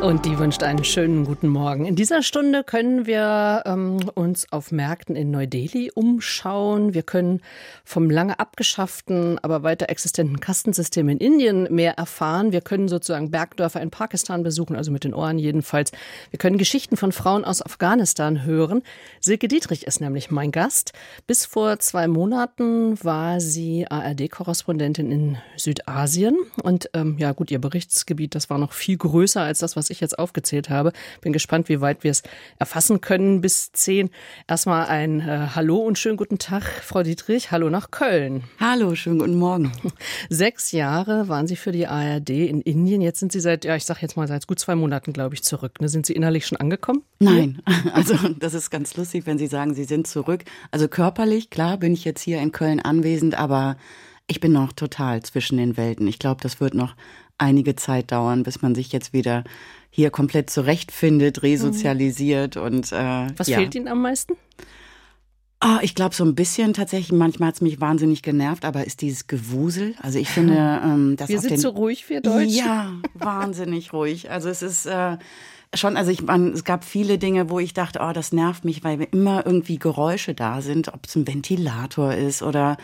Und 0.00 0.24
die 0.24 0.38
wünscht 0.38 0.62
einen 0.62 0.82
schönen 0.82 1.26
guten 1.26 1.48
Morgen. 1.48 1.84
In 1.84 1.94
dieser 1.94 2.22
Stunde 2.22 2.64
können 2.64 3.04
wir 3.04 3.62
ähm, 3.66 3.98
uns 4.14 4.50
auf 4.50 4.72
Märkten 4.72 5.14
in 5.14 5.30
Neu-Delhi 5.30 5.90
umschauen. 5.94 6.94
Wir 6.94 7.02
können 7.02 7.42
vom 7.84 8.08
lange 8.08 8.38
abgeschafften, 8.38 9.38
aber 9.40 9.62
weiter 9.62 9.90
existenten 9.90 10.40
Kastensystem 10.40 11.10
in 11.10 11.18
Indien 11.18 11.68
mehr 11.70 11.98
erfahren. 11.98 12.50
Wir 12.50 12.62
können 12.62 12.88
sozusagen 12.88 13.30
Bergdörfer 13.30 13.82
in 13.82 13.90
Pakistan 13.90 14.42
besuchen, 14.42 14.74
also 14.74 14.90
mit 14.90 15.04
den 15.04 15.12
Ohren 15.12 15.38
jedenfalls. 15.38 15.92
Wir 16.30 16.38
können 16.38 16.56
Geschichten 16.56 16.96
von 16.96 17.12
Frauen 17.12 17.44
aus 17.44 17.60
Afghanistan 17.60 18.44
hören. 18.44 18.82
Silke 19.20 19.48
Dietrich 19.48 19.86
ist 19.86 20.00
nämlich 20.00 20.30
mein 20.30 20.50
Gast. 20.50 20.94
Bis 21.26 21.44
vor 21.44 21.78
zwei 21.78 22.08
Monaten 22.08 22.98
war 23.04 23.38
sie 23.38 23.86
ARD-Korrespondentin 23.86 25.12
in 25.12 25.36
Südasien. 25.58 26.38
Und 26.62 26.88
ähm, 26.94 27.18
ja 27.18 27.32
gut, 27.32 27.50
ihr 27.50 27.60
Berichtsgebiet, 27.60 28.34
das 28.34 28.48
war 28.48 28.56
noch 28.56 28.72
viel 28.72 28.96
größer 28.96 29.42
als 29.42 29.58
das, 29.58 29.76
was 29.76 29.89
ich 29.90 30.00
jetzt 30.00 30.18
aufgezählt 30.18 30.70
habe. 30.70 30.92
Bin 31.20 31.32
gespannt, 31.32 31.68
wie 31.68 31.80
weit 31.80 32.04
wir 32.04 32.10
es 32.10 32.22
erfassen 32.58 33.00
können 33.00 33.40
bis 33.40 33.72
zehn. 33.72 34.10
Erstmal 34.48 34.86
ein 34.86 35.20
äh, 35.20 35.48
Hallo 35.54 35.78
und 35.78 35.98
schönen 35.98 36.16
guten 36.16 36.38
Tag, 36.38 36.62
Frau 36.62 37.02
Dietrich. 37.02 37.50
Hallo 37.50 37.70
nach 37.70 37.90
Köln. 37.90 38.44
Hallo, 38.58 38.94
schönen 38.94 39.18
guten 39.18 39.36
Morgen. 39.36 39.72
Sechs 40.28 40.72
Jahre 40.72 41.28
waren 41.28 41.46
Sie 41.46 41.56
für 41.56 41.72
die 41.72 41.86
ARD 41.86 42.30
in 42.30 42.60
Indien. 42.60 43.00
Jetzt 43.00 43.20
sind 43.20 43.32
Sie 43.32 43.40
seit, 43.40 43.64
ja, 43.64 43.76
ich 43.76 43.84
sag 43.84 44.00
jetzt 44.02 44.16
mal 44.16 44.28
seit 44.28 44.46
gut 44.46 44.58
zwei 44.58 44.74
Monaten, 44.74 45.12
glaube 45.12 45.34
ich, 45.34 45.42
zurück. 45.42 45.80
Ne? 45.80 45.88
Sind 45.88 46.06
Sie 46.06 46.12
innerlich 46.12 46.46
schon 46.46 46.58
angekommen? 46.58 47.02
Nein, 47.18 47.60
also 47.92 48.16
das 48.38 48.54
ist 48.54 48.70
ganz 48.70 48.96
lustig, 48.96 49.26
wenn 49.26 49.38
Sie 49.38 49.46
sagen, 49.46 49.74
Sie 49.74 49.84
sind 49.84 50.06
zurück. 50.06 50.44
Also 50.70 50.88
körperlich, 50.88 51.50
klar, 51.50 51.76
bin 51.76 51.92
ich 51.92 52.04
jetzt 52.04 52.22
hier 52.22 52.40
in 52.40 52.52
Köln 52.52 52.80
anwesend, 52.80 53.34
aber 53.34 53.76
ich 54.26 54.38
bin 54.40 54.52
noch 54.52 54.72
total 54.72 55.22
zwischen 55.22 55.58
den 55.58 55.76
Welten. 55.76 56.06
Ich 56.06 56.20
glaube, 56.20 56.40
das 56.40 56.60
wird 56.60 56.74
noch 56.74 56.94
einige 57.36 57.74
Zeit 57.74 58.12
dauern, 58.12 58.44
bis 58.44 58.62
man 58.62 58.74
sich 58.74 58.92
jetzt 58.92 59.12
wieder 59.12 59.44
hier 59.90 60.10
komplett 60.10 60.50
zurechtfindet, 60.50 61.42
resozialisiert 61.42 62.56
mhm. 62.56 62.62
und 62.62 62.92
äh, 62.92 63.26
was 63.36 63.48
ja. 63.48 63.58
fehlt 63.58 63.74
Ihnen 63.74 63.88
am 63.88 64.02
meisten? 64.02 64.34
Ah, 65.62 65.80
ich 65.82 65.94
glaube 65.94 66.14
so 66.14 66.24
ein 66.24 66.34
bisschen 66.34 66.72
tatsächlich. 66.72 67.12
Manchmal 67.12 67.48
hat 67.48 67.56
es 67.56 67.60
mich 67.60 67.82
wahnsinnig 67.82 68.22
genervt, 68.22 68.64
aber 68.64 68.86
ist 68.86 69.02
dieses 69.02 69.26
Gewusel. 69.26 69.94
Also 70.00 70.18
ich 70.18 70.30
finde, 70.30 70.54
ähm, 70.84 71.16
dass 71.16 71.28
wir 71.28 71.38
sind 71.38 71.50
den, 71.50 71.60
so 71.60 71.68
ruhig, 71.68 72.08
wir 72.08 72.22
Deutschen. 72.22 72.48
Ja, 72.48 72.92
wahnsinnig 73.12 73.92
ruhig. 73.92 74.30
Also 74.30 74.48
es 74.48 74.62
ist 74.62 74.86
äh, 74.86 75.18
schon, 75.74 75.98
also 75.98 76.10
ich 76.10 76.22
man, 76.22 76.54
es 76.54 76.64
gab 76.64 76.82
viele 76.82 77.18
Dinge, 77.18 77.50
wo 77.50 77.58
ich 77.58 77.74
dachte, 77.74 77.98
oh, 78.02 78.12
das 78.14 78.32
nervt 78.32 78.64
mich, 78.64 78.84
weil 78.84 79.06
immer 79.12 79.44
irgendwie 79.44 79.78
Geräusche 79.78 80.32
da 80.32 80.62
sind, 80.62 80.88
ob 80.94 81.04
es 81.04 81.14
ein 81.14 81.26
Ventilator 81.26 82.14
ist 82.14 82.42
oder 82.42 82.78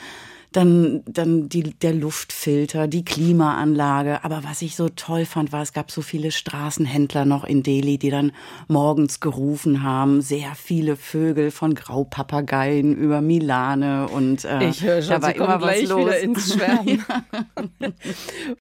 dann, 0.57 1.03
dann 1.07 1.51
die, 1.51 1.62
der 1.62 1.93
Luftfilter, 1.93 2.89
die 2.89 3.05
Klimaanlage. 3.05 4.25
Aber 4.25 4.43
was 4.43 4.62
ich 4.62 4.75
so 4.75 4.89
toll 4.89 5.27
fand, 5.27 5.53
war, 5.53 5.61
es 5.61 5.75
gab 5.75 5.91
so 5.91 6.01
viele 6.01 6.31
Straßenhändler 6.31 7.27
noch 7.27 7.45
in 7.45 7.62
Delhi, 7.62 7.99
die 7.99 8.09
dann 8.09 8.33
morgens 8.67 9.21
gerufen 9.21 9.83
haben. 9.83 10.23
Sehr 10.23 10.55
viele 10.55 10.97
Vögel 10.97 11.51
von 11.51 11.75
Graupapageien 11.75 12.97
über 12.97 13.21
Milane 13.21 14.09
und 14.09 14.47
äh, 14.47 14.71
ich 14.71 14.83
höre 14.83 15.03
schon, 15.03 15.21
da 15.21 15.23
war 15.23 15.31
Sie 15.33 15.37
immer 15.37 15.59
gleich 15.59 15.83
was 15.83 15.91
los. 15.91 16.01
wieder 16.01 16.21
ins 16.21 16.55
Schwärmen. 16.55 17.05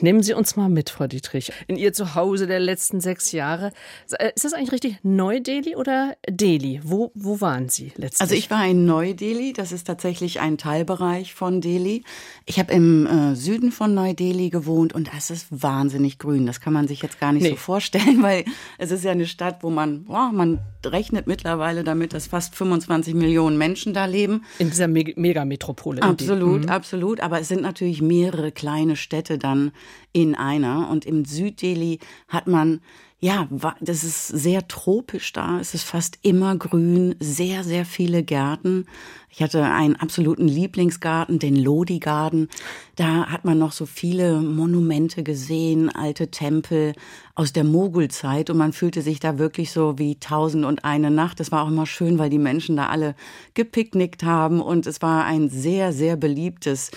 Nehmen 0.01 0.23
Sie 0.23 0.33
uns 0.33 0.57
mal 0.57 0.71
mit, 0.71 0.89
Frau 0.89 1.07
Dietrich, 1.07 1.53
in 1.67 1.77
Ihr 1.77 1.93
Zuhause 1.93 2.47
der 2.47 2.61
letzten 2.61 3.03
sechs 3.03 3.33
Jahre. 3.33 3.71
Äh, 4.13 4.31
ist 4.35 4.47
das 4.47 4.55
eigentlich 4.55 4.73
richtig 4.73 4.99
Neu-Delhi 5.03 5.77
oder 5.77 6.17
Delhi? 6.27 6.81
Wo, 6.83 7.13
wo 7.15 7.43
waren 7.43 7.69
Sie 7.69 7.93
letztlich? 7.97 8.21
Also 8.23 8.35
ich 8.35 8.51
war 8.51 8.67
in 8.67 8.87
Neu-Delhi. 8.87 9.53
Das 9.53 9.73
ist 9.73 9.85
tatsächlich 9.87 10.41
ein 10.41 10.57
Teilbereich 10.57 11.35
von 11.35 11.61
Delhi. 11.61 11.82
Neu-Delhi. 11.83 12.05
Ich 12.45 12.59
habe 12.59 12.73
im 12.73 13.07
äh, 13.07 13.37
Süden 13.37 13.73
von 13.73 13.95
Neu-Delhi 13.95 14.51
gewohnt 14.51 14.93
und 14.95 15.13
das 15.15 15.31
ist 15.31 15.47
wahnsinnig 15.51 16.19
grün. 16.19 16.47
Das 16.47 16.61
kann 16.61 16.73
man 16.73 16.89
sich 16.89 17.03
jetzt 17.03 17.21
gar 17.21 17.33
nicht 17.33 17.43
nee. 17.43 17.51
so 17.51 17.57
vorstellen, 17.57 18.23
weil 18.23 18.45
es 18.79 18.91
ist 18.91 19.05
ja 19.05 19.13
eine 19.13 19.27
Stadt, 19.27 19.63
wo 19.63 19.71
man, 19.71 20.07
oh, 20.09 20.33
man 20.33 20.61
rechnet 20.85 21.27
mittlerweile 21.27 21.85
damit, 21.85 22.13
dass 22.13 22.27
fast 22.27 22.55
25 22.55 23.15
Millionen 23.15 23.59
Menschen 23.59 23.95
da 23.95 24.07
leben. 24.07 24.45
In 24.59 24.71
dieser 24.71 24.89
Me 24.89 25.05
Megametropole. 25.17 26.03
Absolut, 26.03 26.65
mhm. 26.65 26.69
absolut. 26.69 27.21
Aber 27.21 27.41
es 27.41 27.49
sind 27.49 27.63
natürlich 27.63 28.03
mehrere 28.03 28.53
kleine 28.53 28.97
Städte 28.97 29.39
dann 29.39 29.73
in 30.13 30.35
einer. 30.35 30.89
Und 30.91 31.05
im 31.05 31.25
Süd-Delhi 31.25 31.99
hat 32.29 32.47
man 32.47 32.81
ja, 33.25 33.47
das 33.81 34.03
ist 34.03 34.27
sehr 34.27 34.67
tropisch 34.67 35.33
da. 35.33 35.61
Es 35.61 35.75
ist 35.75 35.85
fast 35.85 36.19
immer 36.23 36.57
grün, 36.57 37.15
sehr, 37.21 37.63
sehr 37.63 37.85
viele 37.85 38.25
Gärten. 38.25 38.87
Ich 39.31 39.45
hatte 39.45 39.63
einen 39.63 39.95
absoluten 39.95 40.49
Lieblingsgarten, 40.49 41.39
den 41.39 41.55
Lodi 41.55 42.01
Garden. 42.01 42.49
Da 42.97 43.27
hat 43.27 43.45
man 43.45 43.59
noch 43.59 43.71
so 43.71 43.87
viele 43.87 44.41
Monumente 44.41 45.23
gesehen, 45.23 45.89
alte 45.89 46.33
Tempel 46.33 46.95
aus 47.37 47.53
der 47.53 47.63
Mogulzeit 47.63 48.51
und 48.51 48.57
man 48.57 48.73
fühlte 48.73 49.03
sich 49.03 49.21
da 49.21 49.39
wirklich 49.39 49.71
so 49.71 50.01
wie 50.01 50.17
tausend 50.17 50.65
und 50.65 50.85
eine 50.85 51.13
Nacht. 51.13 51.39
Es 51.39 51.53
war 51.53 51.63
auch 51.63 51.69
immer 51.69 51.87
schön, 51.87 52.19
weil 52.19 52.29
die 52.29 52.39
Menschen 52.39 52.77
da 52.77 52.89
alle 52.89 53.15
gepicknickt 53.55 54.25
haben 54.25 54.61
und 54.61 54.85
es 54.89 55.01
war 55.01 55.27
ein 55.27 55.49
sehr, 55.49 55.93
sehr 55.93 56.17
beliebtes 56.17 56.91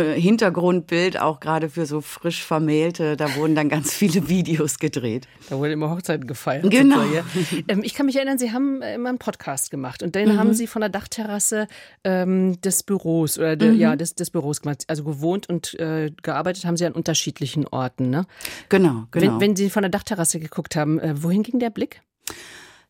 Hintergrundbild, 0.00 1.20
auch 1.20 1.40
gerade 1.40 1.68
für 1.68 1.86
so 1.86 2.00
frisch 2.00 2.42
Vermählte. 2.42 3.16
Da 3.16 3.36
wurden 3.36 3.54
dann 3.54 3.68
ganz 3.68 3.92
viele 3.94 4.28
Videos 4.28 4.78
gedreht. 4.78 5.28
Da 5.48 5.58
wurden 5.58 5.72
immer 5.72 5.90
Hochzeiten 5.90 6.26
gefeiert. 6.26 6.70
Genau. 6.70 7.02
Ähm, 7.68 7.82
ich 7.82 7.94
kann 7.94 8.06
mich 8.06 8.16
erinnern, 8.16 8.38
Sie 8.38 8.52
haben 8.52 8.82
äh, 8.82 8.94
immer 8.94 9.08
einen 9.08 9.18
Podcast 9.18 9.70
gemacht 9.70 10.02
und 10.02 10.16
dann 10.16 10.34
mhm. 10.34 10.38
haben 10.38 10.54
Sie 10.54 10.66
von 10.66 10.80
der 10.80 10.88
Dachterrasse 10.88 11.66
ähm, 12.02 12.60
des 12.60 12.82
Büros 12.82 13.38
oder 13.38 13.56
de, 13.56 13.72
mhm. 13.72 13.78
ja 13.78 13.96
des, 13.96 14.14
des 14.14 14.30
Büros 14.30 14.60
gemacht. 14.60 14.84
Also 14.88 15.04
gewohnt 15.04 15.48
und 15.48 15.78
äh, 15.78 16.10
gearbeitet 16.22 16.64
haben 16.64 16.76
Sie 16.76 16.86
an 16.86 16.92
unterschiedlichen 16.92 17.66
Orten, 17.66 18.10
ne? 18.10 18.26
Genau, 18.68 19.04
genau. 19.10 19.34
Wenn, 19.34 19.40
wenn 19.40 19.56
Sie 19.56 19.70
von 19.70 19.82
der 19.82 19.90
Dachterrasse 19.90 20.40
geguckt 20.40 20.76
haben, 20.76 20.98
äh, 20.98 21.22
wohin 21.22 21.42
ging 21.42 21.58
der 21.58 21.70
Blick? 21.70 22.02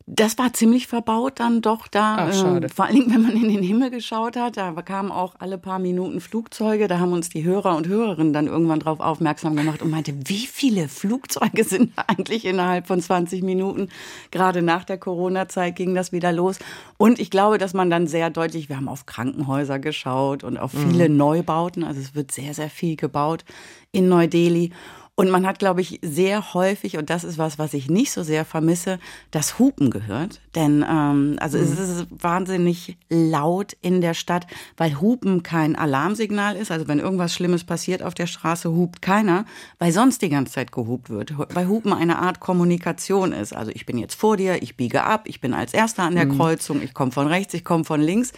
Das 0.07 0.37
war 0.37 0.53
ziemlich 0.53 0.87
verbaut 0.87 1.41
dann 1.41 1.63
doch 1.63 1.89
da. 1.89 2.17
Ach, 2.19 2.35
schade. 2.35 2.67
Äh, 2.67 2.69
vor 2.69 2.85
allen 2.85 2.95
Dingen, 2.95 3.15
wenn 3.15 3.23
man 3.23 3.37
in 3.37 3.49
den 3.49 3.63
Himmel 3.63 3.89
geschaut 3.89 4.37
hat, 4.37 4.59
da 4.59 4.71
kamen 4.83 5.11
auch 5.11 5.35
alle 5.39 5.57
paar 5.57 5.79
Minuten 5.79 6.21
Flugzeuge. 6.21 6.89
Da 6.89 6.99
haben 6.99 7.15
uns 7.15 7.31
die 7.31 7.43
Hörer 7.43 7.75
und 7.75 7.89
Hörerinnen 7.89 8.35
dann 8.35 8.47
irgendwann 8.47 8.81
drauf 8.81 9.01
aufmerksam 9.01 9.57
gemacht 9.57 9.81
und 9.81 9.89
meinte, 9.91 10.15
wie 10.27 10.47
viele 10.47 10.89
Flugzeuge 10.89 11.65
sind 11.65 11.93
eigentlich 11.97 12.45
innerhalb 12.45 12.87
von 12.87 13.01
20 13.01 13.43
Minuten? 13.43 13.89
Gerade 14.31 14.61
nach 14.61 14.85
der 14.85 14.99
Corona-Zeit 14.99 15.75
ging 15.75 15.95
das 15.95 16.13
wieder 16.13 16.33
los. 16.33 16.59
Und 16.99 17.19
ich 17.19 17.31
glaube, 17.31 17.57
dass 17.57 17.73
man 17.73 17.89
dann 17.89 18.07
sehr 18.07 18.29
deutlich, 18.29 18.69
wir 18.69 18.77
haben 18.77 18.89
auf 18.89 19.07
Krankenhäuser 19.07 19.79
geschaut 19.79 20.45
und 20.45 20.59
auf 20.59 20.73
viele 20.73 21.09
mhm. 21.09 21.17
Neubauten. 21.17 21.83
Also 21.83 22.01
es 22.01 22.15
wird 22.15 22.31
sehr, 22.31 22.53
sehr 22.53 22.69
viel 22.69 22.97
gebaut 22.97 23.47
in 23.91 24.11
Neu-Delhi. 24.11 24.71
Und 25.17 25.31
man 25.31 25.47
hat, 25.47 25.61
glaube 25.61 25.81
ich, 25.81 26.01
sehr 26.03 26.55
häufig, 26.55 26.97
und 26.97 27.09
das 27.09 27.23
ist 27.23 27.39
was, 27.39 27.57
was 27.57 27.73
ich 27.73 27.89
nicht 27.89 28.11
so 28.11 28.25
sehr 28.25 28.45
vermisse, 28.45 28.99
das 29.31 29.61
Hupen 29.61 29.91
gehört. 29.91 30.41
Denn 30.57 30.85
ähm, 30.89 31.37
also 31.39 31.57
mhm. 31.57 31.65
es 31.65 31.79
ist 31.79 32.07
wahnsinnig 32.11 32.97
laut 33.09 33.77
in 33.81 34.01
der 34.01 34.15
Stadt, 34.15 34.49
weil 34.77 35.01
Hupen 35.01 35.45
kein 35.45 35.77
Alarmsignal 35.77 36.57
ist. 36.57 36.73
Also 36.73 36.89
wenn 36.89 36.99
irgendwas 36.99 37.33
Schlimmes 37.33 37.63
passiert 37.63 38.03
auf 38.03 38.15
der 38.15 38.27
Straße, 38.27 38.73
hupt 38.73 39.03
keiner, 39.03 39.45
weil 39.79 39.93
sonst 39.93 40.21
die 40.21 40.31
ganze 40.31 40.55
Zeit 40.55 40.73
gehupt 40.73 41.11
wird. 41.11 41.33
Weil 41.55 41.69
Hupen 41.69 41.93
eine 41.93 42.19
Art 42.19 42.41
Kommunikation 42.41 43.33
ist. 43.33 43.55
Also 43.55 43.71
ich 43.73 43.87
bin 43.87 43.99
jetzt 43.99 44.17
vor 44.17 44.37
dir, 44.37 44.65
ich 44.65 44.77
biege 44.77 45.05
ab, 45.05 45.27
ich 45.27 45.41
bin 45.41 45.55
als 45.55 45.75
Erster 45.75 46.03
an 46.03 46.17
der 46.17 46.27
mhm. 46.27 46.39
Kreuzung, 46.39 46.83
ich 46.83 46.93
komme 46.93 47.13
von 47.13 47.29
rechts, 47.29 47.55
ich 47.55 47.65
komme 47.65 47.85
von 47.85 48.01
links. 48.01 48.33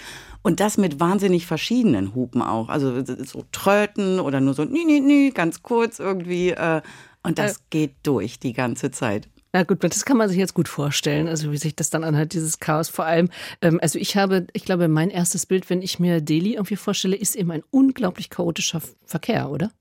Und 0.46 0.60
das 0.60 0.78
mit 0.78 1.00
wahnsinnig 1.00 1.44
verschiedenen 1.44 2.14
Hupen 2.14 2.40
auch. 2.40 2.68
Also 2.68 3.02
so 3.04 3.44
Tröten 3.50 4.20
oder 4.20 4.40
nur 4.40 4.54
so 4.54 4.64
nie, 4.64 4.84
nie, 4.84 5.00
nie, 5.00 5.30
ganz 5.30 5.60
kurz 5.60 5.98
irgendwie. 5.98 6.50
Äh, 6.50 6.82
und 7.24 7.40
das 7.40 7.56
äh. 7.56 7.60
geht 7.70 7.94
durch 8.04 8.38
die 8.38 8.52
ganze 8.52 8.92
Zeit. 8.92 9.28
Na 9.52 9.64
gut, 9.64 9.82
das 9.82 10.04
kann 10.04 10.16
man 10.16 10.28
sich 10.28 10.38
jetzt 10.38 10.54
gut 10.54 10.68
vorstellen, 10.68 11.26
also 11.26 11.50
wie 11.50 11.56
sich 11.56 11.74
das 11.74 11.90
dann 11.90 12.04
anhört, 12.04 12.32
dieses 12.32 12.60
Chaos. 12.60 12.88
Vor 12.88 13.06
allem, 13.06 13.28
ähm, 13.60 13.80
also 13.82 13.98
ich 13.98 14.16
habe, 14.16 14.46
ich 14.52 14.64
glaube, 14.64 14.86
mein 14.86 15.10
erstes 15.10 15.46
Bild, 15.46 15.68
wenn 15.68 15.82
ich 15.82 15.98
mir 15.98 16.20
Delhi 16.20 16.54
irgendwie 16.54 16.76
vorstelle, 16.76 17.16
ist 17.16 17.34
eben 17.34 17.50
ein 17.50 17.64
unglaublich 17.72 18.30
chaotischer 18.30 18.80
Verkehr, 19.04 19.50
oder? 19.50 19.72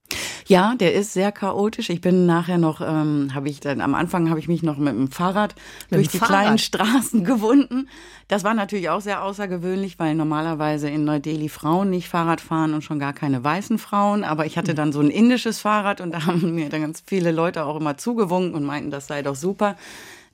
Ja, 0.48 0.76
der 0.76 0.94
ist 0.94 1.14
sehr 1.14 1.32
chaotisch. 1.32 1.90
Ich 1.90 2.02
bin 2.02 2.28
nachher 2.28 2.60
noch, 2.60 2.80
ähm, 2.80 3.32
habe 3.34 3.50
ich 3.50 3.60
dann 3.60 3.82
am 3.82 3.96
Anfang 3.96 4.30
habe 4.30 4.40
ich 4.40 4.48
mich 4.48 4.62
noch 4.62 4.78
mit 4.78 4.94
dem 4.94 5.10
Fahrrad 5.10 5.56
mit 5.90 5.98
durch 5.98 6.10
die 6.10 6.20
Fahrrad. 6.20 6.42
kleinen 6.42 6.58
Straßen 6.60 7.24
gewunden. 7.24 7.90
Das 8.28 8.44
war 8.44 8.54
natürlich 8.54 8.90
auch 8.90 9.02
sehr 9.02 9.24
außergewöhnlich, 9.24 9.98
weil 9.98 10.14
normalerweise 10.14 10.90
in 10.90 11.04
Neu-Delhi 11.04 11.50
Frauen 11.50 11.90
nicht 11.90 12.10
Fahrrad 12.10 12.42
fahren 12.42 12.74
und 12.76 12.84
schon 12.84 13.00
gar 13.00 13.14
keine 13.14 13.44
weißen 13.44 13.80
Frauen. 13.80 14.24
Aber 14.24 14.46
ich 14.46 14.58
hatte 14.58 14.72
hm. 14.72 14.76
dann 14.76 14.94
so 14.94 15.00
ein 15.00 15.10
indisches 15.10 15.60
Fahrrad 15.60 16.00
und 16.02 16.12
da 16.12 16.26
haben 16.28 16.54
mir 16.54 16.70
dann 16.70 16.82
ganz 16.82 17.02
viele 17.06 17.32
Leute 17.32 17.66
auch 17.66 17.76
immer 17.76 17.98
zugewunken 17.98 18.54
und 18.54 18.64
meinten, 18.64 18.92
das 18.92 19.08
sei 19.08 19.24
doch 19.24 19.36
super. 19.36 19.76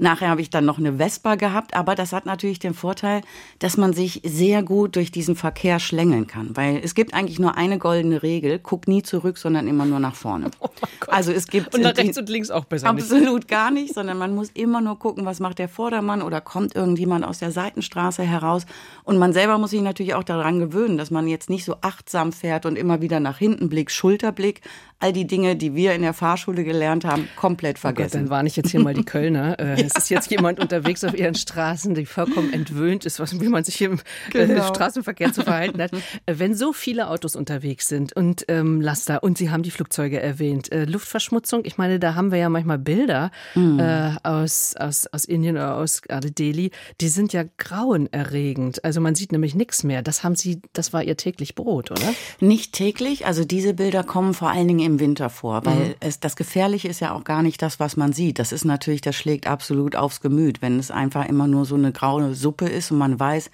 Nachher 0.02 0.30
habe 0.30 0.42
ich 0.42 0.50
dann 0.50 0.66
noch 0.66 0.80
eine 0.80 0.98
Vespa 0.98 1.36
gehabt, 1.36 1.76
aber 1.76 1.94
das 1.94 2.12
hat 2.12 2.26
natürlich 2.26 2.58
den 2.58 2.74
Vorteil, 2.74 3.22
dass 3.60 3.78
man 3.78 3.94
sich 3.94 4.22
sehr 4.26 4.64
gut 4.64 4.96
durch 4.96 5.12
diesen 5.12 5.36
Verkehr 5.36 5.80
schlängeln 5.80 6.26
kann, 6.26 6.58
weil 6.58 6.82
es 6.84 6.96
gibt 6.96 7.14
eigentlich 7.14 7.38
nur 7.38 7.56
eine 7.56 7.78
goldene 7.78 8.24
Regel, 8.24 8.58
guck 8.58 8.88
nie 8.88 9.04
zurück, 9.04 9.38
sondern 9.38 9.68
immer 9.68 9.86
nur 9.86 10.00
nach 10.00 10.16
vorne. 10.16 10.50
Oh 11.04 11.12
also 11.12 11.32
es 11.32 11.48
gibt 11.48 11.76
und 11.76 11.82
nach 11.82 11.98
rechts 11.98 12.18
und 12.18 12.30
links 12.30 12.50
auch 12.50 12.66
besser 12.66 12.88
absolut 12.88 13.40
nicht. 13.42 13.48
gar 13.48 13.72
nicht, 13.72 13.94
sondern 13.94 14.18
man 14.18 14.34
muss 14.34 14.50
immer 14.54 14.82
nur 14.82 14.98
gucken, 14.98 15.26
was 15.26 15.40
macht 15.40 15.60
der 15.60 15.68
Vordermann 15.68 16.22
oder 16.22 16.42
kommt 16.42 16.76
irgendjemand 16.76 17.26
aus 17.26 17.40
der 17.40 17.52
Seitenstraße 17.52 18.24
heraus 18.24 18.66
und 19.04 19.18
man 19.18 19.34
selber 19.34 19.58
muss 19.58 19.72
sich 19.72 19.82
natürlich 19.82 20.14
auch 20.14 20.24
daran 20.24 20.60
gewöhnen, 20.60 20.98
dass 20.98 21.12
man 21.12 21.28
jetzt 21.28 21.50
nicht 21.50 21.66
so 21.66 21.76
achtsam 21.82 22.32
fährt 22.32 22.66
und 22.66 22.78
immer 22.78 23.02
wieder 23.02 23.20
nach 23.20 23.38
hinten 23.38 23.70
blickt, 23.70 23.92
Schulterblick, 23.92 24.62
all 25.02 25.12
die 25.12 25.28
Dinge, 25.28 25.56
die 25.56 25.76
wir 25.76 25.94
in 25.94 26.04
der 26.04 26.14
Fahrschule 26.14 26.64
gelernt 26.64 27.06
haben, 27.06 27.28
komplett 27.36 27.80
vergessen. 27.80 28.08
Oh 28.08 28.12
Gott, 28.12 28.22
dann 28.22 28.30
warne 28.30 28.48
ich 28.48 28.56
jetzt 28.56 28.72
hier 28.72 28.80
mal 28.80 28.94
die 28.94 29.04
Kölner. 29.04 29.42
Äh. 29.62 29.91
Es 29.96 30.04
ist 30.04 30.10
jetzt 30.10 30.32
jemand 30.32 30.60
unterwegs 30.60 31.04
auf 31.04 31.18
ihren 31.18 31.36
Straßen, 31.36 31.94
die 31.94 32.06
vollkommen 32.06 32.54
entwöhnt 32.54 33.06
ist, 33.06 33.20
was, 33.20 33.40
wie 33.40 33.48
man 33.48 33.64
sich 33.64 33.82
im 33.82 34.00
äh, 34.34 34.48
genau. 34.48 34.68
Straßenverkehr 34.68 35.34
zu 35.34 35.44
verhalten 35.44 35.82
hat. 35.82 35.92
Äh, 36.26 36.36
wenn 36.38 36.56
so 36.56 36.74
viele 36.74 37.10
Autos 37.10 37.36
unterwegs 37.36 37.88
sind 37.88 38.14
und 38.14 38.46
ähm, 38.48 38.82
Laster, 38.82 39.24
und 39.24 39.38
Sie 39.38 39.50
haben 39.50 39.64
die 39.64 39.72
Flugzeuge 39.72 40.20
erwähnt, 40.20 40.72
äh, 40.72 40.86
Luftverschmutzung, 40.86 41.64
ich 41.64 41.78
meine, 41.78 42.00
da 42.00 42.16
haben 42.16 42.32
wir 42.32 42.38
ja 42.38 42.50
manchmal 42.50 42.80
Bilder 42.80 43.32
mhm. 43.56 43.80
äh, 43.80 44.16
aus, 44.24 44.76
aus, 44.76 45.08
aus 45.08 45.26
Indien 45.26 45.56
oder 45.56 45.78
aus 45.78 46.02
gerade 46.02 46.32
Delhi, 46.32 46.72
die 47.00 47.08
sind 47.08 47.34
ja 47.34 47.44
grauenerregend. 47.58 48.84
Also 48.84 49.00
man 49.00 49.16
sieht 49.16 49.32
nämlich 49.32 49.56
nichts 49.56 49.84
mehr. 49.84 50.02
Das 50.02 50.24
haben 50.24 50.36
Sie, 50.36 50.62
das 50.74 50.92
war 50.92 51.04
Ihr 51.04 51.18
täglich 51.18 51.56
Brot, 51.56 51.92
oder? 51.92 52.14
Nicht 52.40 52.74
täglich. 52.74 53.26
Also 53.26 53.46
diese 53.46 53.74
Bilder 53.74 54.04
kommen 54.04 54.34
vor 54.34 54.50
allen 54.50 54.68
Dingen 54.68 54.86
im 54.86 55.00
Winter 55.00 55.30
vor, 55.30 55.66
weil 55.66 55.90
mhm. 55.90 55.96
es, 56.02 56.20
das 56.20 56.36
Gefährliche 56.36 56.88
ist 56.88 57.00
ja 57.00 57.14
auch 57.14 57.24
gar 57.24 57.42
nicht 57.42 57.62
das, 57.62 57.80
was 57.80 57.98
man 57.98 58.14
sieht. 58.14 58.38
Das 58.38 58.52
ist 58.52 58.66
natürlich, 58.66 59.02
das 59.02 59.16
schlägt 59.16 59.48
absolut 59.48 59.71
aufs 59.96 60.22
Gemüt, 60.22 60.62
wenn 60.62 60.80
es 60.80 60.92
einfach 60.92 61.28
immer 61.28 61.48
nur 61.48 61.66
so 61.66 61.76
eine 61.76 61.92
graue 61.92 62.36
Suppe 62.36 62.68
ist 62.68 62.92
und 62.92 62.98
man 62.98 63.20
weiß, 63.20 63.50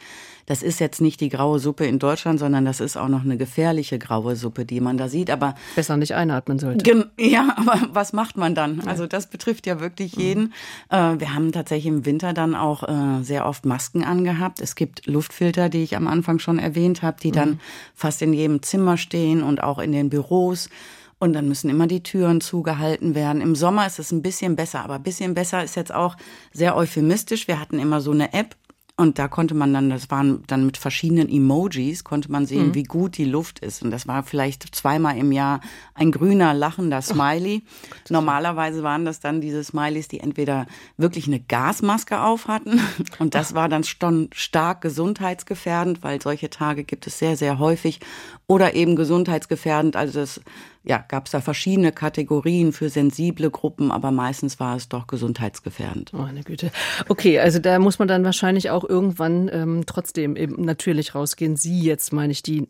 das 0.48 0.64
ist 0.64 0.80
jetzt 0.80 1.02
nicht 1.02 1.20
die 1.20 1.28
graue 1.28 1.60
Suppe 1.60 1.86
in 1.86 2.00
Deutschland, 2.00 2.40
sondern 2.40 2.64
das 2.64 2.80
ist 2.80 2.96
auch 2.96 3.10
noch 3.10 3.24
eine 3.24 3.36
gefährliche 3.36 4.00
graue 4.00 4.38
Suppe, 4.38 4.64
die 4.64 4.80
man 4.80 4.98
da 4.98 5.10
sieht. 5.10 5.30
Aber 5.30 5.56
besser 5.76 5.98
nicht 5.98 6.16
einatmen 6.16 6.58
sollte. 6.58 6.88
Ja, 7.20 7.56
aber 7.58 7.90
was 7.92 8.14
macht 8.14 8.38
man 8.38 8.56
dann? 8.56 8.80
Also 8.82 9.08
das 9.08 9.28
betrifft 9.28 9.68
ja 9.68 9.82
wirklich 9.82 10.16
jeden. 10.16 10.54
Mhm. 10.90 11.20
wir 11.20 11.34
haben 11.34 11.52
tatsächlich 11.52 11.88
im 11.88 12.06
Winter 12.06 12.34
dann 12.34 12.56
auch 12.56 12.84
äh, 12.84 13.24
sehr 13.24 13.46
oft 13.46 13.66
Masken 13.66 14.04
angehabt. 14.06 14.62
Es 14.62 14.76
gibt 14.76 15.06
Luftfilter, 15.06 15.68
die 15.68 15.84
ich 15.84 15.98
am 15.98 16.08
Anfang 16.08 16.40
schon 16.40 16.60
erwähnt 16.60 17.02
habe, 17.02 17.20
die 17.22 17.32
dann 17.32 17.50
mhm. 17.50 17.60
fast 17.94 18.22
in 18.22 18.32
jedem 18.32 18.62
Zimmer 18.62 18.96
stehen 18.96 19.44
und 19.44 19.62
auch 19.62 19.80
in 19.80 19.92
den 19.92 20.10
Büros. 20.10 20.70
Und 21.20 21.34
dann 21.34 21.48
müssen 21.48 21.70
immer 21.70 21.88
die 21.88 22.04
Türen 22.04 22.42
zugehalten 22.42 23.16
werden. 23.16 23.42
Im 23.42 23.56
Sommer 23.56 23.88
ist 23.88 23.98
es 23.98 24.12
ein 24.12 24.22
bisschen 24.22 24.56
besser, 24.56 24.84
aber 24.84 24.96
ein 24.96 25.04
bisschen 25.04 25.34
besser 25.34 25.64
ist 25.64 25.76
jetzt 25.76 25.94
auch 25.94 26.16
sehr 26.54 26.76
euphemistisch. 26.76 27.48
Wir 27.48 27.60
hatten 27.60 27.80
immer 27.80 28.02
so 28.02 28.12
eine 28.12 28.34
App, 28.34 28.56
und 29.00 29.20
da 29.20 29.28
konnte 29.28 29.54
man 29.54 29.76
dann, 29.76 29.92
das 29.92 30.10
waren 30.10 30.44
dann 30.48 30.66
mit 30.66 30.76
verschiedenen 30.76 31.30
Emojis, 31.30 32.04
konnte 32.04 32.32
man 32.32 32.48
sehen, 32.48 32.70
mhm. 32.70 32.74
wie 32.74 32.84
gut 32.84 33.18
die 33.18 33.26
Luft 33.26 33.60
ist. 33.60 33.84
Und 33.84 33.92
das 33.92 34.08
war 34.08 34.24
vielleicht 34.24 34.74
zweimal 34.76 35.16
im 35.18 35.32
Jahr 35.32 35.62
ein 35.94 36.12
grüner, 36.12 36.56
lachender 36.56 37.04
Smiley. 37.04 37.62
Oh, 37.64 37.96
Normalerweise 38.10 38.82
waren 38.82 39.06
das 39.06 39.20
dann 39.20 39.40
diese 39.40 39.64
Smileys, 39.64 40.08
die 40.08 40.20
entweder 40.20 40.66
wirklich 40.98 41.28
eine 41.28 41.40
Gasmaske 41.40 42.20
auf 42.20 42.48
hatten. 42.48 42.82
Und 43.20 43.36
das 43.36 43.54
war 43.54 43.70
dann 43.70 43.84
schon 43.84 44.30
stark 44.34 44.82
gesundheitsgefährdend, 44.82 46.02
weil 46.02 46.20
solche 46.20 46.50
Tage 46.50 46.84
gibt 46.84 47.06
es 47.06 47.20
sehr, 47.20 47.38
sehr 47.38 47.60
häufig. 47.60 48.00
Oder 48.48 48.74
eben 48.74 48.96
gesundheitsgefährdend. 48.96 49.96
Also 49.96 50.22
das 50.22 50.42
ja, 50.88 51.04
gab 51.08 51.26
es 51.26 51.32
da 51.32 51.42
verschiedene 51.42 51.92
Kategorien 51.92 52.72
für 52.72 52.90
sensible 52.90 53.52
Gruppen, 53.52 53.92
aber 53.92 54.12
meistens 54.12 54.60
war 54.60 54.76
es 54.76 54.88
doch 54.88 55.08
gesundheitsgefährdend. 55.08 56.14
Meine 56.14 56.44
Güte. 56.44 56.72
Okay, 57.10 57.40
also 57.40 57.60
da 57.60 57.78
muss 57.80 58.00
man 58.00 58.08
dann 58.08 58.24
wahrscheinlich 58.24 58.70
auch 58.70 58.88
irgendwann 58.88 59.50
ähm, 59.52 59.84
trotzdem 59.86 60.36
eben 60.36 60.64
natürlich 60.64 61.14
rausgehen. 61.14 61.58
Sie 61.58 61.82
jetzt, 61.82 62.14
meine 62.14 62.32
ich, 62.32 62.42
die 62.42 62.70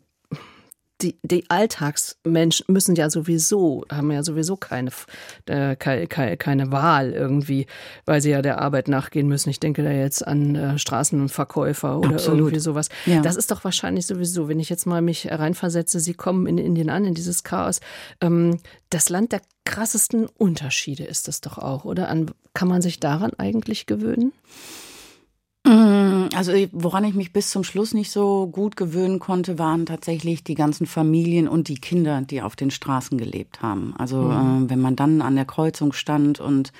die, 1.00 1.16
die 1.22 1.48
Alltagsmenschen 1.48 2.66
müssen 2.68 2.96
ja 2.96 3.08
sowieso, 3.08 3.84
haben 3.90 4.10
ja 4.10 4.24
sowieso 4.24 4.56
keine, 4.56 4.90
äh, 5.46 5.76
keine, 5.76 6.36
keine 6.36 6.72
Wahl 6.72 7.12
irgendwie, 7.12 7.66
weil 8.04 8.20
sie 8.20 8.30
ja 8.30 8.42
der 8.42 8.60
Arbeit 8.60 8.88
nachgehen 8.88 9.28
müssen. 9.28 9.50
Ich 9.50 9.60
denke 9.60 9.84
da 9.84 9.90
jetzt 9.90 10.26
an 10.26 10.56
äh, 10.56 10.78
Straßenverkäufer 10.78 11.98
oder 11.98 12.14
Absolut. 12.14 12.40
irgendwie 12.40 12.58
sowas. 12.58 12.88
Ja. 13.06 13.20
Das 13.20 13.36
ist 13.36 13.50
doch 13.50 13.62
wahrscheinlich 13.62 14.06
sowieso, 14.06 14.48
wenn 14.48 14.58
ich 14.58 14.70
jetzt 14.70 14.86
mal 14.86 15.00
mich 15.00 15.30
reinversetze, 15.30 16.00
sie 16.00 16.14
kommen 16.14 16.46
in 16.46 16.58
Indien 16.58 16.90
an, 16.90 17.04
in 17.04 17.14
dieses 17.14 17.44
Chaos. 17.44 17.80
Ähm, 18.20 18.58
das 18.90 19.08
Land 19.08 19.32
der 19.32 19.42
krassesten 19.64 20.26
Unterschiede 20.26 21.04
ist 21.04 21.28
das 21.28 21.40
doch 21.40 21.58
auch, 21.58 21.84
oder? 21.84 22.08
An, 22.08 22.32
kann 22.54 22.68
man 22.68 22.82
sich 22.82 22.98
daran 22.98 23.32
eigentlich 23.38 23.86
gewöhnen? 23.86 24.32
Mm, 25.68 26.28
also 26.34 26.52
woran 26.72 27.04
ich 27.04 27.14
mich 27.14 27.32
bis 27.32 27.50
zum 27.50 27.62
Schluss 27.62 27.92
nicht 27.92 28.10
so 28.10 28.46
gut 28.46 28.76
gewöhnen 28.76 29.18
konnte, 29.18 29.58
waren 29.58 29.84
tatsächlich 29.84 30.42
die 30.42 30.54
ganzen 30.54 30.86
Familien 30.86 31.46
und 31.46 31.68
die 31.68 31.78
Kinder, 31.78 32.22
die 32.22 32.40
auf 32.40 32.56
den 32.56 32.70
Straßen 32.70 33.18
gelebt 33.18 33.60
haben. 33.60 33.94
Also 33.98 34.22
mhm. 34.22 34.64
äh, 34.64 34.70
wenn 34.70 34.80
man 34.80 34.96
dann 34.96 35.20
an 35.20 35.36
der 35.36 35.44
Kreuzung 35.44 35.92
stand 35.92 36.40
und 36.40 36.72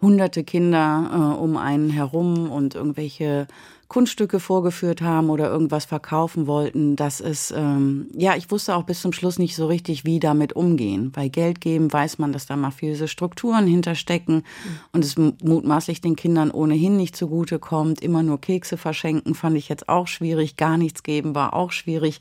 hunderte 0.00 0.44
Kinder 0.44 1.10
äh, 1.36 1.40
um 1.40 1.58
einen 1.58 1.90
herum 1.90 2.50
und 2.50 2.74
irgendwelche 2.74 3.46
Kunststücke 3.92 4.40
vorgeführt 4.40 5.02
haben 5.02 5.28
oder 5.28 5.50
irgendwas 5.50 5.84
verkaufen 5.84 6.46
wollten, 6.46 6.96
das 6.96 7.20
ist, 7.20 7.52
ähm, 7.54 8.06
ja, 8.14 8.34
ich 8.36 8.50
wusste 8.50 8.74
auch 8.74 8.84
bis 8.84 9.02
zum 9.02 9.12
Schluss 9.12 9.38
nicht 9.38 9.54
so 9.54 9.66
richtig, 9.66 10.06
wie 10.06 10.18
damit 10.18 10.54
umgehen. 10.54 11.12
Bei 11.12 11.28
Geld 11.28 11.60
geben 11.60 11.92
weiß 11.92 12.16
man, 12.16 12.32
dass 12.32 12.46
da 12.46 12.56
mafiöse 12.56 13.06
Strukturen 13.06 13.66
hinterstecken 13.66 14.36
mhm. 14.36 14.78
und 14.92 15.04
es 15.04 15.18
mutmaßlich 15.18 16.00
den 16.00 16.16
Kindern 16.16 16.50
ohnehin 16.50 16.96
nicht 16.96 17.14
zugute 17.14 17.58
kommt. 17.58 18.00
Immer 18.00 18.22
nur 18.22 18.40
Kekse 18.40 18.78
verschenken 18.78 19.34
fand 19.34 19.58
ich 19.58 19.68
jetzt 19.68 19.90
auch 19.90 20.06
schwierig. 20.06 20.56
Gar 20.56 20.78
nichts 20.78 21.02
geben 21.02 21.34
war 21.34 21.52
auch 21.52 21.70
schwierig 21.70 22.18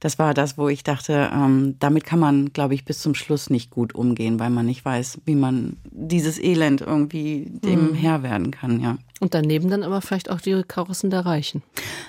das 0.00 0.18
war 0.18 0.34
das, 0.34 0.56
wo 0.56 0.68
ich 0.68 0.84
dachte, 0.84 1.30
ähm, 1.32 1.76
damit 1.80 2.04
kann 2.04 2.18
man, 2.18 2.52
glaube 2.52 2.74
ich, 2.74 2.84
bis 2.84 3.00
zum 3.00 3.14
Schluss 3.14 3.50
nicht 3.50 3.70
gut 3.70 3.94
umgehen, 3.94 4.38
weil 4.38 4.50
man 4.50 4.66
nicht 4.66 4.84
weiß, 4.84 5.20
wie 5.24 5.34
man 5.34 5.76
dieses 5.90 6.38
Elend 6.38 6.80
irgendwie 6.80 7.46
dem 7.48 7.90
mhm. 7.90 7.94
Herr 7.94 8.22
werden 8.22 8.50
kann, 8.50 8.80
ja. 8.80 8.98
Und 9.20 9.34
daneben 9.34 9.68
dann 9.68 9.82
aber 9.82 10.00
vielleicht 10.00 10.30
auch 10.30 10.40
die 10.40 10.62
Karossen 10.66 11.10
der 11.10 11.26
Reichen. 11.26 11.62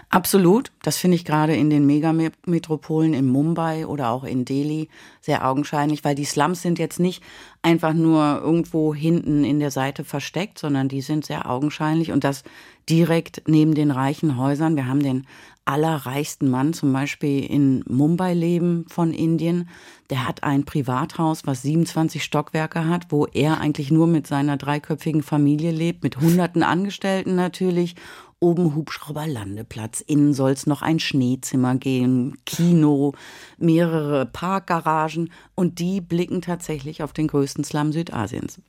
Absolut. 0.09 0.71
Das 0.83 0.97
finde 0.97 1.15
ich 1.15 1.25
gerade 1.25 1.55
in 1.55 1.71
den 1.71 1.87
Megametropolen 1.87 3.15
in 3.15 3.25
Mumbai 3.25 3.87
oder 3.87 4.11
auch 4.11 4.23
in 4.23 4.45
Delhi 4.45 4.89
sehr 5.19 5.47
augenscheinlich, 5.47 6.03
weil 6.03 6.13
die 6.13 6.25
Slums 6.25 6.61
sind 6.61 6.77
jetzt 6.77 6.99
nicht 6.99 7.23
einfach 7.63 7.93
nur 7.93 8.41
irgendwo 8.43 8.93
hinten 8.93 9.43
in 9.43 9.59
der 9.59 9.71
Seite 9.71 10.03
versteckt, 10.03 10.59
sondern 10.59 10.87
die 10.87 11.01
sind 11.01 11.25
sehr 11.25 11.49
augenscheinlich 11.49 12.11
und 12.11 12.23
das 12.23 12.43
direkt 12.89 13.43
neben 13.47 13.73
den 13.73 13.91
reichen 13.91 14.37
Häusern. 14.37 14.75
Wir 14.75 14.87
haben 14.87 15.03
den 15.03 15.25
allerreichsten 15.69 16.49
Mann 16.49 16.73
zum 16.73 16.91
Beispiel 16.91 17.45
in 17.45 17.83
Mumbai 17.87 18.33
leben 18.33 18.85
von 18.89 19.13
Indien. 19.13 19.69
Der 20.09 20.27
hat 20.27 20.43
ein 20.43 20.65
Privathaus, 20.65 21.45
was 21.45 21.61
27 21.61 22.23
Stockwerke 22.23 22.87
hat, 22.87 23.11
wo 23.11 23.27
er 23.27 23.61
eigentlich 23.61 23.91
nur 23.91 24.07
mit 24.07 24.25
seiner 24.25 24.57
dreiköpfigen 24.57 25.21
Familie 25.21 25.71
lebt, 25.71 26.01
mit 26.03 26.19
hunderten 26.19 26.63
Angestellten 26.63 27.35
natürlich. 27.35 27.95
Oben 28.41 28.73
Hubschrauberlandeplatz, 28.73 29.99
innen 29.99 30.33
soll 30.33 30.51
es 30.51 30.65
noch 30.65 30.81
ein 30.81 30.99
Schneezimmer 30.99 31.75
gehen, 31.75 32.37
Kino, 32.45 33.13
mehrere 33.57 34.25
Parkgaragen 34.25 35.31
und 35.55 35.79
die 35.79 35.99
blicken 35.99 36.41
tatsächlich 36.41 37.03
auf 37.03 37.11
den 37.11 37.27
größten 37.27 37.65
Slum 37.65 37.91
Südasiens. 37.91 38.61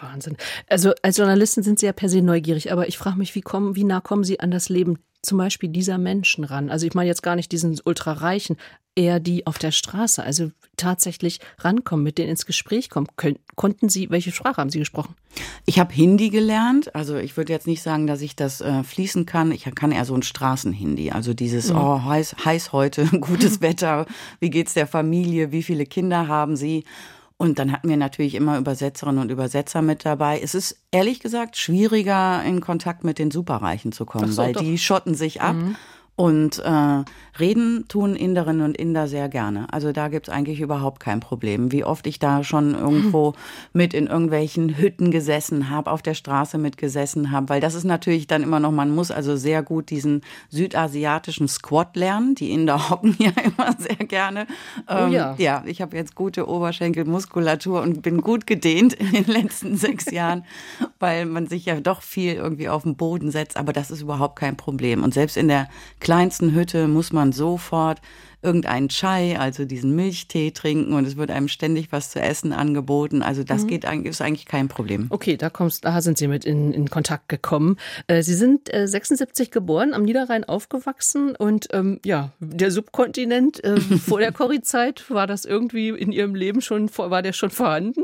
Wahnsinn. 0.00 0.36
Also 0.68 0.92
als 1.02 1.16
Journalistin 1.16 1.62
sind 1.62 1.78
Sie 1.78 1.86
ja 1.86 1.92
per 1.92 2.08
se 2.08 2.22
neugierig, 2.22 2.72
aber 2.72 2.88
ich 2.88 2.98
frage 2.98 3.18
mich, 3.18 3.34
wie, 3.34 3.40
kommen, 3.40 3.76
wie 3.76 3.84
nah 3.84 4.00
kommen 4.00 4.24
Sie 4.24 4.40
an 4.40 4.50
das 4.50 4.68
Leben 4.68 4.98
zum 5.22 5.38
Beispiel 5.38 5.68
dieser 5.68 5.98
Menschen 5.98 6.44
ran? 6.44 6.70
Also 6.70 6.86
ich 6.86 6.94
meine 6.94 7.08
jetzt 7.08 7.22
gar 7.22 7.36
nicht 7.36 7.52
diesen 7.52 7.78
ultrareichen, 7.84 8.56
eher 8.98 9.20
die 9.20 9.46
auf 9.46 9.58
der 9.58 9.70
Straße, 9.70 10.22
also 10.22 10.50
tatsächlich 10.76 11.38
rankommen, 11.58 12.02
mit 12.02 12.18
denen 12.18 12.30
ins 12.30 12.46
Gespräch 12.46 12.90
kommen. 12.90 13.06
Können, 13.16 13.38
konnten 13.54 13.88
Sie, 13.88 14.10
welche 14.10 14.32
Sprache 14.32 14.56
haben 14.56 14.70
Sie 14.70 14.80
gesprochen? 14.80 15.14
Ich 15.66 15.78
habe 15.78 15.94
Hindi 15.94 16.30
gelernt. 16.30 16.94
Also 16.96 17.16
ich 17.16 17.36
würde 17.36 17.52
jetzt 17.52 17.68
nicht 17.68 17.82
sagen, 17.82 18.08
dass 18.08 18.22
ich 18.22 18.34
das 18.34 18.60
äh, 18.60 18.82
fließen 18.82 19.24
kann. 19.24 19.52
Ich 19.52 19.64
kann 19.74 19.92
eher 19.92 20.04
so 20.04 20.14
ein 20.14 20.22
Straßenhindi. 20.22 21.12
Also 21.12 21.32
dieses, 21.32 21.70
mhm. 21.70 21.78
oh, 21.78 22.02
heiß, 22.04 22.36
heiß 22.44 22.72
heute, 22.72 23.06
gutes 23.20 23.60
Wetter, 23.60 24.06
wie 24.40 24.50
geht's 24.50 24.74
der 24.74 24.88
Familie, 24.88 25.52
wie 25.52 25.62
viele 25.62 25.86
Kinder 25.86 26.26
haben 26.26 26.56
Sie? 26.56 26.84
Und 27.40 27.60
dann 27.60 27.70
hatten 27.70 27.88
wir 27.88 27.96
natürlich 27.96 28.34
immer 28.34 28.58
Übersetzerinnen 28.58 29.22
und 29.22 29.30
Übersetzer 29.30 29.80
mit 29.80 30.04
dabei. 30.04 30.40
Es 30.42 30.56
ist 30.56 30.82
ehrlich 30.90 31.20
gesagt 31.20 31.56
schwieriger, 31.56 32.42
in 32.42 32.60
Kontakt 32.60 33.04
mit 33.04 33.20
den 33.20 33.30
Superreichen 33.30 33.92
zu 33.92 34.04
kommen, 34.06 34.32
so, 34.32 34.42
weil 34.42 34.52
doch. 34.52 34.60
die 34.60 34.76
schotten 34.76 35.14
sich 35.14 35.40
ab. 35.40 35.54
Mhm. 35.54 35.76
Und 36.18 36.58
äh, 36.58 37.04
reden 37.38 37.84
tun 37.86 38.16
Inderinnen 38.16 38.62
und 38.62 38.76
Inder 38.76 39.06
sehr 39.06 39.28
gerne. 39.28 39.72
Also 39.72 39.92
da 39.92 40.08
gibt's 40.08 40.28
eigentlich 40.28 40.60
überhaupt 40.60 40.98
kein 40.98 41.20
Problem. 41.20 41.70
Wie 41.70 41.84
oft 41.84 42.08
ich 42.08 42.18
da 42.18 42.42
schon 42.42 42.74
irgendwo 42.74 43.34
mit 43.72 43.94
in 43.94 44.08
irgendwelchen 44.08 44.76
Hütten 44.78 45.12
gesessen 45.12 45.70
habe, 45.70 45.92
auf 45.92 46.02
der 46.02 46.14
Straße 46.14 46.58
mitgesessen 46.58 47.30
habe, 47.30 47.50
weil 47.50 47.60
das 47.60 47.74
ist 47.74 47.84
natürlich 47.84 48.26
dann 48.26 48.42
immer 48.42 48.58
noch, 48.58 48.72
man 48.72 48.92
muss 48.92 49.12
also 49.12 49.36
sehr 49.36 49.62
gut 49.62 49.90
diesen 49.90 50.22
südasiatischen 50.48 51.46
Squat 51.46 51.94
lernen. 51.94 52.34
Die 52.34 52.50
Inder 52.50 52.90
hocken 52.90 53.14
ja 53.20 53.30
immer 53.40 53.76
sehr 53.78 54.04
gerne. 54.04 54.48
Oh 54.88 55.06
ja. 55.06 55.30
Ähm, 55.30 55.36
ja, 55.38 55.62
ich 55.66 55.80
habe 55.80 55.96
jetzt 55.96 56.16
gute 56.16 56.48
Oberschenkelmuskulatur 56.48 57.80
und 57.80 58.02
bin 58.02 58.22
gut 58.22 58.48
gedehnt 58.48 58.92
in 58.94 59.12
den 59.12 59.26
letzten 59.26 59.76
sechs 59.76 60.10
Jahren, 60.10 60.44
weil 60.98 61.26
man 61.26 61.46
sich 61.46 61.66
ja 61.66 61.78
doch 61.80 62.02
viel 62.02 62.34
irgendwie 62.34 62.68
auf 62.68 62.82
den 62.82 62.96
Boden 62.96 63.30
setzt. 63.30 63.56
Aber 63.56 63.72
das 63.72 63.92
ist 63.92 64.02
überhaupt 64.02 64.34
kein 64.34 64.56
Problem. 64.56 65.04
Und 65.04 65.14
selbst 65.14 65.36
in 65.36 65.46
der 65.46 65.68
kleinsten 66.08 66.54
Hütte 66.54 66.88
muss 66.88 67.12
man 67.12 67.32
sofort 67.32 68.00
irgendeinen 68.42 68.88
Chai, 68.88 69.38
also 69.38 69.64
diesen 69.64 69.96
Milchtee 69.96 70.52
trinken 70.52 70.92
und 70.92 71.04
es 71.06 71.16
wird 71.16 71.30
einem 71.30 71.48
ständig 71.48 71.90
was 71.90 72.10
zu 72.10 72.20
essen 72.20 72.52
angeboten. 72.52 73.22
Also 73.22 73.42
das 73.42 73.66
geht 73.66 73.84
eigentlich, 73.84 74.10
ist 74.10 74.20
eigentlich 74.20 74.46
kein 74.46 74.68
Problem. 74.68 75.06
Okay, 75.10 75.36
da 75.36 75.50
kommst, 75.50 75.84
da 75.84 76.00
sind 76.00 76.18
Sie 76.18 76.28
mit 76.28 76.44
in, 76.44 76.72
in 76.72 76.88
Kontakt 76.88 77.28
gekommen. 77.28 77.76
Äh, 78.06 78.22
Sie 78.22 78.34
sind 78.34 78.72
äh, 78.72 78.86
76 78.86 79.50
geboren, 79.50 79.92
am 79.92 80.04
Niederrhein 80.04 80.44
aufgewachsen 80.44 81.34
und 81.36 81.68
ähm, 81.72 81.98
ja, 82.04 82.30
der 82.38 82.70
Subkontinent 82.70 83.62
äh, 83.64 83.80
vor 83.80 84.20
der 84.20 84.32
Corrie-Zeit, 84.32 85.10
war 85.10 85.26
das 85.26 85.44
irgendwie 85.44 85.88
in 85.88 86.12
Ihrem 86.12 86.34
Leben 86.34 86.60
schon, 86.60 86.88
war 86.96 87.22
der 87.22 87.32
schon 87.32 87.50
vorhanden? 87.50 88.02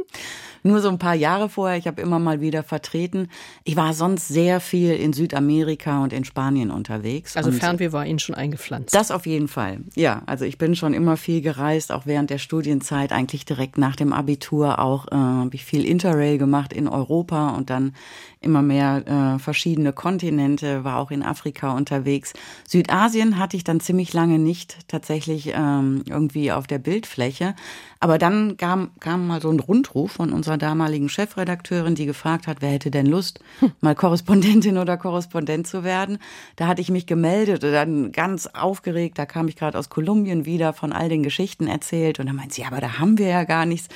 Nur 0.66 0.80
so 0.80 0.88
ein 0.88 0.98
paar 0.98 1.14
Jahre 1.14 1.50
vorher, 1.50 1.76
ich 1.76 1.86
habe 1.86 2.00
immer 2.00 2.18
mal 2.18 2.40
wieder 2.40 2.62
vertreten. 2.62 3.28
Ich 3.64 3.76
war 3.76 3.92
sonst 3.92 4.28
sehr 4.28 4.60
viel 4.60 4.94
in 4.94 5.12
Südamerika 5.12 6.02
und 6.02 6.14
in 6.14 6.24
Spanien 6.24 6.70
unterwegs. 6.70 7.36
Also 7.36 7.52
Fernweh 7.52 7.92
war 7.92 8.06
Ihnen 8.06 8.18
schon 8.18 8.34
eingepflanzt. 8.34 8.94
Das 8.94 9.10
auf 9.10 9.26
jeden 9.26 9.46
Fall. 9.46 9.80
Ja, 9.94 10.22
also 10.26 10.44
ich 10.44 10.58
bin 10.58 10.74
schon 10.74 10.94
immer 10.94 11.16
viel 11.16 11.40
gereist, 11.40 11.92
auch 11.92 12.06
während 12.06 12.30
der 12.30 12.38
Studienzeit, 12.38 13.12
eigentlich 13.12 13.44
direkt 13.44 13.78
nach 13.78 13.96
dem 13.96 14.12
Abitur 14.12 14.78
auch 14.78 15.06
äh, 15.08 15.14
habe 15.14 15.54
ich 15.54 15.64
viel 15.64 15.84
Interrail 15.84 16.38
gemacht 16.38 16.72
in 16.72 16.88
Europa 16.88 17.50
und 17.50 17.70
dann 17.70 17.94
immer 18.40 18.62
mehr 18.62 19.02
äh, 19.06 19.38
verschiedene 19.38 19.92
Kontinente, 19.92 20.84
war 20.84 20.98
auch 20.98 21.10
in 21.10 21.22
Afrika 21.22 21.72
unterwegs. 21.72 22.34
Südasien 22.68 23.38
hatte 23.38 23.56
ich 23.56 23.64
dann 23.64 23.80
ziemlich 23.80 24.12
lange 24.12 24.38
nicht 24.38 24.88
tatsächlich 24.88 25.52
ähm, 25.54 26.02
irgendwie 26.08 26.52
auf 26.52 26.66
der 26.66 26.78
Bildfläche. 26.78 27.54
Aber 28.00 28.18
dann 28.18 28.58
kam, 28.58 28.90
kam 29.00 29.26
mal 29.26 29.40
so 29.40 29.50
ein 29.50 29.60
Rundruf 29.60 30.12
von 30.12 30.32
unserer 30.32 30.58
damaligen 30.58 31.08
Chefredakteurin, 31.08 31.94
die 31.94 32.04
gefragt 32.04 32.46
hat, 32.46 32.58
wer 32.60 32.68
hätte 32.68 32.90
denn 32.90 33.06
Lust, 33.06 33.40
mal 33.80 33.94
Korrespondentin 33.94 34.76
oder 34.76 34.98
Korrespondent 34.98 35.66
zu 35.66 35.84
werden. 35.84 36.18
Da 36.56 36.66
hatte 36.66 36.82
ich 36.82 36.90
mich 36.90 37.06
gemeldet 37.06 37.64
und 37.64 37.72
dann 37.72 38.12
ganz 38.12 38.46
aufgeregt, 38.46 39.18
da 39.18 39.24
kam 39.24 39.48
ich 39.48 39.56
gerade 39.56 39.78
aus 39.78 39.88
Kolumbien 39.88 40.13
wieder, 40.44 40.72
von 40.72 40.92
all 40.92 41.08
den 41.08 41.22
Geschichten 41.22 41.66
erzählt 41.66 42.20
und 42.20 42.26
dann 42.26 42.36
meint 42.36 42.52
sie, 42.52 42.62
ja, 42.62 42.68
aber 42.68 42.80
da 42.80 42.98
haben 42.98 43.18
wir 43.18 43.28
ja 43.28 43.44
gar 43.44 43.66
nichts. 43.66 43.88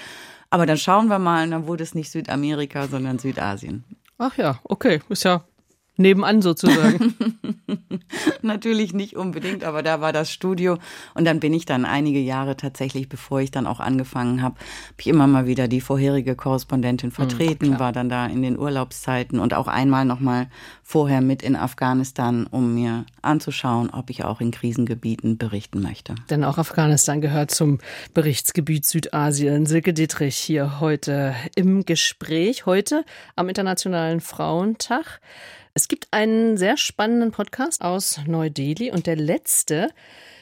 Aber 0.50 0.66
dann 0.66 0.78
schauen 0.78 1.08
wir 1.08 1.18
mal, 1.18 1.44
und 1.44 1.52
dann 1.52 1.66
wurde 1.66 1.84
es 1.84 1.94
nicht 1.94 2.10
Südamerika, 2.10 2.88
sondern 2.88 3.18
Südasien. 3.18 3.84
Ach 4.18 4.36
ja, 4.36 4.58
okay, 4.64 5.00
ist 5.08 5.24
ja 5.24 5.44
nebenan 5.96 6.42
sozusagen. 6.42 7.14
Natürlich 8.42 8.92
nicht 8.92 9.16
unbedingt, 9.16 9.64
aber 9.64 9.82
da 9.82 10.00
war 10.00 10.12
das 10.12 10.30
Studio 10.30 10.78
und 11.14 11.24
dann 11.24 11.40
bin 11.40 11.52
ich 11.52 11.64
dann 11.64 11.84
einige 11.84 12.20
Jahre 12.20 12.56
tatsächlich, 12.56 13.08
bevor 13.08 13.40
ich 13.40 13.50
dann 13.50 13.66
auch 13.66 13.80
angefangen 13.80 14.42
habe, 14.42 14.56
habe 14.56 15.00
ich 15.00 15.06
immer 15.06 15.26
mal 15.26 15.46
wieder 15.46 15.68
die 15.68 15.80
vorherige 15.80 16.34
Korrespondentin 16.34 17.10
vertreten, 17.10 17.66
klar. 17.66 17.80
war 17.80 17.92
dann 17.92 18.08
da 18.08 18.26
in 18.26 18.42
den 18.42 18.58
Urlaubszeiten 18.58 19.38
und 19.38 19.54
auch 19.54 19.68
einmal 19.68 20.04
noch 20.04 20.20
mal 20.20 20.48
vorher 20.82 21.20
mit 21.20 21.42
in 21.42 21.56
Afghanistan, 21.56 22.46
um 22.46 22.74
mir 22.74 23.04
anzuschauen, 23.22 23.90
ob 23.90 24.10
ich 24.10 24.24
auch 24.24 24.40
in 24.40 24.50
Krisengebieten 24.50 25.38
berichten 25.38 25.82
möchte. 25.82 26.14
Denn 26.30 26.44
auch 26.44 26.58
Afghanistan 26.58 27.20
gehört 27.20 27.50
zum 27.50 27.78
Berichtsgebiet 28.14 28.84
Südasien. 28.86 29.66
Silke 29.66 29.92
Dietrich 29.92 30.36
hier 30.36 30.80
heute 30.80 31.34
im 31.54 31.84
Gespräch, 31.84 32.66
heute 32.66 33.04
am 33.36 33.48
Internationalen 33.48 34.20
Frauentag. 34.20 35.20
Es 35.78 35.86
gibt 35.86 36.08
einen 36.10 36.56
sehr 36.56 36.76
spannenden 36.76 37.30
Podcast 37.30 37.82
aus 37.82 38.18
Neu-Delhi 38.26 38.90
und 38.90 39.06
der 39.06 39.14
letzte, 39.14 39.90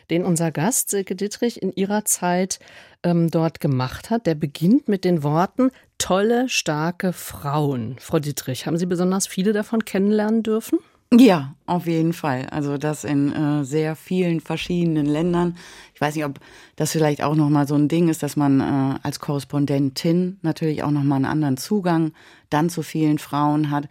den 0.09 0.25
unser 0.25 0.51
Gast 0.51 0.89
Silke 0.89 1.15
Dittrich 1.15 1.61
in 1.61 1.73
ihrer 1.73 2.07
Zeit 2.07 2.59
ähm, 3.03 3.31
dort 3.31 3.61
gemacht 3.61 4.09
hat, 4.09 4.25
der 4.27 4.35
beginnt 4.35 4.89
mit 4.89 5.05
den 5.05 5.23
Worten 5.23 5.73
tolle, 5.99 6.49
starke 6.49 7.13
Frauen. 7.13 7.97
Frau 8.01 8.19
Dittrich, 8.19 8.65
haben 8.65 8.79
Sie 8.79 8.87
besonders 8.87 9.27
viele 9.27 9.53
davon 9.53 9.85
kennenlernen 9.85 10.43
dürfen? 10.43 10.79
Ja, 11.13 11.55
auf 11.67 11.87
jeden 11.87 12.15
Fall. 12.15 12.47
Also 12.51 12.79
das 12.79 13.05
in 13.05 13.31
äh, 13.31 13.63
sehr 13.63 13.95
vielen 13.95 14.41
verschiedenen 14.41 15.05
Ländern. 15.05 15.59
Ich 15.93 16.01
weiß 16.01 16.15
nicht, 16.15 16.25
ob 16.25 16.41
das 16.77 16.93
vielleicht 16.93 17.23
auch 17.23 17.35
noch 17.35 17.51
mal 17.51 17.69
so 17.69 17.75
ein 17.75 17.89
Ding 17.89 18.09
ist, 18.09 18.23
dass 18.23 18.37
man 18.37 18.61
äh, 18.61 18.99
als 19.03 19.21
Korrespondentin 19.21 20.39
natürlich 20.41 20.83
auch 20.83 20.91
noch 20.91 21.05
mal 21.05 21.17
einen 21.17 21.27
anderen 21.27 21.59
Zugang 21.59 22.13
dann 22.49 22.71
zu 22.71 22.83
vielen 22.83 23.19
Frauen 23.19 23.71
hat. 23.71 23.87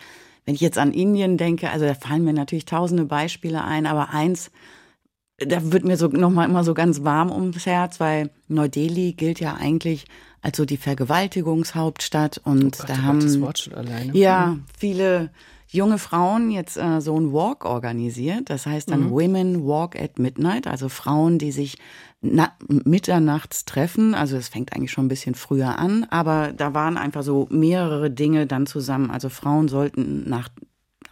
Wenn 0.45 0.55
ich 0.55 0.61
jetzt 0.61 0.77
an 0.77 0.91
Indien 0.91 1.37
denke, 1.37 1.69
also 1.71 1.85
da 1.85 1.95
fallen 1.95 2.23
mir 2.23 2.33
natürlich 2.33 2.65
tausende 2.65 3.05
Beispiele 3.05 3.63
ein, 3.63 3.85
aber 3.87 4.11
eins, 4.11 4.51
da 5.37 5.71
wird 5.71 5.83
mir 5.83 5.97
so 5.97 6.07
nochmal 6.07 6.47
immer 6.47 6.63
so 6.63 6.73
ganz 6.73 7.03
warm 7.03 7.31
ums 7.31 7.65
Herz, 7.65 7.99
weil 7.99 8.29
Neu-Delhi 8.47 9.13
gilt 9.13 9.39
ja 9.39 9.55
eigentlich 9.55 10.05
als 10.41 10.57
so 10.57 10.65
die 10.65 10.77
Vergewaltigungshauptstadt 10.77 12.39
und 12.43 12.77
Oh 12.77 12.79
Gott, 12.79 12.89
da 12.89 13.01
haben 13.01 13.19
das 13.21 13.41
Wort 13.41 13.59
schon 13.59 13.73
alleine. 13.73 14.15
ja 14.15 14.57
viele 14.77 15.31
junge 15.75 15.97
Frauen 15.97 16.49
jetzt 16.49 16.77
äh, 16.77 17.01
so 17.01 17.19
ein 17.19 17.33
Walk 17.33 17.65
organisiert. 17.65 18.49
Das 18.49 18.65
heißt 18.65 18.89
dann 18.89 19.11
Women 19.11 19.65
Walk 19.65 19.99
at 19.99 20.19
Midnight, 20.19 20.67
also 20.67 20.89
Frauen, 20.89 21.37
die 21.37 21.51
sich 21.51 21.77
na 22.21 22.51
mitternachts 22.67 23.65
treffen. 23.65 24.15
Also 24.15 24.37
es 24.37 24.47
fängt 24.47 24.73
eigentlich 24.73 24.91
schon 24.91 25.05
ein 25.05 25.09
bisschen 25.09 25.35
früher 25.35 25.77
an, 25.77 26.05
aber 26.09 26.53
da 26.53 26.73
waren 26.73 26.97
einfach 26.97 27.23
so 27.23 27.47
mehrere 27.51 28.09
Dinge 28.09 28.47
dann 28.47 28.65
zusammen. 28.65 29.11
Also 29.11 29.29
Frauen 29.29 29.67
sollten 29.67 30.27
nach 30.29 30.49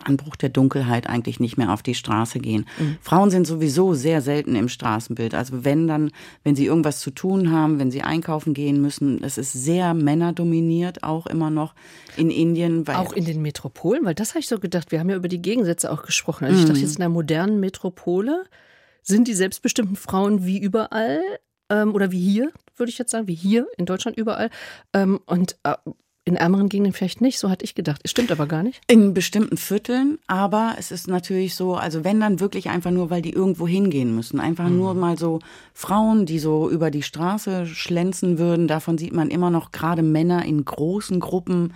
Anbruch 0.04 0.36
der 0.36 0.50
Dunkelheit 0.50 1.08
eigentlich 1.08 1.40
nicht 1.40 1.58
mehr 1.58 1.72
auf 1.72 1.84
die 1.84 1.96
Straße 1.96 2.40
gehen. 2.40 2.66
Frauen 3.02 3.30
sind 3.30 3.48
sowieso 3.48 3.94
sehr 3.94 4.22
selten 4.22 4.56
im 4.56 4.70
Straßenbild. 4.70 5.34
Also 5.36 5.64
wenn 5.64 5.88
dann, 5.88 6.12
wenn 6.44 6.56
sie 6.56 6.66
irgendwas 6.66 7.00
zu 7.00 7.12
tun 7.12 7.52
haben, 7.52 7.80
wenn 7.80 7.92
sie 7.92 8.02
einkaufen 8.02 8.54
gehen 8.54 8.82
müssen, 8.82 9.24
es 9.24 9.38
ist 9.38 9.54
sehr 9.54 9.94
männerdominiert, 9.94 11.04
auch 11.04 11.28
immer 11.28 11.50
noch 11.50 11.76
in 12.18 12.30
Indien. 12.30 12.88
Auch 12.88 13.14
in 13.14 13.26
den 13.26 13.42
Metropolen, 13.42 14.06
weil 14.06 14.16
das 14.16 14.32
habe 14.32 14.40
ich 14.40 14.48
so 14.48 14.60
gedacht, 14.60 14.92
wir 14.92 15.00
haben 15.00 15.10
ja 15.10 15.16
über 15.16 15.28
die 15.28 15.42
Gegensätze 15.42 15.92
auch 15.92 16.04
gesprochen. 16.04 16.46
Also 16.46 16.60
ich 16.60 16.66
dachte 16.66 16.80
jetzt 16.80 16.96
in 16.96 17.00
der 17.00 17.10
modernen 17.10 17.60
Metropole 17.60 18.44
sind 19.02 19.28
die 19.28 19.34
selbstbestimmten 19.34 19.96
Frauen 19.96 20.46
wie 20.46 20.60
überall 20.60 21.22
ähm, 21.70 21.94
oder 21.94 22.12
wie 22.12 22.20
hier, 22.20 22.52
würde 22.78 22.90
ich 22.90 22.98
jetzt 22.98 23.12
sagen, 23.12 23.28
wie 23.28 23.36
hier 23.36 23.68
in 23.78 23.86
Deutschland 23.86 24.18
überall. 24.18 24.50
Ähm, 24.94 25.20
und 25.26 25.58
äh, 25.64 25.76
in 26.26 26.38
ärmeren 26.38 26.70
Gegenden 26.70 26.94
vielleicht 26.94 27.20
nicht, 27.20 27.38
so 27.38 27.50
hatte 27.50 27.66
ich 27.66 27.76
gedacht. 27.76 28.02
Stimmt 28.08 28.32
aber 28.32 28.48
gar 28.48 28.64
nicht. 28.64 28.82
In 28.88 29.14
bestimmten 29.14 29.58
Vierteln, 29.58 30.20
aber 30.28 30.76
es 30.80 30.92
ist 30.92 31.08
natürlich 31.08 31.56
so, 31.56 31.76
also 31.76 32.06
wenn 32.06 32.22
dann 32.22 32.40
wirklich 32.40 32.70
einfach 32.70 32.92
nur, 32.92 33.10
weil 33.10 33.22
die 33.22 33.34
irgendwo 33.34 33.68
hingehen 33.68 34.16
müssen, 34.16 34.40
einfach 34.40 34.70
nur 34.70 34.94
mal 34.94 35.18
so 35.18 35.40
Frauen, 35.74 36.26
die 36.26 36.40
so 36.40 36.70
über 36.70 36.92
die 36.92 37.04
Straße 37.04 37.66
schlänzen 37.66 38.38
würden, 38.38 38.70
davon 38.70 38.98
sieht 38.98 39.14
man 39.14 39.30
immer 39.30 39.50
noch 39.50 39.72
gerade 39.72 40.02
Männer 40.02 40.46
in 40.46 40.64
großen 40.64 41.20
Gruppen. 41.20 41.74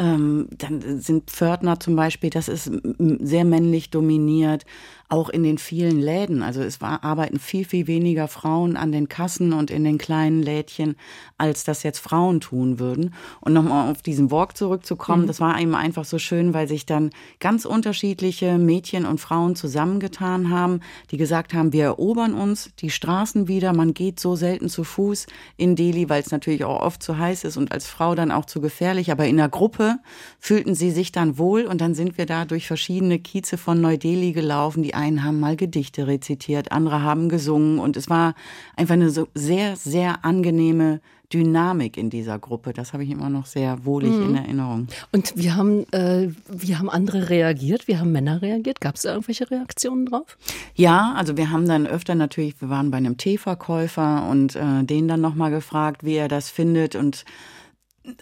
Ähm, 0.00 0.46
dann 0.56 1.00
sind 1.00 1.28
Pförtner 1.28 1.80
zum 1.80 1.96
Beispiel, 1.96 2.30
das 2.30 2.48
ist 2.48 2.70
sehr 2.98 3.44
männlich 3.44 3.90
dominiert, 3.90 4.64
auch 5.08 5.30
in 5.30 5.42
den 5.42 5.56
vielen 5.56 5.98
Läden. 5.98 6.42
Also 6.42 6.60
es 6.62 6.80
war, 6.80 7.02
arbeiten 7.02 7.38
viel, 7.38 7.64
viel 7.64 7.86
weniger 7.86 8.28
Frauen 8.28 8.76
an 8.76 8.92
den 8.92 9.08
Kassen 9.08 9.54
und 9.54 9.70
in 9.70 9.82
den 9.84 9.96
kleinen 9.96 10.42
Lädchen, 10.42 10.96
als 11.38 11.64
das 11.64 11.82
jetzt 11.82 12.00
Frauen 12.00 12.40
tun 12.40 12.78
würden. 12.78 13.14
Und 13.40 13.54
nochmal 13.54 13.90
auf 13.90 14.02
diesen 14.02 14.30
Walk 14.30 14.56
zurückzukommen, 14.56 15.26
das 15.26 15.40
war 15.40 15.58
eben 15.58 15.74
einfach 15.74 16.04
so 16.04 16.18
schön, 16.18 16.52
weil 16.52 16.68
sich 16.68 16.84
dann 16.84 17.10
ganz 17.40 17.64
unterschiedliche 17.64 18.58
Mädchen 18.58 19.06
und 19.06 19.18
Frauen 19.18 19.56
zusammengetan 19.56 20.50
haben, 20.50 20.80
die 21.10 21.16
gesagt 21.16 21.54
haben, 21.54 21.72
wir 21.72 21.84
erobern 21.84 22.34
uns 22.34 22.70
die 22.80 22.90
Straßen 22.90 23.48
wieder. 23.48 23.72
Man 23.72 23.94
geht 23.94 24.20
so 24.20 24.36
selten 24.36 24.68
zu 24.68 24.84
Fuß 24.84 25.26
in 25.56 25.74
Delhi, 25.74 26.10
weil 26.10 26.20
es 26.20 26.30
natürlich 26.30 26.64
auch 26.64 26.82
oft 26.82 27.02
zu 27.02 27.16
heiß 27.16 27.44
ist 27.44 27.56
und 27.56 27.72
als 27.72 27.86
Frau 27.86 28.14
dann 28.14 28.30
auch 28.30 28.44
zu 28.44 28.60
gefährlich. 28.60 29.10
Aber 29.10 29.26
in 29.26 29.38
der 29.38 29.48
Gruppe 29.48 30.00
fühlten 30.38 30.74
sie 30.74 30.90
sich 30.90 31.12
dann 31.12 31.38
wohl 31.38 31.62
und 31.62 31.80
dann 31.80 31.94
sind 31.94 32.18
wir 32.18 32.26
da 32.26 32.44
durch 32.44 32.66
verschiedene 32.66 33.18
Kieze 33.18 33.56
von 33.56 33.80
Neu-Delhi 33.80 34.32
gelaufen. 34.32 34.82
Die 34.82 34.97
einen 34.98 35.24
haben 35.24 35.40
mal 35.40 35.56
Gedichte 35.56 36.06
rezitiert, 36.06 36.72
andere 36.72 37.02
haben 37.02 37.28
gesungen 37.28 37.78
und 37.78 37.96
es 37.96 38.10
war 38.10 38.34
einfach 38.76 38.94
eine 38.94 39.10
so 39.10 39.28
sehr, 39.34 39.76
sehr 39.76 40.24
angenehme 40.24 41.00
Dynamik 41.32 41.98
in 41.98 42.08
dieser 42.08 42.38
Gruppe. 42.38 42.72
Das 42.72 42.92
habe 42.94 43.04
ich 43.04 43.10
immer 43.10 43.28
noch 43.28 43.44
sehr 43.44 43.84
wohlig 43.84 44.14
in 44.14 44.34
Erinnerung. 44.34 44.88
Und 45.12 45.34
wie 45.36 45.50
haben, 45.52 45.84
äh, 45.92 46.30
wie 46.48 46.76
haben 46.76 46.88
andere 46.88 47.28
reagiert? 47.28 47.86
Wie 47.86 47.98
haben 47.98 48.12
Männer 48.12 48.40
reagiert? 48.40 48.80
Gab 48.80 48.94
es 48.94 49.02
da 49.02 49.10
irgendwelche 49.10 49.50
Reaktionen 49.50 50.06
drauf? 50.06 50.38
Ja, 50.74 51.12
also 51.16 51.36
wir 51.36 51.50
haben 51.50 51.68
dann 51.68 51.86
öfter 51.86 52.14
natürlich, 52.14 52.60
wir 52.62 52.70
waren 52.70 52.90
bei 52.90 52.96
einem 52.96 53.18
Teeverkäufer 53.18 54.26
und 54.30 54.56
äh, 54.56 54.84
den 54.84 55.06
dann 55.06 55.20
nochmal 55.20 55.50
gefragt, 55.50 56.02
wie 56.02 56.14
er 56.14 56.28
das 56.28 56.48
findet 56.48 56.94
und 56.94 57.24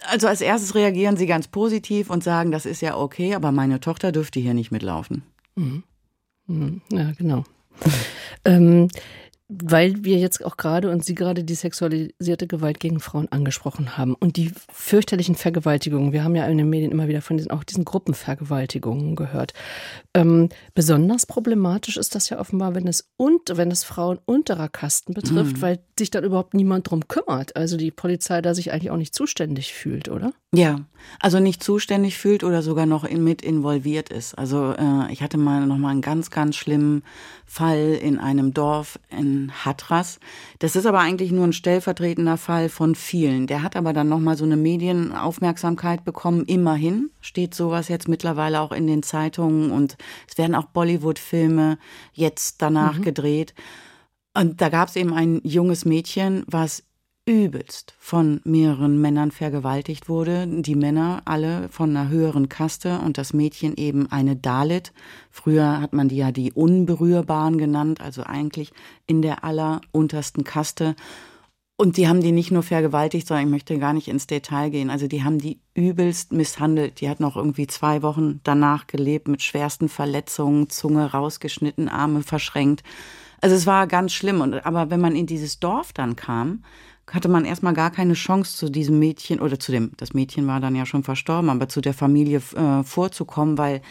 also 0.05 0.27
als 0.27 0.41
erstes 0.41 0.75
reagieren 0.75 1.15
sie 1.15 1.27
ganz 1.27 1.47
positiv 1.47 2.09
und 2.09 2.21
sagen, 2.23 2.51
das 2.51 2.65
ist 2.65 2.81
ja 2.81 2.97
okay, 2.97 3.35
aber 3.35 3.53
meine 3.53 3.79
Tochter 3.79 4.11
dürfte 4.11 4.39
hier 4.39 4.53
nicht 4.53 4.69
mitlaufen. 4.69 5.23
Mhm, 5.55 5.83
Ja, 6.47 7.11
genau. 7.17 7.43
ähm, 8.45 8.87
weil 9.49 10.03
wir 10.03 10.17
jetzt 10.17 10.43
auch 10.43 10.57
gerade 10.57 10.91
und 10.91 11.05
Sie 11.05 11.15
gerade 11.15 11.43
die 11.45 11.55
sexualisierte 11.55 12.47
Gewalt 12.47 12.81
gegen 12.81 12.99
Frauen 12.99 13.31
angesprochen 13.31 13.97
haben 13.97 14.13
und 14.13 14.35
die 14.35 14.51
fürchterlichen 14.73 15.35
Vergewaltigungen. 15.35 16.11
Wir 16.11 16.25
haben 16.25 16.35
ja 16.35 16.45
in 16.47 16.57
den 16.57 16.69
Medien 16.69 16.91
immer 16.91 17.07
wieder 17.07 17.21
von 17.21 17.37
diesen, 17.37 17.51
auch 17.51 17.63
diesen 17.63 17.85
Gruppenvergewaltigungen 17.85 19.15
gehört. 19.15 19.53
Ähm, 20.13 20.49
besonders 20.73 21.25
problematisch 21.25 21.95
ist 21.95 22.13
das 22.13 22.29
ja 22.29 22.39
offenbar, 22.39 22.75
wenn 22.75 22.87
es 22.87 23.09
und 23.15 23.55
wenn 23.55 23.71
es 23.71 23.85
Frauen 23.85 24.19
unterer 24.25 24.67
Kasten 24.67 25.13
betrifft, 25.13 25.57
mhm. 25.57 25.61
weil 25.61 25.79
sich 25.97 26.11
dann 26.11 26.25
überhaupt 26.25 26.53
niemand 26.53 26.89
drum 26.89 27.07
kümmert. 27.07 27.55
Also 27.55 27.77
die 27.77 27.91
Polizei 27.91 28.41
da 28.41 28.53
sich 28.53 28.73
eigentlich 28.73 28.91
auch 28.91 28.97
nicht 28.97 29.15
zuständig 29.15 29.73
fühlt, 29.73 30.09
oder? 30.09 30.33
Ja, 30.53 30.81
also 31.19 31.39
nicht 31.39 31.63
zuständig 31.63 32.17
fühlt 32.17 32.43
oder 32.43 32.61
sogar 32.61 32.85
noch 32.85 33.05
in, 33.05 33.23
mit 33.23 33.41
involviert 33.41 34.09
ist. 34.09 34.37
Also 34.37 34.73
äh, 34.73 35.11
ich 35.11 35.21
hatte 35.21 35.37
mal 35.37 35.65
noch 35.65 35.77
mal 35.77 35.89
einen 35.89 36.01
ganz, 36.01 36.31
ganz 36.31 36.57
schlimmen 36.57 37.03
Fall 37.45 37.97
in 38.01 38.19
einem 38.19 38.53
Dorf 38.53 38.99
in 39.09 39.36
Hatras. 39.63 40.19
Das 40.59 40.75
ist 40.75 40.85
aber 40.85 40.99
eigentlich 40.99 41.31
nur 41.31 41.45
ein 41.45 41.53
stellvertretender 41.53 42.37
Fall 42.37 42.69
von 42.69 42.95
vielen. 42.95 43.47
Der 43.47 43.63
hat 43.63 43.75
aber 43.75 43.93
dann 43.93 44.09
noch 44.09 44.19
mal 44.19 44.37
so 44.37 44.45
eine 44.45 44.57
Medienaufmerksamkeit 44.57 46.03
bekommen. 46.03 46.45
Immerhin 46.45 47.09
steht 47.21 47.53
sowas 47.53 47.87
jetzt 47.87 48.07
mittlerweile 48.07 48.61
auch 48.61 48.71
in 48.71 48.87
den 48.87 49.03
Zeitungen 49.03 49.71
und 49.71 49.97
es 50.27 50.37
werden 50.37 50.55
auch 50.55 50.65
Bollywood-Filme 50.65 51.77
jetzt 52.13 52.61
danach 52.61 52.97
mhm. 52.97 53.03
gedreht. 53.03 53.53
Und 54.33 54.61
da 54.61 54.69
gab 54.69 54.89
es 54.89 54.95
eben 54.95 55.13
ein 55.13 55.41
junges 55.43 55.85
Mädchen, 55.85 56.43
was 56.47 56.83
übelst 57.27 57.93
von 57.99 58.39
mehreren 58.45 59.01
Männern 59.01 59.31
vergewaltigt 59.31 60.07
wurde. 60.07 60.47
Die 60.47 60.75
Männer 60.75 61.21
alle 61.25 61.67
von 61.69 61.89
einer 61.89 62.07
höheren 62.07 62.47
Kaste 62.47 62.99
und 62.99 63.17
das 63.17 63.33
Mädchen 63.33 63.75
eben 63.75 64.09
eine 64.09 64.37
Dalit. 64.37 64.93
Früher 65.29 65.81
hat 65.81 65.91
man 65.91 66.07
die 66.07 66.15
ja 66.15 66.31
die 66.31 66.53
Unberührbaren 66.53 67.57
genannt, 67.57 67.99
also 67.99 68.23
eigentlich 68.23 68.71
in 69.07 69.21
der 69.21 69.43
alleruntersten 69.43 70.45
Kaste. 70.45 70.95
Und 71.75 71.97
die 71.97 72.07
haben 72.07 72.21
die 72.21 72.31
nicht 72.31 72.49
nur 72.49 72.63
vergewaltigt, 72.63 73.27
sondern 73.27 73.45
ich 73.45 73.51
möchte 73.51 73.77
gar 73.77 73.93
nicht 73.93 74.07
ins 74.07 74.25
Detail 74.25 74.69
gehen. 74.69 74.89
Also 74.89 75.07
die 75.07 75.23
haben 75.23 75.37
die 75.37 75.59
übelst 75.75 76.31
misshandelt. 76.31 77.01
Die 77.01 77.09
hat 77.09 77.19
noch 77.19 77.35
irgendwie 77.35 77.67
zwei 77.67 78.01
Wochen 78.03 78.39
danach 78.43 78.87
gelebt 78.87 79.27
mit 79.27 79.43
schwersten 79.43 79.89
Verletzungen, 79.89 80.69
Zunge 80.69 81.11
rausgeschnitten, 81.11 81.89
Arme 81.89 82.23
verschränkt. 82.23 82.83
Also 83.41 83.55
es 83.55 83.67
war 83.67 83.85
ganz 83.85 84.13
schlimm. 84.13 84.41
Und, 84.41 84.65
aber 84.65 84.89
wenn 84.89 85.01
man 85.01 85.15
in 85.15 85.27
dieses 85.27 85.59
Dorf 85.59 85.93
dann 85.93 86.15
kam, 86.15 86.63
hatte 87.11 87.29
man 87.29 87.45
erstmal 87.45 87.73
gar 87.73 87.91
keine 87.91 88.13
Chance 88.13 88.57
zu 88.57 88.69
diesem 88.69 88.99
Mädchen 88.99 89.39
oder 89.39 89.59
zu 89.59 89.71
dem, 89.71 89.91
das 89.97 90.13
Mädchen 90.13 90.47
war 90.47 90.59
dann 90.59 90.75
ja 90.75 90.85
schon 90.85 91.03
verstorben, 91.03 91.49
aber 91.49 91.69
zu 91.69 91.81
der 91.81 91.93
Familie 91.93 92.41
äh, 92.55 92.83
vorzukommen, 92.83 93.57
weil 93.57 93.81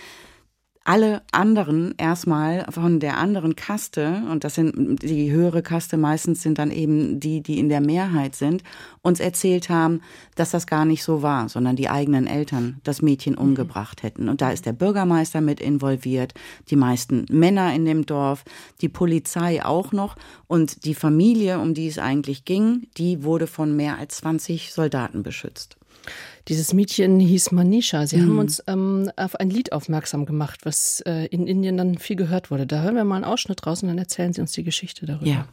alle 0.86 1.22
anderen 1.32 1.94
erstmal 1.98 2.64
von 2.70 3.00
der 3.00 3.18
anderen 3.18 3.56
Kaste, 3.56 4.22
und 4.30 4.44
das 4.44 4.54
sind 4.54 5.02
die 5.02 5.32
höhere 5.32 5.62
Kaste 5.62 5.96
meistens 5.96 6.42
sind 6.42 6.58
dann 6.58 6.70
eben 6.70 7.18
die, 7.18 7.42
die 7.42 7.58
in 7.58 7.68
der 7.68 7.80
Mehrheit 7.80 8.36
sind, 8.36 8.62
uns 9.02 9.18
erzählt 9.18 9.68
haben, 9.68 10.00
dass 10.36 10.52
das 10.52 10.68
gar 10.68 10.84
nicht 10.84 11.02
so 11.02 11.22
war, 11.22 11.48
sondern 11.48 11.74
die 11.74 11.88
eigenen 11.88 12.28
Eltern 12.28 12.80
das 12.84 13.02
Mädchen 13.02 13.32
mhm. 13.32 13.40
umgebracht 13.40 14.04
hätten. 14.04 14.28
Und 14.28 14.40
da 14.40 14.50
ist 14.50 14.64
der 14.64 14.74
Bürgermeister 14.74 15.40
mit 15.40 15.60
involviert, 15.60 16.34
die 16.70 16.76
meisten 16.76 17.26
Männer 17.30 17.74
in 17.74 17.84
dem 17.84 18.06
Dorf, 18.06 18.44
die 18.80 18.88
Polizei 18.88 19.64
auch 19.64 19.90
noch 19.90 20.14
und 20.46 20.84
die 20.84 20.94
Familie, 20.94 21.58
um 21.58 21.74
die 21.74 21.88
es 21.88 21.98
eigentlich 21.98 22.44
ging, 22.44 22.86
die 22.96 23.24
wurde 23.24 23.48
von 23.48 23.74
mehr 23.74 23.98
als 23.98 24.18
20 24.18 24.72
Soldaten 24.72 25.24
beschützt. 25.24 25.76
Dieses 26.48 26.72
Mädchen 26.72 27.20
hieß 27.20 27.52
Manisha. 27.52 28.06
Sie 28.06 28.16
mhm. 28.18 28.22
haben 28.22 28.38
uns 28.38 28.62
ähm, 28.66 29.10
auf 29.16 29.36
ein 29.36 29.50
Lied 29.50 29.72
aufmerksam 29.72 30.26
gemacht, 30.26 30.60
was 30.64 31.00
äh, 31.02 31.26
in 31.26 31.46
Indien 31.46 31.76
dann 31.76 31.98
viel 31.98 32.16
gehört 32.16 32.50
wurde. 32.50 32.66
Da 32.66 32.82
hören 32.82 32.94
wir 32.94 33.04
mal 33.04 33.16
einen 33.16 33.24
Ausschnitt 33.24 33.66
raus 33.66 33.82
und 33.82 33.88
dann 33.88 33.98
erzählen 33.98 34.32
Sie 34.32 34.40
uns 34.40 34.52
die 34.52 34.64
Geschichte 34.64 35.06
darüber. 35.06 35.26
Ja. 35.26 35.48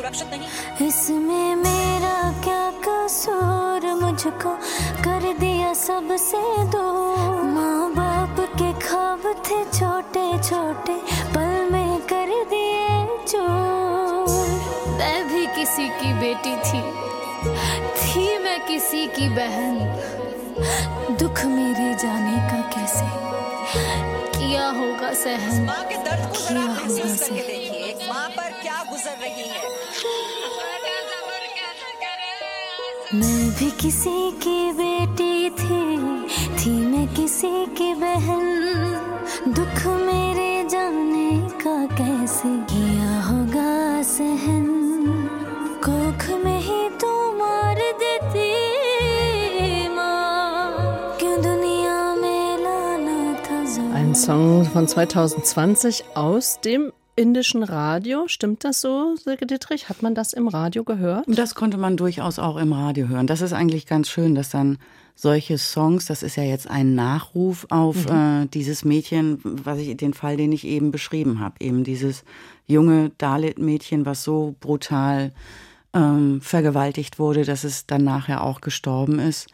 सुरक्षित 0.00 0.28
नहीं। 0.30 0.88
इसमें 0.88 1.56
मेरा 1.56 2.18
क्या 2.44 2.64
कसूर? 2.84 3.84
मुझको 4.00 4.52
कर 5.04 5.22
दिया 5.40 5.72
सबसे 5.76 6.40
दो 6.72 6.84
माँ 7.46 7.80
बाप 7.92 8.40
के 8.56 8.70
खाब 8.80 9.22
थे 9.46 9.58
छोटे 9.76 10.24
छोटे 10.48 10.96
पल 11.34 11.52
में 11.72 12.00
कर 12.12 12.32
दिए 12.50 12.88
चोर। 13.26 14.96
मैं 14.96 15.18
भी 15.28 15.46
किसी 15.56 15.88
की 16.00 16.12
बेटी 16.20 16.54
थी 16.64 16.80
थी 18.00 18.26
मैं 18.44 18.58
किसी 18.66 19.06
की 19.16 19.28
बहन। 19.36 19.74
दुख 21.20 21.44
मेरे 21.46 21.94
जाने 22.02 22.38
का 22.48 22.60
कैसे? 22.72 23.06
किया 24.38 24.66
होगा 24.70 25.12
सहन 25.14 25.66
किया 25.66 26.62
होगा 26.72 27.14
सहन। 27.16 28.08
माँ 28.08 28.28
पर 28.30 28.50
क्या 28.62 28.82
गुजर 28.90 29.16
रही 29.22 29.48
है? 29.48 29.79
मैं 33.15 33.49
भी 33.57 33.69
किसी 33.81 34.31
की 34.43 34.71
बेटी 34.77 35.49
थी 35.59 35.81
थी 36.59 36.71
मैं 36.91 37.07
किसी 37.15 37.51
की 37.77 37.93
बहन 38.01 38.43
दुख 39.57 39.85
मेरे 39.97 40.51
जाने 40.69 41.29
का 41.63 41.75
कैसे 41.95 42.49
किया 42.71 43.21
होगा 43.27 44.01
सहन 44.11 44.65
कोख 45.85 46.27
में 46.43 46.59
ही 46.67 46.89
तो 47.03 47.13
मार 47.39 47.81
देती 48.03 48.53
Ein 53.93 54.13
Song 54.15 54.65
von 54.73 54.87
2020 54.87 56.03
aus 56.15 56.59
dem 56.59 56.91
indischen 57.20 57.62
Radio. 57.62 58.26
Stimmt 58.28 58.64
das 58.64 58.80
so, 58.80 59.14
Silke 59.22 59.46
Dittrich? 59.46 59.90
Hat 59.90 60.02
man 60.02 60.14
das 60.14 60.32
im 60.32 60.48
Radio 60.48 60.84
gehört? 60.84 61.26
Das 61.28 61.54
konnte 61.54 61.76
man 61.76 61.98
durchaus 61.98 62.38
auch 62.38 62.56
im 62.56 62.72
Radio 62.72 63.08
hören. 63.08 63.26
Das 63.26 63.42
ist 63.42 63.52
eigentlich 63.52 63.84
ganz 63.86 64.08
schön, 64.08 64.34
dass 64.34 64.48
dann 64.48 64.78
solche 65.14 65.58
Songs, 65.58 66.06
das 66.06 66.22
ist 66.22 66.36
ja 66.36 66.44
jetzt 66.44 66.68
ein 66.70 66.94
Nachruf 66.94 67.66
auf 67.68 68.08
mhm. 68.08 68.44
äh, 68.44 68.46
dieses 68.46 68.86
Mädchen, 68.86 69.38
was 69.44 69.78
ich 69.78 69.94
den 69.98 70.14
Fall, 70.14 70.38
den 70.38 70.50
ich 70.50 70.66
eben 70.66 70.92
beschrieben 70.92 71.40
habe, 71.40 71.56
eben 71.60 71.84
dieses 71.84 72.24
junge 72.66 73.10
Dalit-Mädchen, 73.18 74.06
was 74.06 74.24
so 74.24 74.54
brutal 74.58 75.32
ähm, 75.92 76.40
vergewaltigt 76.40 77.18
wurde, 77.18 77.44
dass 77.44 77.64
es 77.64 77.86
dann 77.86 78.02
nachher 78.02 78.42
auch 78.42 78.62
gestorben 78.62 79.18
ist. 79.18 79.48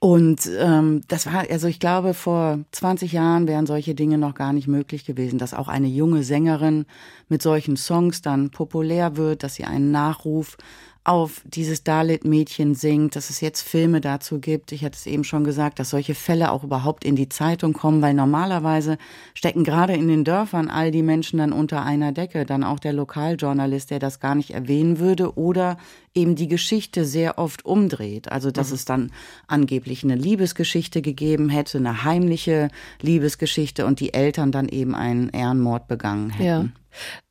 Und 0.00 0.50
ähm, 0.58 1.00
das 1.08 1.26
war, 1.26 1.44
also 1.50 1.68
ich 1.68 1.80
glaube, 1.80 2.12
vor 2.12 2.58
20 2.72 3.12
Jahren 3.12 3.48
wären 3.48 3.66
solche 3.66 3.94
Dinge 3.94 4.18
noch 4.18 4.34
gar 4.34 4.52
nicht 4.52 4.68
möglich 4.68 5.06
gewesen, 5.06 5.38
dass 5.38 5.54
auch 5.54 5.68
eine 5.68 5.86
junge 5.86 6.22
Sängerin 6.22 6.84
mit 7.28 7.40
solchen 7.40 7.76
Songs 7.78 8.20
dann 8.20 8.50
populär 8.50 9.16
wird, 9.16 9.42
dass 9.42 9.54
sie 9.54 9.64
einen 9.64 9.92
Nachruf 9.92 10.58
auf 11.06 11.42
dieses 11.44 11.84
Dalit-Mädchen 11.84 12.74
singt, 12.74 13.14
dass 13.14 13.30
es 13.30 13.40
jetzt 13.40 13.62
Filme 13.62 14.00
dazu 14.00 14.40
gibt. 14.40 14.72
Ich 14.72 14.84
hatte 14.84 14.96
es 14.96 15.06
eben 15.06 15.22
schon 15.22 15.44
gesagt, 15.44 15.78
dass 15.78 15.90
solche 15.90 16.16
Fälle 16.16 16.50
auch 16.50 16.64
überhaupt 16.64 17.04
in 17.04 17.14
die 17.14 17.28
Zeitung 17.28 17.74
kommen, 17.74 18.02
weil 18.02 18.12
normalerweise 18.12 18.98
stecken 19.32 19.62
gerade 19.62 19.92
in 19.92 20.08
den 20.08 20.24
Dörfern 20.24 20.68
all 20.68 20.90
die 20.90 21.04
Menschen 21.04 21.38
dann 21.38 21.52
unter 21.52 21.84
einer 21.84 22.10
Decke, 22.10 22.44
dann 22.44 22.64
auch 22.64 22.80
der 22.80 22.92
Lokaljournalist, 22.92 23.92
der 23.92 24.00
das 24.00 24.18
gar 24.18 24.34
nicht 24.34 24.50
erwähnen 24.50 24.98
würde 24.98 25.38
oder 25.38 25.78
eben 26.12 26.34
die 26.34 26.48
Geschichte 26.48 27.04
sehr 27.04 27.38
oft 27.38 27.64
umdreht. 27.64 28.32
Also, 28.32 28.50
dass 28.50 28.70
mhm. 28.70 28.74
es 28.74 28.84
dann 28.84 29.12
angeblich 29.46 30.02
eine 30.02 30.16
Liebesgeschichte 30.16 31.02
gegeben 31.02 31.50
hätte, 31.50 31.78
eine 31.78 32.02
heimliche 32.02 32.68
Liebesgeschichte 33.00 33.86
und 33.86 34.00
die 34.00 34.12
Eltern 34.12 34.50
dann 34.50 34.68
eben 34.68 34.96
einen 34.96 35.28
Ehrenmord 35.28 35.86
begangen 35.86 36.30
hätten. 36.30 36.44
Ja. 36.44 36.68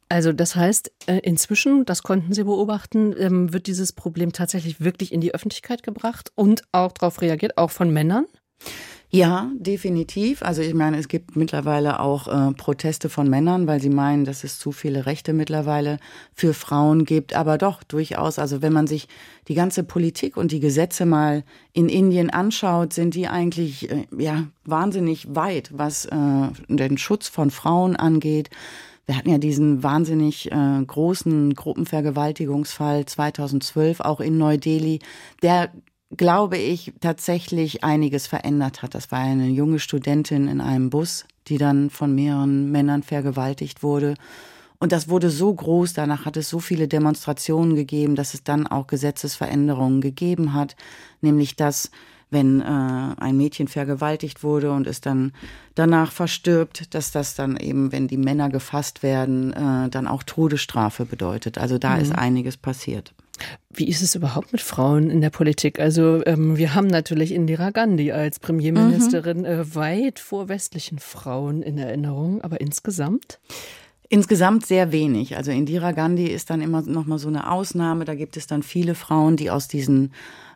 Also 0.07 0.33
das 0.33 0.55
heißt, 0.55 0.91
äh, 1.07 1.19
inzwischen, 1.23 1.85
das 1.85 2.03
konnten 2.03 2.33
Sie 2.33 2.43
beobachten, 2.43 3.13
ähm, 3.17 3.53
wird 3.53 3.67
dieses 3.67 3.91
Problem 3.91 4.33
tatsächlich 4.33 4.81
wirklich 4.81 5.11
in 5.11 5.21
die 5.21 5.33
Öffentlichkeit 5.33 5.83
gebracht 5.83 6.31
und 6.35 6.63
auch 6.71 6.91
darauf 6.91 7.21
reagiert, 7.21 7.57
auch 7.57 7.71
von 7.71 7.91
Männern? 7.91 8.25
Ja, 9.09 9.49
definitiv. 9.57 10.41
Also 10.41 10.61
ich 10.61 10.73
meine, 10.73 10.97
es 10.97 11.07
gibt 11.07 11.35
mittlerweile 11.35 11.99
auch 12.01 12.27
äh, 12.27 12.53
Proteste 12.53 13.07
von 13.07 13.29
Männern, 13.29 13.65
weil 13.65 13.81
sie 13.81 13.89
meinen, 13.89 14.25
dass 14.25 14.43
es 14.43 14.59
zu 14.59 14.73
viele 14.73 15.05
Rechte 15.05 15.31
mittlerweile 15.31 15.99
für 16.33 16.53
Frauen 16.53 17.05
gibt. 17.05 17.33
Aber 17.33 17.57
doch, 17.57 17.83
durchaus. 17.83 18.39
Also 18.39 18.61
wenn 18.61 18.73
man 18.73 18.87
sich 18.87 19.07
die 19.47 19.53
ganze 19.53 19.83
Politik 19.83 20.35
und 20.35 20.51
die 20.51 20.59
Gesetze 20.59 21.05
mal 21.05 21.43
in 21.71 21.87
Indien 21.87 22.29
anschaut, 22.29 22.93
sind 22.93 23.15
die 23.15 23.27
eigentlich 23.27 23.89
äh, 23.89 24.05
ja 24.17 24.47
wahnsinnig 24.65 25.33
weit, 25.33 25.69
was 25.73 26.05
äh, 26.05 26.47
den 26.67 26.97
Schutz 26.97 27.29
von 27.29 27.51
Frauen 27.51 27.95
angeht 27.95 28.49
Wir 29.05 29.17
hatten 29.17 29.29
ja 29.29 29.37
diesen 29.37 29.83
wahnsinnig 29.83 30.51
äh, 30.51 30.83
großen 30.85 31.53
Gruppenvergewaltigungsfall 31.53 33.05
2012 33.05 33.99
auch 33.99 34.19
in 34.19 34.37
Neu-Delhi, 34.37 34.99
der 35.43 35.71
glaube 36.17 36.57
ich, 36.57 36.93
tatsächlich 37.01 37.83
einiges 37.83 38.27
verändert 38.27 38.81
hat. 38.81 38.95
Das 38.95 39.11
war 39.11 39.19
eine 39.19 39.47
junge 39.47 39.79
Studentin 39.79 40.47
in 40.47 40.61
einem 40.61 40.89
Bus, 40.89 41.25
die 41.47 41.57
dann 41.57 41.89
von 41.89 42.13
mehreren 42.13 42.71
Männern 42.71 43.03
vergewaltigt 43.03 43.83
wurde. 43.83 44.15
Und 44.79 44.91
das 44.91 45.09
wurde 45.09 45.29
so 45.29 45.53
groß, 45.53 45.93
danach 45.93 46.25
hat 46.25 46.37
es 46.37 46.49
so 46.49 46.59
viele 46.59 46.87
Demonstrationen 46.87 47.75
gegeben, 47.75 48.15
dass 48.15 48.33
es 48.33 48.43
dann 48.43 48.67
auch 48.67 48.87
Gesetzesveränderungen 48.87 50.01
gegeben 50.01 50.53
hat, 50.53 50.75
nämlich 51.21 51.55
dass 51.55 51.91
wenn 52.29 52.61
äh, 52.61 52.63
ein 52.63 53.37
Mädchen 53.37 53.67
vergewaltigt 53.67 54.43
wurde 54.43 54.71
und 54.71 54.87
es 54.87 55.01
dann 55.01 55.33
danach 55.75 56.11
verstirbt, 56.11 56.93
dass 56.93 57.11
das 57.11 57.35
dann 57.35 57.57
eben, 57.57 57.91
wenn 57.91 58.07
die 58.07 58.17
Männer 58.17 58.49
gefasst 58.49 59.03
werden, 59.03 59.53
äh, 59.53 59.89
dann 59.89 60.07
auch 60.07 60.23
Todesstrafe 60.23 61.05
bedeutet. 61.05 61.57
Also 61.57 61.77
da 61.77 61.95
mhm. 61.95 62.01
ist 62.01 62.11
einiges 62.13 62.57
passiert. 62.57 63.13
Wie 63.73 63.89
ist 63.89 64.01
es 64.01 64.15
überhaupt 64.15 64.53
mit 64.53 64.61
Frauen 64.61 65.09
in 65.09 65.19
der 65.19 65.29
Politik? 65.29 65.79
Also 65.79 66.25
ähm, 66.25 66.57
wir 66.57 66.73
haben 66.73 66.87
natürlich 66.87 67.33
Indira 67.33 67.71
Gandhi 67.71 68.11
als 68.11 68.39
Premierministerin 68.39 69.39
mhm. 69.39 69.45
äh, 69.45 69.75
weit 69.75 70.19
vor 70.19 70.47
westlichen 70.47 70.99
Frauen 70.99 71.61
in 71.61 71.77
Erinnerung, 71.77 72.41
aber 72.41 72.61
insgesamt? 72.61 73.39
Insgesamt 74.07 74.65
sehr 74.65 74.91
wenig. 74.91 75.35
Also 75.35 75.51
Indira 75.51 75.91
Gandhi 75.91 76.27
ist 76.27 76.49
dann 76.49 76.61
immer 76.61 76.81
noch 76.83 77.05
mal 77.05 77.17
so 77.17 77.27
eine 77.27 77.51
Ausnahme. 77.51 78.05
Da 78.05 78.15
gibt 78.15 78.37
es 78.37 78.47
dann 78.47 78.63
viele 78.63 78.95
Frauen, 78.95 79.35
die 79.35 79.49
aus 79.49 79.67
diesen 79.67 80.13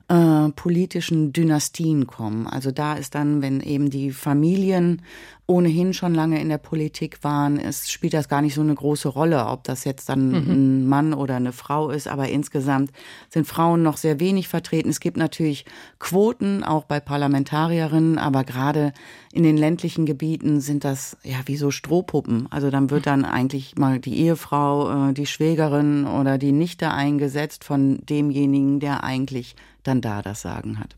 äh, 0.09 0.49
politischen 0.49 1.33
Dynastien 1.33 2.07
kommen. 2.07 2.47
Also 2.47 2.71
da 2.71 2.95
ist 2.95 3.13
dann, 3.13 3.43
wenn 3.43 3.61
eben 3.61 3.91
die 3.91 4.11
Familien 4.11 5.03
ohnehin 5.45 5.93
schon 5.93 6.13
lange 6.13 6.39
in 6.41 6.49
der 6.49 6.57
Politik 6.57 7.23
waren, 7.23 7.59
es 7.59 7.91
spielt 7.91 8.13
das 8.13 8.27
gar 8.27 8.41
nicht 8.41 8.53
so 8.53 8.61
eine 8.61 8.73
große 8.73 9.07
Rolle, 9.07 9.45
ob 9.47 9.63
das 9.63 9.83
jetzt 9.83 10.09
dann 10.09 10.29
mhm. 10.29 10.35
ein 10.35 10.87
Mann 10.87 11.13
oder 11.13 11.35
eine 11.35 11.51
Frau 11.51 11.89
ist. 11.89 12.07
Aber 12.07 12.29
insgesamt 12.29 12.91
sind 13.29 13.47
Frauen 13.47 13.83
noch 13.83 13.97
sehr 13.97 14.19
wenig 14.19 14.47
vertreten. 14.47 14.89
Es 14.89 14.99
gibt 14.99 15.17
natürlich 15.17 15.65
Quoten, 15.99 16.63
auch 16.63 16.85
bei 16.85 16.99
Parlamentarierinnen, 16.99 18.17
aber 18.17 18.43
gerade 18.43 18.93
in 19.31 19.43
den 19.43 19.57
ländlichen 19.57 20.05
Gebieten 20.05 20.59
sind 20.59 20.83
das 20.83 21.17
ja 21.23 21.37
wie 21.45 21.57
so 21.57 21.69
Strohpuppen. 21.69 22.47
Also 22.51 22.71
dann 22.71 22.89
wird 22.89 23.05
dann 23.05 23.25
eigentlich 23.25 23.75
mal 23.75 23.99
die 23.99 24.17
Ehefrau, 24.19 25.09
äh, 25.09 25.13
die 25.13 25.27
Schwägerin 25.27 26.05
oder 26.05 26.39
die 26.39 26.51
Nichte 26.51 26.91
eingesetzt 26.91 27.63
von 27.63 27.99
demjenigen, 28.05 28.79
der 28.79 29.03
eigentlich 29.03 29.55
dann 29.89 30.01
da 30.01 30.21
das 30.21 30.41
Sagen 30.41 30.79
hat. 30.79 30.95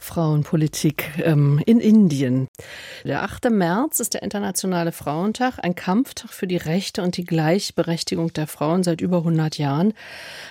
Frauenpolitik 0.00 1.10
ähm, 1.24 1.60
in 1.66 1.80
Indien. 1.80 2.46
Der 3.04 3.24
8. 3.24 3.50
März 3.50 3.98
ist 3.98 4.14
der 4.14 4.22
Internationale 4.22 4.92
Frauentag, 4.92 5.58
ein 5.60 5.74
Kampftag 5.74 6.30
für 6.30 6.46
die 6.46 6.56
Rechte 6.56 7.02
und 7.02 7.16
die 7.16 7.24
Gleichberechtigung 7.24 8.32
der 8.32 8.46
Frauen 8.46 8.84
seit 8.84 9.00
über 9.00 9.18
100 9.18 9.58
Jahren. 9.58 9.92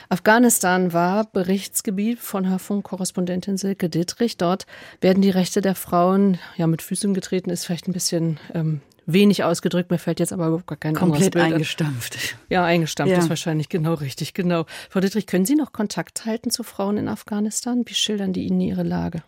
Afghanistan 0.09 0.91
war 0.91 1.25
Berichtsgebiet 1.31 2.19
von 2.19 2.47
Hörfunk-Korrespondentin 2.47 3.57
Silke 3.57 3.89
Dittrich. 3.89 4.35
Dort 4.35 4.65
werden 4.99 5.21
die 5.21 5.29
Rechte 5.29 5.61
der 5.61 5.75
Frauen 5.75 6.39
ja 6.57 6.67
mit 6.67 6.81
Füßen 6.81 7.13
getreten, 7.13 7.49
ist 7.49 7.65
vielleicht 7.65 7.87
ein 7.87 7.93
bisschen 7.93 8.39
ähm, 8.53 8.81
wenig 9.07 9.43
ausgedrückt. 9.43 9.89
Mir 9.89 9.97
fällt 9.97 10.19
jetzt 10.19 10.31
aber 10.31 10.47
überhaupt 10.47 10.67
gar 10.67 10.77
kein 10.77 10.93
Komplett 10.93 11.33
Bild. 11.33 11.45
eingestampft. 11.45 12.37
Ja, 12.49 12.63
eingestampft 12.63 13.13
ja. 13.13 13.19
ist 13.19 13.29
wahrscheinlich 13.29 13.69
genau 13.69 13.95
richtig, 13.95 14.35
genau. 14.35 14.65
Frau 14.89 14.99
Dittrich, 14.99 15.25
können 15.25 15.45
Sie 15.45 15.55
noch 15.55 15.73
Kontakt 15.73 16.25
halten 16.25 16.51
zu 16.51 16.63
Frauen 16.63 16.97
in 16.97 17.07
Afghanistan? 17.07 17.83
Wie 17.85 17.95
schildern 17.95 18.33
die 18.33 18.45
Ihnen 18.45 18.61
ihre 18.61 18.83
Lage? 18.83 19.23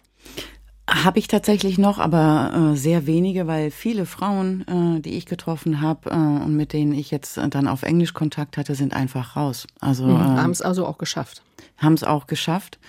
Habe 0.87 1.19
ich 1.19 1.27
tatsächlich 1.27 1.77
noch, 1.77 1.99
aber 1.99 2.71
äh, 2.73 2.75
sehr 2.75 3.05
wenige, 3.05 3.45
weil 3.45 3.69
viele 3.69 4.05
Frauen, 4.05 4.65
äh, 4.67 5.01
die 5.01 5.17
ich 5.17 5.27
getroffen 5.27 5.81
habe 5.81 6.09
äh, 6.09 6.13
und 6.13 6.55
mit 6.55 6.73
denen 6.73 6.93
ich 6.93 7.11
jetzt 7.11 7.37
dann 7.37 7.67
auf 7.67 7.83
Englisch 7.83 8.13
Kontakt 8.13 8.57
hatte, 8.57 8.73
sind 8.73 8.93
einfach 8.93 9.35
raus. 9.35 9.67
Also 9.79 10.05
mhm, 10.05 10.15
ähm, 10.15 10.41
haben 10.41 10.51
es 10.51 10.61
also 10.61 10.87
auch 10.87 10.97
geschafft. 10.97 11.43
Haben 11.77 11.93
es 11.93 12.03
auch 12.03 12.25
geschafft. 12.25 12.79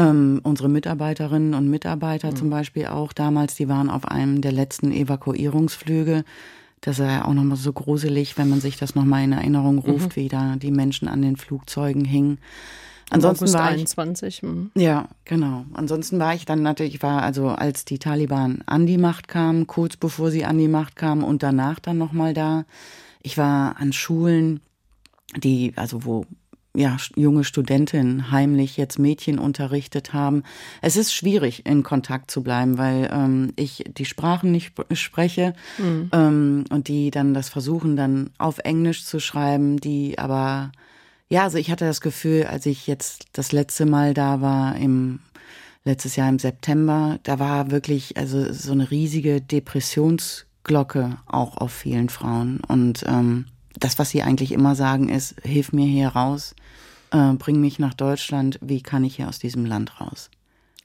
Ähm, 0.00 0.40
unsere 0.42 0.68
Mitarbeiterinnen 0.68 1.54
und 1.54 1.68
Mitarbeiter 1.68 2.30
mhm. 2.30 2.36
zum 2.36 2.50
Beispiel 2.50 2.86
auch 2.86 3.12
damals, 3.12 3.54
die 3.54 3.68
waren 3.68 3.90
auf 3.90 4.06
einem 4.06 4.40
der 4.40 4.52
letzten 4.52 4.92
Evakuierungsflüge. 4.92 6.24
Das 6.80 6.98
ist 6.98 7.04
ja 7.04 7.26
auch 7.26 7.34
nochmal 7.34 7.58
so 7.58 7.72
gruselig, 7.72 8.38
wenn 8.38 8.48
man 8.48 8.60
sich 8.60 8.78
das 8.78 8.94
nochmal 8.94 9.24
in 9.24 9.32
Erinnerung 9.32 9.78
ruft, 9.78 10.16
mhm. 10.16 10.20
wie 10.20 10.28
da 10.28 10.56
die 10.56 10.70
Menschen 10.70 11.08
an 11.08 11.22
den 11.22 11.36
Flugzeugen 11.36 12.04
hingen. 12.04 12.38
Ansonsten 13.10 13.44
August 13.44 13.54
war 13.54 13.64
21. 13.64 14.28
Ich, 14.28 14.42
hm. 14.42 14.70
ja, 14.76 15.08
genau. 15.24 15.64
Ansonsten 15.74 16.20
war 16.20 16.34
ich 16.34 16.44
dann 16.44 16.62
natürlich, 16.62 16.94
ich 16.94 17.02
war 17.02 17.22
also 17.22 17.48
als 17.48 17.84
die 17.84 17.98
Taliban 17.98 18.62
an 18.66 18.86
die 18.86 18.98
Macht 18.98 19.26
kamen, 19.26 19.66
kurz 19.66 19.96
bevor 19.96 20.30
sie 20.30 20.44
an 20.44 20.58
die 20.58 20.68
Macht 20.68 20.94
kamen 20.94 21.24
und 21.24 21.42
danach 21.42 21.80
dann 21.80 21.98
nochmal 21.98 22.34
da. 22.34 22.64
Ich 23.20 23.36
war 23.36 23.76
an 23.78 23.92
Schulen, 23.92 24.60
die, 25.36 25.72
also 25.74 26.04
wo 26.04 26.24
ja, 26.74 26.96
junge 27.16 27.44
Studentinnen 27.44 28.30
heimlich 28.30 28.76
jetzt 28.76 28.98
Mädchen 28.98 29.38
unterrichtet 29.38 30.12
haben. 30.12 30.44
Es 30.82 30.96
ist 30.96 31.12
schwierig, 31.12 31.66
in 31.66 31.82
Kontakt 31.82 32.30
zu 32.30 32.42
bleiben, 32.42 32.78
weil 32.78 33.10
ähm, 33.12 33.52
ich 33.56 33.84
die 33.96 34.04
Sprachen 34.04 34.52
nicht 34.52 34.72
spreche 34.92 35.54
mhm. 35.78 36.10
ähm, 36.12 36.64
und 36.70 36.88
die 36.88 37.10
dann 37.10 37.34
das 37.34 37.48
versuchen, 37.48 37.96
dann 37.96 38.30
auf 38.38 38.58
Englisch 38.58 39.04
zu 39.04 39.18
schreiben, 39.18 39.78
die 39.78 40.18
aber 40.18 40.70
ja, 41.28 41.44
also 41.44 41.58
ich 41.58 41.70
hatte 41.70 41.84
das 41.84 42.00
Gefühl, 42.00 42.46
als 42.46 42.66
ich 42.66 42.88
jetzt 42.88 43.26
das 43.32 43.52
letzte 43.52 43.86
Mal 43.86 44.14
da 44.14 44.40
war, 44.40 44.76
im 44.76 45.20
letztes 45.84 46.16
Jahr 46.16 46.28
im 46.28 46.38
September, 46.38 47.18
da 47.22 47.38
war 47.38 47.70
wirklich 47.70 48.16
also 48.16 48.52
so 48.52 48.72
eine 48.72 48.90
riesige 48.90 49.40
Depressionsglocke 49.40 51.18
auch 51.26 51.56
auf 51.56 51.72
vielen 51.72 52.08
Frauen. 52.08 52.60
Und 52.66 53.04
ähm, 53.06 53.46
das, 53.78 53.98
was 53.98 54.10
sie 54.10 54.22
eigentlich 54.22 54.52
immer 54.52 54.74
sagen, 54.74 55.08
ist, 55.08 55.36
hilf 55.42 55.72
mir 55.72 55.86
hier 55.86 56.08
raus, 56.08 56.54
äh, 57.12 57.32
bring 57.34 57.60
mich 57.60 57.78
nach 57.78 57.94
Deutschland, 57.94 58.58
wie 58.60 58.82
kann 58.82 59.04
ich 59.04 59.16
hier 59.16 59.28
aus 59.28 59.38
diesem 59.38 59.64
Land 59.64 60.00
raus? 60.00 60.30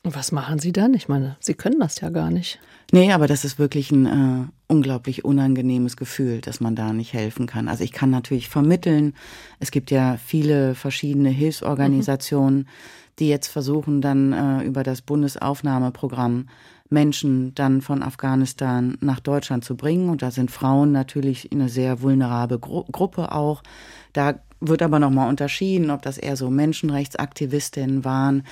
Und 0.03 0.15
was 0.15 0.31
machen 0.31 0.59
Sie 0.59 0.71
dann? 0.71 0.93
Ich 0.93 1.07
meine, 1.07 1.35
Sie 1.39 1.55
können 1.55 1.79
das 1.79 1.99
ja 1.99 2.09
gar 2.09 2.29
nicht. 2.29 2.59
Nee, 2.91 3.11
aber 3.11 3.25
das 3.25 3.43
ist 3.43 3.57
wirklich 3.57 3.91
ein 3.91 4.05
äh, 4.05 4.47
unglaublich 4.67 5.25
unangenehmes 5.25 5.97
Gefühl, 5.97 6.41
dass 6.41 6.59
man 6.59 6.75
da 6.75 6.93
nicht 6.93 7.13
helfen 7.13 7.47
kann. 7.47 7.67
Also 7.67 7.83
ich 7.83 7.91
kann 7.91 8.11
natürlich 8.11 8.47
vermitteln. 8.47 9.15
Es 9.59 9.71
gibt 9.71 9.89
ja 9.89 10.17
viele 10.23 10.75
verschiedene 10.75 11.29
Hilfsorganisationen, 11.29 12.59
mhm. 12.59 12.67
die 13.17 13.29
jetzt 13.29 13.47
versuchen 13.47 14.01
dann 14.01 14.33
äh, 14.33 14.63
über 14.63 14.83
das 14.83 15.01
Bundesaufnahmeprogramm 15.01 16.49
Menschen 16.89 17.55
dann 17.55 17.81
von 17.81 18.03
Afghanistan 18.03 18.97
nach 19.01 19.19
Deutschland 19.19 19.65
zu 19.65 19.75
bringen. 19.75 20.09
Und 20.09 20.21
da 20.21 20.31
sind 20.31 20.51
Frauen 20.51 20.91
natürlich 20.91 21.51
eine 21.51 21.69
sehr 21.69 22.01
vulnerable 22.01 22.59
Gru 22.59 22.83
Gruppe 22.91 23.31
auch. 23.31 23.63
Da 24.13 24.39
wird 24.61 24.81
aber 24.81 24.99
nochmal 24.99 25.29
unterschieden, 25.29 25.89
ob 25.91 26.01
das 26.01 26.17
eher 26.17 26.37
so 26.37 26.49
Menschenrechtsaktivistinnen 26.49 28.05
waren 28.05 28.43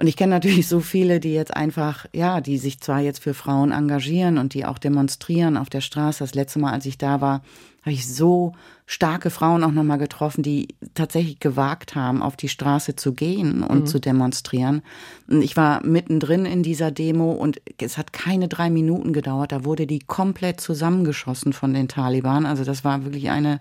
und 0.00 0.06
ich 0.06 0.16
kenne 0.16 0.30
natürlich 0.30 0.66
so 0.66 0.80
viele, 0.80 1.20
die 1.20 1.34
jetzt 1.34 1.54
einfach, 1.54 2.06
ja, 2.14 2.40
die 2.40 2.56
sich 2.56 2.80
zwar 2.80 3.00
jetzt 3.00 3.22
für 3.22 3.34
Frauen 3.34 3.70
engagieren 3.70 4.38
und 4.38 4.54
die 4.54 4.64
auch 4.64 4.78
demonstrieren 4.78 5.58
auf 5.58 5.68
der 5.68 5.82
Straße. 5.82 6.24
Das 6.24 6.34
letzte 6.34 6.58
Mal, 6.58 6.72
als 6.72 6.86
ich 6.86 6.96
da 6.96 7.20
war, 7.20 7.42
habe 7.82 7.92
ich 7.92 8.08
so 8.08 8.54
starke 8.86 9.28
Frauen 9.28 9.62
auch 9.62 9.72
nochmal 9.72 9.98
getroffen, 9.98 10.42
die 10.42 10.68
tatsächlich 10.94 11.38
gewagt 11.38 11.96
haben, 11.96 12.22
auf 12.22 12.34
die 12.34 12.48
Straße 12.48 12.96
zu 12.96 13.12
gehen 13.12 13.62
und 13.62 13.80
mhm. 13.80 13.86
zu 13.86 14.00
demonstrieren. 14.00 14.80
Und 15.28 15.42
ich 15.42 15.58
war 15.58 15.84
mittendrin 15.84 16.46
in 16.46 16.62
dieser 16.62 16.90
Demo 16.90 17.32
und 17.32 17.60
es 17.78 17.98
hat 17.98 18.14
keine 18.14 18.48
drei 18.48 18.70
Minuten 18.70 19.12
gedauert. 19.12 19.52
Da 19.52 19.66
wurde 19.66 19.86
die 19.86 19.98
komplett 19.98 20.62
zusammengeschossen 20.62 21.52
von 21.52 21.74
den 21.74 21.88
Taliban. 21.88 22.46
Also 22.46 22.64
das 22.64 22.84
war 22.84 23.04
wirklich 23.04 23.28
eine 23.28 23.60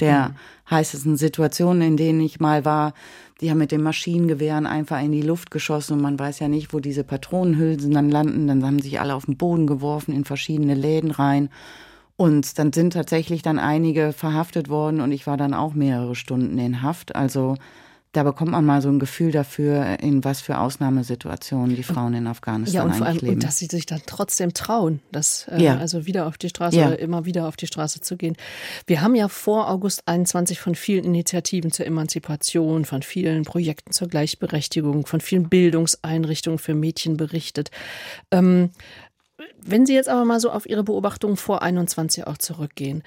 der 0.00 0.30
mhm. 0.30 0.34
heißesten 0.70 1.16
Situationen, 1.16 1.82
in 1.82 1.96
denen 1.96 2.20
ich 2.20 2.40
mal 2.40 2.64
war. 2.64 2.94
Die 3.40 3.50
haben 3.50 3.58
mit 3.58 3.70
den 3.70 3.82
Maschinengewehren 3.82 4.66
einfach 4.66 5.00
in 5.00 5.12
die 5.12 5.22
Luft 5.22 5.50
geschossen 5.50 5.94
und 5.94 6.02
man 6.02 6.18
weiß 6.18 6.40
ja 6.40 6.48
nicht, 6.48 6.72
wo 6.72 6.80
diese 6.80 7.04
Patronenhülsen 7.04 7.92
dann 7.92 8.10
landen. 8.10 8.48
Dann 8.48 8.64
haben 8.64 8.80
sich 8.80 9.00
alle 9.00 9.14
auf 9.14 9.26
den 9.26 9.36
Boden 9.36 9.66
geworfen 9.66 10.12
in 10.12 10.24
verschiedene 10.24 10.74
Läden 10.74 11.12
rein. 11.12 11.48
Und 12.16 12.58
dann 12.58 12.72
sind 12.72 12.94
tatsächlich 12.94 13.42
dann 13.42 13.60
einige 13.60 14.12
verhaftet 14.12 14.68
worden 14.68 15.00
und 15.00 15.12
ich 15.12 15.28
war 15.28 15.36
dann 15.36 15.54
auch 15.54 15.74
mehrere 15.74 16.16
Stunden 16.16 16.58
in 16.58 16.82
Haft. 16.82 17.14
Also 17.14 17.54
da 18.12 18.22
bekommt 18.22 18.52
man 18.52 18.64
mal 18.64 18.80
so 18.80 18.88
ein 18.88 18.98
Gefühl 18.98 19.32
dafür, 19.32 20.00
in 20.00 20.24
was 20.24 20.40
für 20.40 20.58
Ausnahmesituationen 20.58 21.76
die 21.76 21.82
Frauen 21.82 22.14
in 22.14 22.26
Afghanistan 22.26 22.74
ja, 22.74 22.82
und 22.84 22.94
vor 22.94 23.06
allem, 23.06 23.18
leben. 23.18 23.34
Und 23.34 23.44
dass 23.44 23.58
sie 23.58 23.66
sich 23.66 23.84
dann 23.84 24.00
trotzdem 24.06 24.54
trauen, 24.54 25.00
das 25.12 25.46
äh, 25.48 25.62
ja. 25.62 25.76
also 25.76 26.06
wieder 26.06 26.26
auf 26.26 26.38
die 26.38 26.48
Straße 26.48 26.78
ja. 26.78 26.86
oder 26.86 26.98
immer 26.98 27.26
wieder 27.26 27.46
auf 27.46 27.56
die 27.56 27.66
Straße 27.66 28.00
zu 28.00 28.16
gehen. 28.16 28.36
Wir 28.86 29.02
haben 29.02 29.14
ja 29.14 29.28
vor 29.28 29.68
August 29.68 30.08
21 30.08 30.58
von 30.58 30.74
vielen 30.74 31.04
Initiativen 31.04 31.70
zur 31.70 31.86
Emanzipation, 31.86 32.86
von 32.86 33.02
vielen 33.02 33.44
Projekten 33.44 33.92
zur 33.92 34.08
Gleichberechtigung, 34.08 35.06
von 35.06 35.20
vielen 35.20 35.48
Bildungseinrichtungen 35.48 36.58
für 36.58 36.74
Mädchen 36.74 37.18
berichtet. 37.18 37.70
Ähm, 38.30 38.70
wenn 39.60 39.86
Sie 39.86 39.94
jetzt 39.94 40.08
aber 40.08 40.24
mal 40.24 40.40
so 40.40 40.50
auf 40.50 40.68
Ihre 40.68 40.82
Beobachtungen 40.82 41.36
vor 41.36 41.62
21 41.62 42.26
auch 42.26 42.38
zurückgehen, 42.38 43.02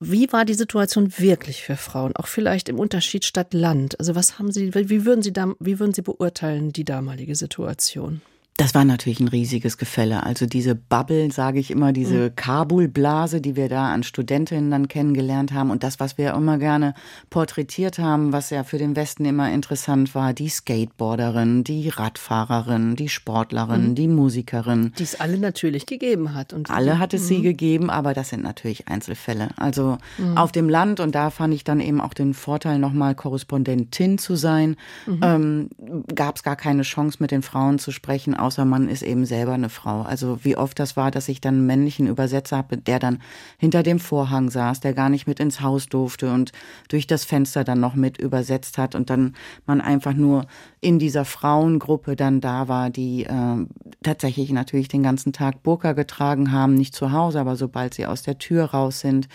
wie 0.00 0.32
war 0.32 0.44
die 0.44 0.54
Situation 0.54 1.12
wirklich 1.18 1.62
für 1.62 1.76
Frauen, 1.76 2.14
auch 2.16 2.26
vielleicht 2.26 2.68
im 2.68 2.78
Unterschied 2.78 3.24
Stadt-Land? 3.24 3.98
Also 3.98 4.14
was 4.14 4.38
haben 4.38 4.52
Sie, 4.52 4.74
wie 4.74 5.04
würden 5.04 5.22
Sie 5.22 5.32
da, 5.32 5.54
wie 5.58 5.78
würden 5.78 5.92
Sie 5.92 6.02
beurteilen 6.02 6.72
die 6.72 6.84
damalige 6.84 7.34
Situation? 7.34 8.22
Das 8.58 8.74
war 8.74 8.84
natürlich 8.84 9.20
ein 9.20 9.28
riesiges 9.28 9.78
Gefälle. 9.78 10.24
Also 10.24 10.44
diese 10.44 10.74
Bubble, 10.74 11.30
sage 11.30 11.60
ich 11.60 11.70
immer, 11.70 11.92
diese 11.92 12.30
mhm. 12.30 12.34
Kabul-Blase, 12.34 13.40
die 13.40 13.54
wir 13.54 13.68
da 13.68 13.92
an 13.92 14.02
Studentinnen 14.02 14.68
dann 14.72 14.88
kennengelernt 14.88 15.52
haben 15.52 15.70
und 15.70 15.84
das, 15.84 16.00
was 16.00 16.18
wir 16.18 16.34
immer 16.34 16.58
gerne 16.58 16.94
porträtiert 17.30 18.00
haben, 18.00 18.32
was 18.32 18.50
ja 18.50 18.64
für 18.64 18.78
den 18.78 18.96
Westen 18.96 19.24
immer 19.26 19.52
interessant 19.52 20.12
war, 20.16 20.32
die 20.32 20.48
Skateboarderin, 20.48 21.62
die 21.62 21.88
Radfahrerin, 21.88 22.96
die 22.96 23.08
Sportlerin, 23.08 23.90
mhm. 23.90 23.94
die 23.94 24.08
Musikerin. 24.08 24.92
Die 24.98 25.04
es 25.04 25.20
alle 25.20 25.38
natürlich 25.38 25.86
gegeben 25.86 26.34
hat. 26.34 26.52
Und 26.52 26.68
alle 26.68 26.98
hat 26.98 27.14
es 27.14 27.22
mhm. 27.22 27.26
sie 27.26 27.42
gegeben, 27.42 27.90
aber 27.90 28.12
das 28.12 28.30
sind 28.30 28.42
natürlich 28.42 28.88
Einzelfälle. 28.88 29.50
Also 29.56 29.98
mhm. 30.18 30.36
auf 30.36 30.50
dem 30.50 30.68
Land 30.68 30.98
und 30.98 31.14
da 31.14 31.30
fand 31.30 31.54
ich 31.54 31.62
dann 31.62 31.78
eben 31.78 32.00
auch 32.00 32.12
den 32.12 32.34
Vorteil, 32.34 32.80
nochmal 32.80 33.14
Korrespondentin 33.14 34.18
zu 34.18 34.34
sein, 34.34 34.74
mhm. 35.06 35.20
ähm, 35.22 35.70
gab 36.12 36.34
es 36.34 36.42
gar 36.42 36.56
keine 36.56 36.82
Chance, 36.82 37.18
mit 37.20 37.30
den 37.30 37.42
Frauen 37.42 37.78
zu 37.78 37.92
sprechen, 37.92 38.34
außer 38.48 38.64
man 38.64 38.88
ist 38.88 39.02
eben 39.02 39.26
selber 39.26 39.52
eine 39.52 39.68
Frau. 39.68 40.00
Also 40.00 40.42
wie 40.42 40.56
oft 40.56 40.78
das 40.78 40.96
war, 40.96 41.10
dass 41.10 41.28
ich 41.28 41.42
dann 41.42 41.56
einen 41.56 41.66
männlichen 41.66 42.06
Übersetzer 42.06 42.56
habe, 42.56 42.78
der 42.78 42.98
dann 42.98 43.20
hinter 43.58 43.82
dem 43.82 44.00
Vorhang 44.00 44.48
saß, 44.48 44.80
der 44.80 44.94
gar 44.94 45.10
nicht 45.10 45.26
mit 45.26 45.38
ins 45.38 45.60
Haus 45.60 45.86
durfte 45.86 46.32
und 46.32 46.52
durch 46.88 47.06
das 47.06 47.26
Fenster 47.26 47.62
dann 47.62 47.78
noch 47.78 47.94
mit 47.94 48.16
übersetzt 48.16 48.78
hat 48.78 48.94
und 48.94 49.10
dann 49.10 49.34
man 49.66 49.82
einfach 49.82 50.14
nur 50.14 50.46
in 50.80 50.98
dieser 50.98 51.26
Frauengruppe 51.26 52.16
dann 52.16 52.40
da 52.40 52.68
war, 52.68 52.88
die 52.88 53.24
äh, 53.24 53.66
tatsächlich 54.02 54.50
natürlich 54.50 54.88
den 54.88 55.02
ganzen 55.02 55.34
Tag 55.34 55.62
Burka 55.62 55.92
getragen 55.92 56.50
haben, 56.50 56.72
nicht 56.72 56.94
zu 56.94 57.12
Hause, 57.12 57.40
aber 57.40 57.54
sobald 57.56 57.92
sie 57.92 58.06
aus 58.06 58.22
der 58.22 58.38
Tür 58.38 58.64
raus 58.64 59.00
sind 59.00 59.28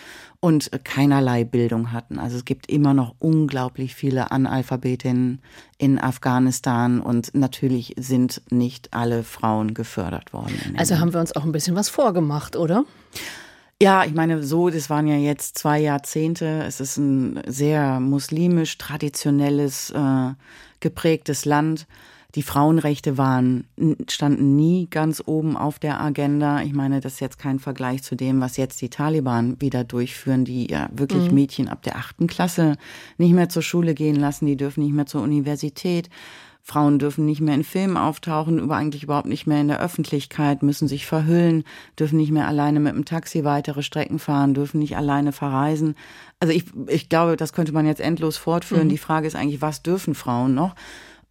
und 0.44 0.70
keinerlei 0.84 1.42
Bildung 1.42 1.90
hatten. 1.90 2.18
Also 2.18 2.36
es 2.36 2.44
gibt 2.44 2.68
immer 2.68 2.92
noch 2.92 3.14
unglaublich 3.18 3.94
viele 3.94 4.30
Analphabetinnen 4.30 5.40
in 5.78 5.98
Afghanistan 5.98 7.00
und 7.00 7.34
natürlich 7.34 7.94
sind 7.96 8.42
nicht 8.50 8.92
alle 8.92 9.22
Frauen 9.22 9.72
gefördert 9.72 10.34
worden. 10.34 10.74
Also 10.76 10.98
haben 10.98 11.14
wir 11.14 11.20
uns 11.20 11.34
auch 11.34 11.44
ein 11.44 11.52
bisschen 11.52 11.76
was 11.76 11.88
vorgemacht, 11.88 12.56
oder? 12.56 12.84
Ja, 13.80 14.04
ich 14.04 14.12
meine, 14.12 14.42
so, 14.42 14.68
das 14.68 14.90
waren 14.90 15.06
ja 15.06 15.16
jetzt 15.16 15.56
zwei 15.56 15.80
Jahrzehnte. 15.80 16.62
Es 16.66 16.78
ist 16.78 16.98
ein 16.98 17.40
sehr 17.46 17.98
muslimisch, 17.98 18.76
traditionelles, 18.76 19.92
äh, 19.92 20.34
geprägtes 20.80 21.46
Land. 21.46 21.86
Die 22.34 22.42
Frauenrechte 22.42 23.16
waren, 23.16 23.64
standen 24.08 24.56
nie 24.56 24.88
ganz 24.90 25.22
oben 25.24 25.56
auf 25.56 25.78
der 25.78 26.00
Agenda. 26.00 26.62
Ich 26.62 26.72
meine, 26.72 27.00
das 27.00 27.14
ist 27.14 27.20
jetzt 27.20 27.38
kein 27.38 27.60
Vergleich 27.60 28.02
zu 28.02 28.16
dem, 28.16 28.40
was 28.40 28.56
jetzt 28.56 28.80
die 28.80 28.90
Taliban 28.90 29.60
wieder 29.60 29.84
durchführen, 29.84 30.44
die 30.44 30.68
ja 30.68 30.88
wirklich 30.92 31.28
mhm. 31.28 31.34
Mädchen 31.34 31.68
ab 31.68 31.82
der 31.82 31.96
achten 31.96 32.26
Klasse 32.26 32.76
nicht 33.18 33.32
mehr 33.32 33.48
zur 33.48 33.62
Schule 33.62 33.94
gehen 33.94 34.16
lassen, 34.16 34.46
die 34.46 34.56
dürfen 34.56 34.82
nicht 34.82 34.94
mehr 34.94 35.06
zur 35.06 35.22
Universität. 35.22 36.10
Frauen 36.66 36.98
dürfen 36.98 37.26
nicht 37.26 37.42
mehr 37.42 37.54
in 37.54 37.62
Filmen 37.62 37.98
auftauchen, 37.98 38.58
über 38.58 38.76
eigentlich 38.76 39.02
überhaupt 39.02 39.28
nicht 39.28 39.46
mehr 39.46 39.60
in 39.60 39.68
der 39.68 39.82
Öffentlichkeit, 39.82 40.62
müssen 40.62 40.88
sich 40.88 41.04
verhüllen, 41.04 41.62
dürfen 41.98 42.16
nicht 42.16 42.32
mehr 42.32 42.48
alleine 42.48 42.80
mit 42.80 42.94
dem 42.94 43.04
Taxi 43.04 43.44
weitere 43.44 43.82
Strecken 43.82 44.18
fahren, 44.18 44.54
dürfen 44.54 44.78
nicht 44.78 44.96
alleine 44.96 45.32
verreisen. 45.32 45.94
Also 46.40 46.54
ich, 46.54 46.64
ich 46.88 47.10
glaube, 47.10 47.36
das 47.36 47.52
könnte 47.52 47.72
man 47.72 47.84
jetzt 47.84 48.00
endlos 48.00 48.38
fortführen. 48.38 48.86
Mhm. 48.86 48.92
Die 48.92 48.98
Frage 48.98 49.26
ist 49.26 49.36
eigentlich, 49.36 49.60
was 49.60 49.82
dürfen 49.82 50.14
Frauen 50.14 50.54
noch? 50.54 50.74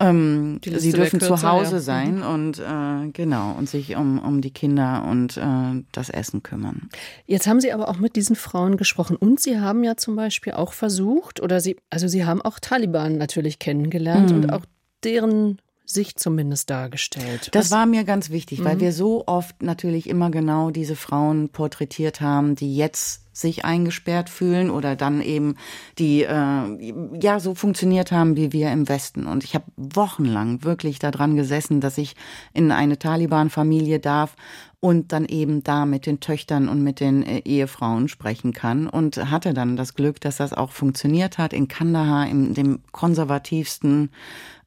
Ähm, 0.03 0.59
sie 0.63 0.91
dürfen 0.91 1.19
kürzer, 1.19 1.35
zu 1.35 1.47
Hause 1.47 1.75
ja. 1.75 1.81
sein 1.81 2.17
mhm. 2.17 2.23
und 2.23 2.59
äh, 2.59 3.09
genau 3.11 3.53
und 3.57 3.69
sich 3.69 3.95
um, 3.95 4.19
um 4.19 4.41
die 4.41 4.51
Kinder 4.51 5.05
und 5.09 5.37
äh, 5.37 5.83
das 5.91 6.09
Essen 6.09 6.43
kümmern. 6.43 6.89
Jetzt 7.25 7.47
haben 7.47 7.59
Sie 7.59 7.71
aber 7.71 7.89
auch 7.89 7.97
mit 7.97 8.15
diesen 8.15 8.35
Frauen 8.35 8.77
gesprochen 8.77 9.15
und 9.15 9.39
Sie 9.39 9.59
haben 9.59 9.83
ja 9.83 9.95
zum 9.97 10.15
Beispiel 10.15 10.53
auch 10.53 10.73
versucht 10.73 11.41
oder 11.41 11.59
Sie 11.59 11.77
also 11.89 12.07
Sie 12.07 12.25
haben 12.25 12.41
auch 12.41 12.59
Taliban 12.59 13.17
natürlich 13.17 13.59
kennengelernt 13.59 14.31
mhm. 14.31 14.35
und 14.35 14.53
auch 14.53 14.65
deren 15.03 15.59
Sicht 15.85 16.19
zumindest 16.19 16.69
dargestellt. 16.69 17.49
Das 17.51 17.65
Was? 17.65 17.71
war 17.71 17.85
mir 17.85 18.03
ganz 18.03 18.29
wichtig, 18.29 18.59
mhm. 18.59 18.65
weil 18.65 18.79
wir 18.79 18.93
so 18.93 19.23
oft 19.27 19.61
natürlich 19.61 20.09
immer 20.09 20.31
genau 20.31 20.71
diese 20.71 20.95
Frauen 20.95 21.49
porträtiert 21.49 22.21
haben, 22.21 22.55
die 22.55 22.75
jetzt 22.75 23.22
sich 23.33 23.65
eingesperrt 23.65 24.29
fühlen 24.29 24.69
oder 24.69 24.95
dann 24.95 25.21
eben 25.21 25.55
die 25.97 26.23
äh, 26.23 26.93
ja 27.19 27.39
so 27.39 27.55
funktioniert 27.55 28.11
haben 28.11 28.37
wie 28.37 28.53
wir 28.53 28.71
im 28.71 28.87
Westen. 28.87 29.25
Und 29.25 29.43
ich 29.43 29.55
habe 29.55 29.65
wochenlang 29.75 30.63
wirklich 30.63 30.99
daran 30.99 31.35
gesessen, 31.35 31.81
dass 31.81 31.97
ich 31.97 32.15
in 32.53 32.71
eine 32.71 32.99
Taliban-Familie 32.99 33.99
darf 33.99 34.35
und 34.79 35.13
dann 35.13 35.25
eben 35.25 35.63
da 35.63 35.85
mit 35.85 36.05
den 36.05 36.19
Töchtern 36.19 36.67
und 36.67 36.83
mit 36.83 36.99
den 36.99 37.23
äh, 37.23 37.39
Ehefrauen 37.39 38.09
sprechen 38.09 38.51
kann 38.51 38.87
und 38.87 39.31
hatte 39.31 39.53
dann 39.53 39.77
das 39.77 39.95
Glück, 39.95 40.19
dass 40.19 40.37
das 40.37 40.53
auch 40.53 40.71
funktioniert 40.71 41.37
hat 41.37 41.53
in 41.53 41.67
Kandahar, 41.67 42.27
in 42.27 42.53
dem 42.53 42.79
konservativsten 42.91 44.11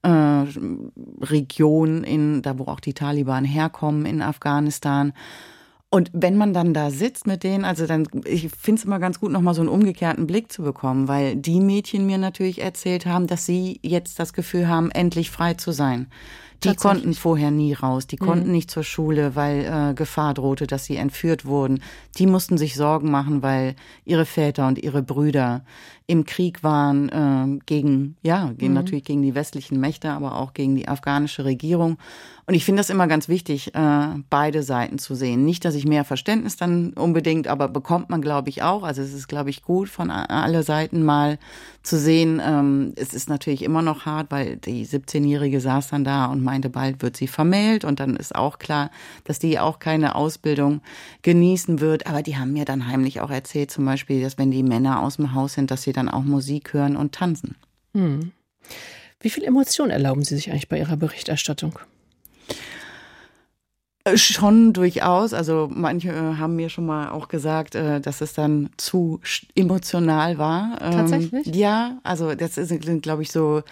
äh, 0.02 0.44
Region, 1.20 2.02
in, 2.02 2.40
da 2.40 2.58
wo 2.58 2.64
auch 2.64 2.80
die 2.80 2.94
Taliban 2.94 3.44
herkommen 3.44 4.06
in 4.06 4.22
Afghanistan. 4.22 5.12
Und 5.96 6.10
wenn 6.12 6.36
man 6.36 6.52
dann 6.52 6.74
da 6.74 6.90
sitzt 6.90 7.26
mit 7.26 7.42
denen, 7.42 7.64
also 7.64 7.86
dann, 7.86 8.06
ich 8.26 8.50
finde 8.50 8.80
es 8.80 8.84
immer 8.84 8.98
ganz 8.98 9.18
gut, 9.18 9.32
nochmal 9.32 9.54
so 9.54 9.62
einen 9.62 9.70
umgekehrten 9.70 10.26
Blick 10.26 10.52
zu 10.52 10.62
bekommen, 10.62 11.08
weil 11.08 11.36
die 11.36 11.58
Mädchen 11.58 12.04
mir 12.04 12.18
natürlich 12.18 12.60
erzählt 12.60 13.06
haben, 13.06 13.26
dass 13.26 13.46
sie 13.46 13.80
jetzt 13.80 14.18
das 14.18 14.34
Gefühl 14.34 14.68
haben, 14.68 14.90
endlich 14.90 15.30
frei 15.30 15.54
zu 15.54 15.72
sein. 15.72 16.08
Die 16.64 16.74
konnten 16.74 17.14
vorher 17.14 17.50
nie 17.50 17.72
raus, 17.72 18.06
die 18.06 18.16
konnten 18.16 18.46
mhm. 18.46 18.52
nicht 18.52 18.70
zur 18.70 18.84
Schule, 18.84 19.36
weil 19.36 19.64
äh, 19.64 19.94
Gefahr 19.94 20.34
drohte, 20.34 20.66
dass 20.66 20.84
sie 20.84 20.96
entführt 20.96 21.44
wurden. 21.44 21.82
Die 22.18 22.26
mussten 22.26 22.58
sich 22.58 22.74
Sorgen 22.74 23.10
machen, 23.10 23.42
weil 23.42 23.74
ihre 24.04 24.24
Väter 24.24 24.66
und 24.66 24.78
ihre 24.78 25.02
Brüder 25.02 25.64
im 26.08 26.24
Krieg 26.24 26.62
waren 26.62 27.08
äh, 27.08 27.58
gegen, 27.66 28.16
ja, 28.22 28.52
gegen, 28.56 28.72
mhm. 28.72 28.78
natürlich 28.78 29.04
gegen 29.04 29.22
die 29.22 29.34
westlichen 29.34 29.80
Mächte, 29.80 30.10
aber 30.10 30.36
auch 30.36 30.54
gegen 30.54 30.76
die 30.76 30.86
afghanische 30.86 31.44
Regierung. 31.44 31.98
Und 32.46 32.54
ich 32.54 32.64
finde 32.64 32.78
das 32.78 32.90
immer 32.90 33.08
ganz 33.08 33.28
wichtig, 33.28 33.74
äh, 33.74 34.06
beide 34.30 34.62
Seiten 34.62 34.98
zu 34.98 35.16
sehen. 35.16 35.44
Nicht, 35.44 35.64
dass 35.64 35.74
ich 35.74 35.84
mehr 35.84 36.04
Verständnis 36.04 36.56
dann 36.56 36.92
unbedingt, 36.92 37.48
aber 37.48 37.66
bekommt 37.66 38.08
man, 38.08 38.22
glaube 38.22 38.50
ich, 38.50 38.62
auch. 38.62 38.84
Also 38.84 39.02
es 39.02 39.12
ist, 39.12 39.26
glaube 39.26 39.50
ich, 39.50 39.62
gut, 39.62 39.88
von 39.88 40.10
alle 40.12 40.62
Seiten 40.62 41.02
mal 41.02 41.40
zu 41.82 41.98
sehen. 41.98 42.40
Ähm, 42.44 42.92
es 42.94 43.12
ist 43.12 43.28
natürlich 43.28 43.62
immer 43.62 43.82
noch 43.82 44.06
hart, 44.06 44.30
weil 44.30 44.58
die 44.58 44.86
17-Jährige 44.86 45.60
saß 45.60 45.88
dann 45.88 46.04
da 46.04 46.26
und 46.26 46.44
meinte, 46.46 46.70
bald 46.70 47.02
wird 47.02 47.16
sie 47.16 47.26
vermählt. 47.26 47.84
Und 47.84 48.00
dann 48.00 48.16
ist 48.16 48.34
auch 48.34 48.58
klar, 48.58 48.90
dass 49.24 49.38
die 49.38 49.58
auch 49.58 49.78
keine 49.78 50.14
Ausbildung 50.14 50.80
genießen 51.20 51.80
wird. 51.80 52.06
Aber 52.06 52.22
die 52.22 52.38
haben 52.38 52.54
mir 52.54 52.64
dann 52.64 52.86
heimlich 52.86 53.20
auch 53.20 53.30
erzählt, 53.30 53.70
zum 53.70 53.84
Beispiel, 53.84 54.22
dass 54.22 54.38
wenn 54.38 54.50
die 54.50 54.62
Männer 54.62 55.02
aus 55.02 55.16
dem 55.16 55.34
Haus 55.34 55.52
sind, 55.52 55.70
dass 55.70 55.82
sie 55.82 55.92
dann 55.92 56.08
auch 56.08 56.22
Musik 56.22 56.72
hören 56.72 56.96
und 56.96 57.12
tanzen. 57.12 57.56
Hm. 57.94 58.32
Wie 59.20 59.30
viel 59.30 59.44
Emotion 59.44 59.90
erlauben 59.90 60.22
Sie 60.22 60.36
sich 60.36 60.50
eigentlich 60.50 60.68
bei 60.68 60.78
Ihrer 60.78 60.96
Berichterstattung? 60.96 61.78
Schon 64.14 64.72
durchaus. 64.72 65.32
Also 65.32 65.68
manche 65.72 66.10
äh, 66.10 66.36
haben 66.36 66.56
mir 66.56 66.68
schon 66.68 66.86
mal 66.86 67.10
auch 67.10 67.28
gesagt, 67.28 67.74
äh, 67.74 68.00
dass 68.00 68.20
es 68.20 68.34
dann 68.34 68.70
zu 68.76 69.20
emotional 69.54 70.38
war. 70.38 70.78
Ähm, 70.80 70.92
Tatsächlich? 70.92 71.46
Ja, 71.54 71.98
also 72.04 72.34
das 72.34 72.54
sind, 72.54 73.02
glaube 73.02 73.22
ich, 73.22 73.32
so 73.32 73.62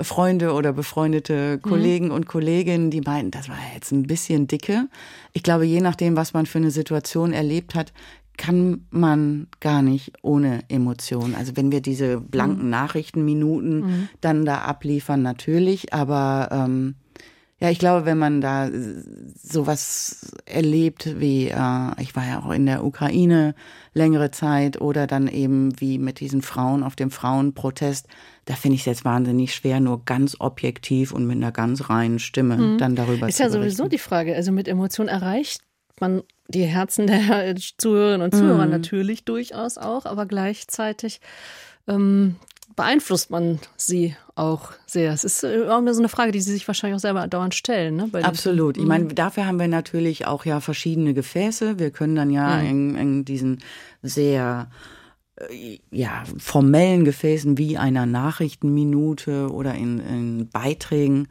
Freunde 0.00 0.52
oder 0.52 0.72
befreundete. 0.72 1.58
Kollegen 1.58 2.06
mhm. 2.06 2.12
und 2.12 2.26
Kolleginnen, 2.26 2.90
die 2.90 3.02
meinten, 3.02 3.30
das 3.30 3.48
war 3.48 3.56
jetzt 3.74 3.92
ein 3.92 4.04
bisschen 4.04 4.46
dicke. 4.48 4.88
Ich 5.32 5.42
glaube, 5.42 5.64
je 5.64 5.80
nachdem, 5.80 6.16
was 6.16 6.32
man 6.32 6.46
für 6.46 6.58
eine 6.58 6.70
Situation 6.70 7.32
erlebt 7.32 7.74
hat, 7.74 7.92
kann 8.36 8.86
man 8.90 9.46
gar 9.60 9.82
nicht 9.82 10.12
ohne 10.22 10.60
Emotionen. 10.68 11.34
Also 11.34 11.56
wenn 11.56 11.70
wir 11.70 11.80
diese 11.80 12.20
blanken 12.20 12.64
mhm. 12.64 12.70
Nachrichtenminuten 12.70 13.80
mhm. 13.80 14.08
dann 14.20 14.44
da 14.44 14.62
abliefern, 14.62 15.22
natürlich, 15.22 15.94
aber 15.94 16.48
ähm, 16.50 16.96
ja, 17.60 17.70
ich 17.70 17.78
glaube, 17.78 18.04
wenn 18.04 18.18
man 18.18 18.40
da 18.40 18.68
sowas 19.42 20.32
erlebt, 20.44 21.20
wie 21.20 21.48
äh, 21.48 22.02
ich 22.02 22.16
war 22.16 22.26
ja 22.26 22.42
auch 22.42 22.50
in 22.50 22.66
der 22.66 22.84
Ukraine 22.84 23.54
längere 23.92 24.32
Zeit 24.32 24.80
oder 24.80 25.06
dann 25.06 25.28
eben 25.28 25.80
wie 25.80 25.98
mit 25.98 26.18
diesen 26.18 26.42
Frauen 26.42 26.82
auf 26.82 26.96
dem 26.96 27.10
Frauenprotest, 27.10 28.08
da 28.44 28.54
finde 28.54 28.74
ich 28.74 28.82
es 28.82 28.86
jetzt 28.86 29.04
wahnsinnig 29.04 29.54
schwer, 29.54 29.78
nur 29.78 30.04
ganz 30.04 30.36
objektiv 30.40 31.12
und 31.12 31.26
mit 31.26 31.36
einer 31.36 31.52
ganz 31.52 31.88
reinen 31.88 32.18
Stimme 32.18 32.56
mhm. 32.56 32.78
dann 32.78 32.96
darüber 32.96 33.28
Ist 33.28 33.36
zu 33.36 33.44
ja 33.44 33.50
sowieso 33.50 33.86
die 33.86 33.98
Frage, 33.98 34.34
also 34.34 34.50
mit 34.50 34.66
Emotionen 34.66 35.08
erreicht 35.08 35.62
man 36.00 36.22
die 36.48 36.64
Herzen 36.64 37.06
der 37.06 37.54
Zuhörerinnen 37.78 38.22
und 38.22 38.34
Zuhörer 38.34 38.64
mhm. 38.64 38.72
natürlich 38.72 39.24
durchaus 39.24 39.78
auch, 39.78 40.06
aber 40.06 40.26
gleichzeitig 40.26 41.20
ähm, 41.86 42.36
beeinflusst 42.76 43.30
man 43.30 43.58
sie 43.76 44.16
auch 44.34 44.72
sehr. 44.86 45.12
Es 45.12 45.24
ist 45.24 45.44
äh, 45.44 45.66
auch 45.68 45.82
so 45.92 46.00
eine 46.00 46.08
Frage, 46.08 46.32
die 46.32 46.40
sie 46.40 46.52
sich 46.52 46.66
wahrscheinlich 46.66 46.96
auch 46.96 47.00
selber 47.00 47.26
dauernd 47.28 47.54
stellen. 47.54 47.96
Ne, 47.96 48.10
Absolut. 48.22 48.76
Ich 48.76 48.84
meine, 48.84 49.06
dafür 49.06 49.46
haben 49.46 49.58
wir 49.58 49.68
natürlich 49.68 50.26
auch 50.26 50.44
ja 50.44 50.60
verschiedene 50.60 51.14
Gefäße. 51.14 51.78
Wir 51.78 51.90
können 51.90 52.16
dann 52.16 52.30
ja 52.30 52.56
mhm. 52.56 52.68
in, 52.68 52.96
in 52.96 53.24
diesen 53.24 53.62
sehr 54.02 54.68
äh, 55.36 55.78
ja, 55.90 56.24
formellen 56.38 57.04
Gefäßen 57.04 57.58
wie 57.58 57.78
einer 57.78 58.06
Nachrichtenminute 58.06 59.50
oder 59.50 59.74
in, 59.74 60.00
in 60.00 60.48
Beiträgen 60.48 61.28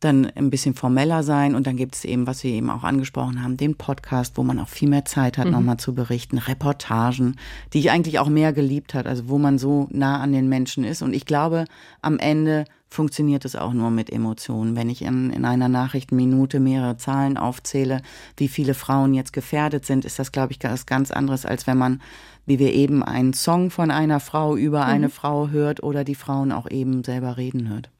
dann 0.00 0.26
ein 0.34 0.50
bisschen 0.50 0.74
formeller 0.74 1.22
sein. 1.22 1.54
Und 1.54 1.66
dann 1.66 1.76
gibt 1.76 1.94
es 1.94 2.04
eben, 2.04 2.26
was 2.26 2.44
wir 2.44 2.50
eben 2.50 2.70
auch 2.70 2.84
angesprochen 2.84 3.42
haben, 3.42 3.56
den 3.56 3.76
Podcast, 3.76 4.36
wo 4.36 4.42
man 4.42 4.58
auch 4.58 4.68
viel 4.68 4.88
mehr 4.88 5.04
Zeit 5.04 5.38
hat, 5.38 5.46
mhm. 5.46 5.52
nochmal 5.52 5.76
zu 5.78 5.94
berichten, 5.94 6.38
Reportagen, 6.38 7.36
die 7.72 7.80
ich 7.80 7.90
eigentlich 7.90 8.18
auch 8.18 8.28
mehr 8.28 8.52
geliebt 8.52 8.94
hat, 8.94 9.06
also 9.06 9.28
wo 9.28 9.38
man 9.38 9.58
so 9.58 9.88
nah 9.90 10.20
an 10.20 10.32
den 10.32 10.48
Menschen 10.48 10.84
ist. 10.84 11.02
Und 11.02 11.14
ich 11.14 11.24
glaube, 11.24 11.64
am 12.02 12.18
Ende 12.18 12.66
funktioniert 12.88 13.44
es 13.44 13.56
auch 13.56 13.72
nur 13.72 13.90
mit 13.90 14.10
Emotionen. 14.10 14.76
Wenn 14.76 14.88
ich 14.88 15.02
in, 15.02 15.30
in 15.30 15.44
einer 15.44 15.68
Nachrichtenminute 15.68 16.60
mehrere 16.60 16.96
Zahlen 16.96 17.36
aufzähle, 17.36 18.02
wie 18.36 18.48
viele 18.48 18.74
Frauen 18.74 19.14
jetzt 19.14 19.32
gefährdet 19.32 19.84
sind, 19.84 20.04
ist 20.04 20.18
das, 20.18 20.32
glaube 20.32 20.52
ich, 20.52 20.58
was 20.62 20.86
ganz 20.86 21.10
anderes, 21.10 21.44
als 21.46 21.66
wenn 21.66 21.78
man, 21.78 22.00
wie 22.44 22.58
wir 22.58 22.72
eben, 22.72 23.02
einen 23.02 23.32
Song 23.32 23.70
von 23.70 23.90
einer 23.90 24.20
Frau 24.20 24.56
über 24.56 24.84
mhm. 24.84 24.90
eine 24.90 25.08
Frau 25.08 25.48
hört 25.48 25.82
oder 25.82 26.04
die 26.04 26.14
Frauen 26.14 26.52
auch 26.52 26.70
eben 26.70 27.02
selber 27.02 27.36
reden 27.36 27.68
hört. 27.68 27.90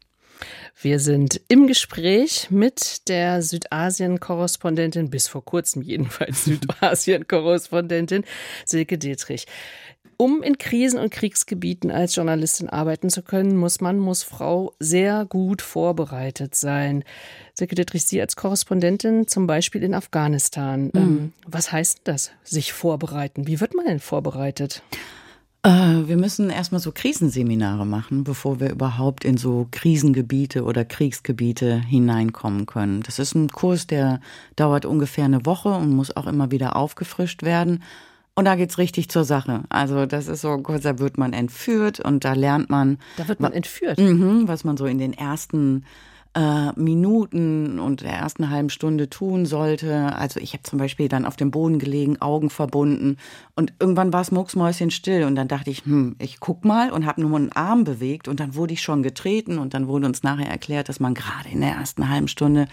Wir 0.81 1.01
sind 1.01 1.41
im 1.49 1.67
Gespräch 1.67 2.49
mit 2.51 3.09
der 3.09 3.43
Südasien-Korrespondentin, 3.43 5.11
bis 5.11 5.29
vor 5.29 5.45
kurzem 5.45 5.83
jedenfalls 5.83 6.45
Südasien-Korrespondentin 6.47 8.25
Silke 8.65 8.99
Dietrich. 8.99 9.47
Um 10.19 10.43
in 10.43 10.57
Krisen- 10.57 10.99
und 10.99 11.11
Kriegsgebieten 11.11 11.91
als 11.91 12.15
Journalistin 12.15 12.71
arbeiten 12.71 13.11
zu 13.11 13.23
können, 13.23 13.57
muss 13.57 13.81
man, 13.81 13.99
muss 13.99 14.23
Frau 14.23 14.75
sehr 14.81 15.27
gut 15.27 15.61
vorbereitet 15.61 16.55
sein. 16.55 17.05
Silke 17.53 17.75
Dietrich, 17.75 18.07
Sie 18.07 18.21
als 18.21 18.35
Korrespondentin 18.35 19.29
zum 19.29 19.47
Beispiel 19.47 19.83
in 19.83 19.95
Afghanistan. 19.95 20.91
Mhm. 20.93 21.33
was 21.47 21.71
heißt 21.71 22.01
das, 22.05 22.31
sich 22.45 22.73
vorbereiten? 22.73 23.47
Wie 23.47 23.61
wird 23.61 23.75
man 23.75 23.87
denn 23.87 24.01
vorbereitet? 24.01 24.83
Äh, 25.67 26.07
wir 26.07 26.17
müssen 26.17 26.49
erstmal 26.49 26.81
so 26.81 26.93
Krisenseminare 26.93 27.85
machen, 27.85 28.23
bevor 28.23 28.61
wir 28.61 28.71
überhaupt 28.71 29.25
in 29.25 29.37
so 29.37 29.67
Krisengebiete 29.73 30.63
oder 30.63 30.85
Kriegsgebiete 30.85 31.81
hineinkommen 31.81 32.67
können. 32.67 33.03
Das 33.03 33.19
ist 33.19 33.35
ein 33.35 33.49
Kurs, 33.49 33.89
der 33.89 34.21
dauert 34.55 34.87
ungefähr 34.87 35.25
eine 35.25 35.45
Woche 35.45 35.71
und 35.71 35.91
muss 35.91 36.17
auch 36.17 36.29
immer 36.29 36.53
wieder 36.53 36.77
aufgefrischt 36.77 37.43
werden. 37.43 37.83
Und 38.37 38.45
da 38.45 38.55
geht's 38.55 38.79
richtig 38.79 39.09
zur 39.09 39.25
Sache. 39.25 39.65
Also 39.69 40.07
das 40.07 40.29
ist 40.29 40.43
so, 40.43 40.57
da 40.57 40.99
wird 41.01 41.19
man 41.19 41.33
entführt 41.33 41.99
und 41.99 42.25
da 42.25 42.35
lernt 42.35 42.71
man. 42.71 42.99
Da 43.17 43.27
wird 43.27 43.41
man 43.41 43.53
entführt. 43.53 43.99
Mh, 43.99 44.47
was 44.47 44.63
man 44.63 44.77
so 44.77 44.87
in 44.87 44.99
den 44.99 45.15
ersten 45.15 45.85
äh, 46.37 46.79
Minuten 46.79 47.79
und 47.79 48.03
der 48.03 48.13
ersten 48.13 48.51
halben 48.51 48.69
Stunde 48.69 49.09
tun 49.09 49.47
sollte. 49.47 50.15
Also 50.15 50.39
ich 50.39 50.53
habe 50.53 50.63
zum 50.65 50.79
Beispiel 50.79 51.09
dann 51.09 51.25
auf 51.25 51.37
dem 51.37 51.51
Boden 51.51 51.79
gelegen, 51.79 52.21
Augen 52.21 52.51
verbunden 52.51 53.17
und 53.55 53.73
irgendwann 53.81 54.13
war 54.13 54.21
es 54.21 54.31
mucksmäuschen 54.31 54.91
still 54.91 55.25
und 55.25 55.35
dann 55.35 55.49
dachte 55.49 55.71
ich, 55.71 55.87
hm, 55.87 56.17
ich 56.19 56.39
guck 56.39 56.65
mal 56.65 56.93
und 56.93 57.07
habe 57.07 57.23
nur 57.23 57.37
einen 57.37 57.53
Arm 57.53 57.85
bewegt 57.85 58.29
und 58.29 58.39
dann 58.39 58.55
wurde 58.55 58.75
ich 58.75 58.83
schon 58.83 59.03
getreten 59.03 59.59
und 59.59 59.73
dann 59.73 59.89
wurde 59.89 60.07
uns 60.07 60.23
nachher 60.23 60.49
erklärt, 60.49 60.91
dass 60.91 61.01
man 61.01 61.15
gerade 61.15 61.49
in 61.51 61.63
der 61.63 61.71
ersten 61.71 62.11
halben 62.11 62.29
Stunde 62.29 62.69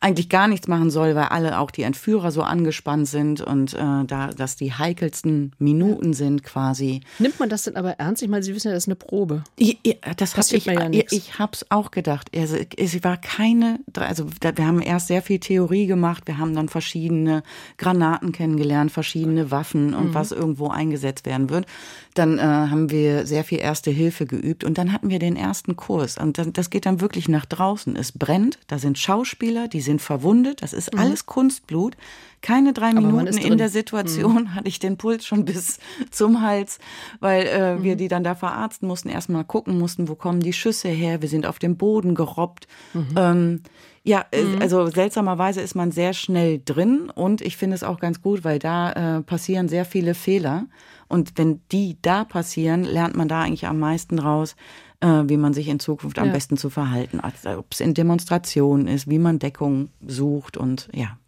eigentlich 0.00 0.28
gar 0.28 0.48
nichts 0.48 0.68
machen 0.68 0.90
soll, 0.90 1.14
weil 1.14 1.24
alle 1.24 1.58
auch 1.58 1.70
die 1.70 1.82
Entführer 1.82 2.30
so 2.30 2.42
angespannt 2.42 3.08
sind 3.08 3.40
und 3.40 3.74
äh, 3.74 4.04
da 4.06 4.28
dass 4.28 4.56
die 4.56 4.72
heikelsten 4.72 5.52
Minuten 5.58 6.12
sind 6.12 6.42
quasi. 6.44 7.00
Nimmt 7.18 7.40
man 7.40 7.48
das 7.48 7.64
denn 7.64 7.76
aber 7.76 7.92
ernst? 7.92 8.22
Ich 8.22 8.28
meine, 8.28 8.42
Sie 8.42 8.54
wissen 8.54 8.68
ja, 8.68 8.74
das 8.74 8.84
ist 8.84 8.88
eine 8.88 8.96
Probe. 8.96 9.44
Ich, 9.56 9.78
das 10.16 10.36
habe 10.36 10.56
ich, 10.56 10.64
ja 10.64 10.90
ich, 10.90 11.12
ich 11.12 11.38
habe 11.38 11.52
es 11.52 11.70
auch 11.70 11.90
gedacht. 11.90 12.30
Also, 12.36 12.56
es 12.76 13.04
war 13.04 13.16
keine, 13.16 13.80
also 13.94 14.26
wir 14.40 14.66
haben 14.66 14.80
erst 14.80 15.08
sehr 15.08 15.22
viel 15.22 15.38
Theorie 15.38 15.86
gemacht, 15.86 16.24
wir 16.26 16.38
haben 16.38 16.54
dann 16.54 16.68
verschiedene 16.68 17.42
Granaten 17.76 18.32
kennengelernt, 18.32 18.92
verschiedene 18.92 19.50
Waffen 19.50 19.94
und 19.94 20.10
mhm. 20.10 20.14
was 20.14 20.32
irgendwo 20.32 20.68
eingesetzt 20.68 21.26
werden 21.26 21.50
wird. 21.50 21.66
Dann 22.14 22.38
äh, 22.38 22.42
haben 22.42 22.90
wir 22.90 23.26
sehr 23.26 23.44
viel 23.44 23.58
Erste 23.58 23.90
Hilfe 23.90 24.26
geübt 24.26 24.64
und 24.64 24.78
dann 24.78 24.92
hatten 24.92 25.10
wir 25.10 25.18
den 25.18 25.36
ersten 25.36 25.76
Kurs 25.76 26.18
und 26.18 26.38
das 26.56 26.70
geht 26.70 26.86
dann 26.86 27.00
wirklich 27.00 27.28
nach 27.28 27.44
draußen. 27.44 27.96
Es 27.96 28.12
brennt, 28.12 28.58
da 28.66 28.78
sind 28.78 28.98
Schauspieler, 28.98 29.68
die 29.68 29.80
sind 29.88 30.00
verwundet, 30.02 30.62
das 30.62 30.72
ist 30.72 30.92
mhm. 30.92 31.00
alles 31.00 31.26
Kunstblut. 31.26 31.96
Keine 32.40 32.72
drei 32.72 32.90
Aber 32.90 33.00
Minuten 33.00 33.36
in 33.36 33.58
der 33.58 33.68
Situation 33.68 34.44
mhm. 34.44 34.54
hatte 34.54 34.68
ich 34.68 34.78
den 34.78 34.96
Puls 34.96 35.26
schon 35.26 35.44
bis 35.44 35.80
zum 36.12 36.40
Hals, 36.40 36.78
weil 37.18 37.46
äh, 37.46 37.74
mhm. 37.74 37.82
wir 37.82 37.96
die 37.96 38.06
dann 38.06 38.22
da 38.22 38.36
verarzten 38.36 38.86
mussten, 38.86 39.08
erstmal 39.08 39.44
gucken 39.44 39.76
mussten, 39.76 40.08
wo 40.08 40.14
kommen 40.14 40.40
die 40.40 40.52
Schüsse 40.52 40.88
her. 40.88 41.20
Wir 41.20 41.28
sind 41.28 41.46
auf 41.46 41.58
dem 41.58 41.76
Boden 41.76 42.14
gerobbt. 42.14 42.68
Mhm. 42.94 43.06
Ähm, 43.16 43.60
ja, 44.04 44.24
äh, 44.30 44.44
mhm. 44.44 44.62
also 44.62 44.86
seltsamerweise 44.86 45.60
ist 45.60 45.74
man 45.74 45.90
sehr 45.90 46.12
schnell 46.12 46.62
drin 46.64 47.10
und 47.12 47.40
ich 47.40 47.56
finde 47.56 47.74
es 47.74 47.82
auch 47.82 47.98
ganz 47.98 48.22
gut, 48.22 48.44
weil 48.44 48.58
da 48.58 49.18
äh, 49.18 49.22
passieren 49.22 49.68
sehr 49.68 49.84
viele 49.84 50.14
Fehler. 50.14 50.66
Und 51.08 51.32
wenn 51.36 51.60
die 51.72 51.96
da 52.02 52.24
passieren, 52.24 52.84
lernt 52.84 53.16
man 53.16 53.28
da 53.28 53.42
eigentlich 53.42 53.66
am 53.66 53.78
meisten 53.78 54.18
raus, 54.18 54.54
äh, 55.00 55.24
wie 55.26 55.36
man 55.36 55.52
sich 55.52 55.68
in 55.68 55.80
Zukunft 55.80 56.18
am 56.18 56.28
ja. 56.28 56.32
besten 56.32 56.56
zu 56.56 56.70
verhalten, 56.70 57.20
also, 57.20 57.58
ob 57.58 57.66
es 57.72 57.80
in 57.80 57.94
Demonstrationen 57.94 58.86
ist, 58.86 59.08
wie 59.08 59.18
man 59.18 59.38
Deckung 59.38 59.90
sucht 60.06 60.56
und 60.56 60.88
ja. 60.92 61.18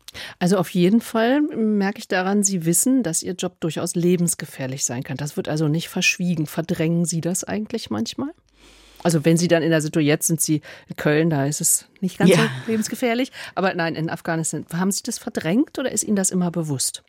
Also 0.40 0.59
auf 0.59 0.70
jeden 0.70 1.00
Fall 1.00 1.40
merke 1.40 1.98
ich 1.98 2.09
daran, 2.09 2.42
Sie 2.42 2.64
wissen, 2.64 3.02
dass 3.04 3.22
Ihr 3.22 3.35
Job 3.35 3.61
durchaus 3.61 3.94
lebensgefährlich 3.94 4.85
sein 4.85 5.04
kann. 5.04 5.16
Das 5.16 5.37
wird 5.37 5.48
also 5.48 5.68
nicht 5.68 5.88
verschwiegen. 5.88 6.46
Verdrängen 6.46 7.04
Sie 7.04 7.20
das 7.20 7.44
eigentlich 7.44 7.90
manchmal? 7.90 8.30
Also 9.02 9.24
wenn 9.24 9.37
Sie 9.37 9.48
dann 9.48 9.62
in 9.62 9.70
der 9.70 9.80
Situation, 9.80 10.09
jetzt 10.09 10.26
sind 10.26 10.40
Sie 10.40 10.62
in 10.88 10.96
Köln, 10.96 11.30
da 11.30 11.46
ist 11.46 11.61
es 11.61 11.87
nicht 12.00 12.18
ganz 12.18 12.30
ja. 12.30 12.37
so 12.37 12.70
lebensgefährlich, 12.70 13.33
aber 13.54 13.72
nein, 13.74 13.94
in 13.94 14.11
Afghanistan, 14.11 14.66
haben 14.72 14.90
Sie 14.90 15.02
das 15.02 15.18
verdrängt 15.18 15.78
oder 15.78 15.90
ist 15.90 16.02
Ihnen 16.02 16.16
das 16.16 16.30
immer 16.30 16.50
bewusst? 16.50 17.02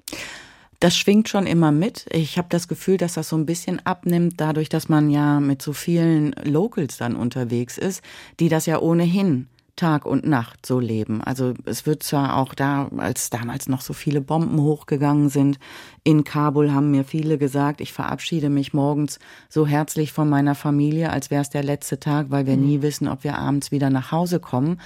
Das 0.81 0.97
schwingt 0.97 1.29
schon 1.29 1.45
immer 1.45 1.71
mit. 1.71 2.07
Ich 2.11 2.39
habe 2.39 2.47
das 2.49 2.67
Gefühl, 2.67 2.97
dass 2.97 3.13
das 3.13 3.29
so 3.29 3.35
ein 3.35 3.45
bisschen 3.45 3.85
abnimmt, 3.85 4.41
dadurch, 4.41 4.67
dass 4.67 4.89
man 4.89 5.11
ja 5.11 5.39
mit 5.39 5.61
so 5.61 5.73
vielen 5.73 6.31
Locals 6.43 6.97
dann 6.97 7.15
unterwegs 7.15 7.77
ist, 7.77 8.01
die 8.39 8.49
das 8.49 8.65
ja 8.65 8.79
ohnehin 8.79 9.47
Tag 9.75 10.07
und 10.07 10.25
Nacht 10.25 10.65
so 10.65 10.79
leben. 10.79 11.23
Also 11.23 11.53
es 11.65 11.85
wird 11.85 12.01
zwar 12.01 12.37
auch 12.37 12.55
da, 12.55 12.89
als 12.97 13.29
damals 13.29 13.69
noch 13.69 13.81
so 13.81 13.93
viele 13.93 14.21
Bomben 14.21 14.59
hochgegangen 14.59 15.29
sind, 15.29 15.59
in 16.03 16.23
Kabul 16.23 16.71
haben 16.71 16.89
mir 16.89 17.03
viele 17.03 17.37
gesagt, 17.37 17.79
ich 17.79 17.93
verabschiede 17.93 18.49
mich 18.49 18.73
morgens 18.73 19.19
so 19.49 19.67
herzlich 19.67 20.11
von 20.11 20.27
meiner 20.27 20.55
Familie, 20.55 21.11
als 21.11 21.29
wäre 21.29 21.43
es 21.43 21.51
der 21.51 21.63
letzte 21.63 21.99
Tag, 21.99 22.27
weil 22.29 22.47
wir 22.47 22.57
mhm. 22.57 22.65
nie 22.65 22.81
wissen, 22.81 23.07
ob 23.07 23.23
wir 23.23 23.37
abends 23.37 23.71
wieder 23.71 23.91
nach 23.91 24.11
Hause 24.11 24.39
kommen. 24.39 24.81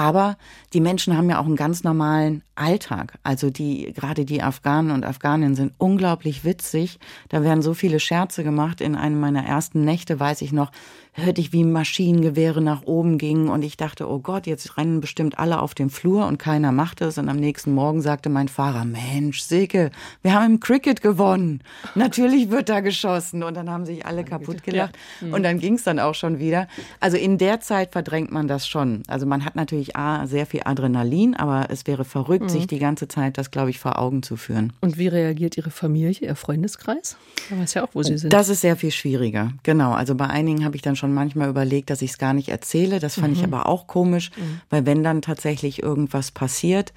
Aber 0.00 0.38
die 0.72 0.80
Menschen 0.80 1.14
haben 1.14 1.28
ja 1.28 1.38
auch 1.38 1.44
einen 1.44 1.56
ganz 1.56 1.84
normalen 1.84 2.42
Alltag. 2.54 3.18
Also 3.22 3.50
die, 3.50 3.92
gerade 3.92 4.24
die 4.24 4.42
Afghanen 4.42 4.92
und 4.92 5.04
Afghaninnen 5.04 5.54
sind 5.54 5.74
unglaublich 5.76 6.42
witzig. 6.42 6.98
Da 7.28 7.42
werden 7.42 7.60
so 7.60 7.74
viele 7.74 8.00
Scherze 8.00 8.42
gemacht. 8.42 8.80
In 8.80 8.96
einem 8.96 9.20
meiner 9.20 9.44
ersten 9.44 9.84
Nächte 9.84 10.18
weiß 10.18 10.40
ich 10.40 10.52
noch, 10.52 10.70
hörte 11.12 11.40
ich, 11.40 11.52
wie 11.52 11.64
Maschinengewehre 11.64 12.62
nach 12.62 12.82
oben 12.82 13.18
gingen 13.18 13.48
und 13.48 13.62
ich 13.62 13.76
dachte, 13.76 14.08
oh 14.08 14.20
Gott, 14.20 14.46
jetzt 14.46 14.76
rennen 14.76 15.00
bestimmt 15.00 15.38
alle 15.38 15.60
auf 15.60 15.74
dem 15.74 15.90
Flur 15.90 16.26
und 16.26 16.38
keiner 16.38 16.72
macht 16.72 17.00
es. 17.00 17.18
Und 17.18 17.28
am 17.28 17.36
nächsten 17.36 17.72
Morgen 17.72 18.00
sagte 18.00 18.28
mein 18.28 18.48
Fahrer, 18.48 18.84
Mensch, 18.84 19.40
Silke, 19.40 19.90
wir 20.22 20.34
haben 20.34 20.54
im 20.54 20.60
Cricket 20.60 21.02
gewonnen. 21.02 21.62
Natürlich 21.94 22.50
wird 22.50 22.68
da 22.68 22.80
geschossen. 22.80 23.42
Und 23.42 23.56
dann 23.56 23.68
haben 23.68 23.84
sich 23.84 24.06
alle 24.06 24.24
kaputt 24.24 24.62
gelacht. 24.62 24.96
Und 25.20 25.42
dann 25.42 25.58
ging 25.58 25.74
es 25.74 25.84
dann 25.84 25.98
auch 25.98 26.14
schon 26.14 26.38
wieder. 26.38 26.68
Also 27.00 27.16
in 27.16 27.38
der 27.38 27.60
Zeit 27.60 27.92
verdrängt 27.92 28.30
man 28.30 28.48
das 28.48 28.66
schon. 28.66 29.02
Also 29.08 29.26
man 29.26 29.44
hat 29.44 29.56
natürlich 29.56 29.89
A, 29.96 30.26
sehr 30.26 30.46
viel 30.46 30.62
Adrenalin, 30.64 31.34
aber 31.34 31.66
es 31.70 31.86
wäre 31.86 32.04
verrückt, 32.04 32.44
mhm. 32.44 32.48
sich 32.48 32.66
die 32.66 32.78
ganze 32.78 33.08
Zeit 33.08 33.38
das, 33.38 33.50
glaube 33.50 33.70
ich, 33.70 33.78
vor 33.78 33.98
Augen 33.98 34.22
zu 34.22 34.36
führen. 34.36 34.72
Und 34.80 34.98
wie 34.98 35.08
reagiert 35.08 35.56
Ihre 35.56 35.70
Familie, 35.70 36.28
Ihr 36.28 36.36
Freundeskreis? 36.36 37.16
Man 37.50 37.60
weiß 37.60 37.74
ja 37.74 37.84
auch, 37.84 37.90
wo 37.92 38.02
Sie 38.02 38.18
sind. 38.18 38.32
Das 38.32 38.48
ist 38.48 38.60
sehr 38.60 38.76
viel 38.76 38.90
schwieriger. 38.90 39.52
Genau. 39.62 39.92
Also 39.92 40.14
bei 40.14 40.26
einigen 40.26 40.64
habe 40.64 40.76
ich 40.76 40.82
dann 40.82 40.96
schon 40.96 41.12
manchmal 41.12 41.48
überlegt, 41.48 41.90
dass 41.90 42.02
ich 42.02 42.10
es 42.10 42.18
gar 42.18 42.34
nicht 42.34 42.48
erzähle. 42.48 43.00
Das 43.00 43.14
fand 43.14 43.28
mhm. 43.28 43.38
ich 43.38 43.44
aber 43.44 43.66
auch 43.66 43.86
komisch, 43.86 44.30
mhm. 44.36 44.60
weil 44.70 44.86
wenn 44.86 45.02
dann 45.02 45.22
tatsächlich 45.22 45.82
irgendwas 45.82 46.30
passiert, 46.30 46.92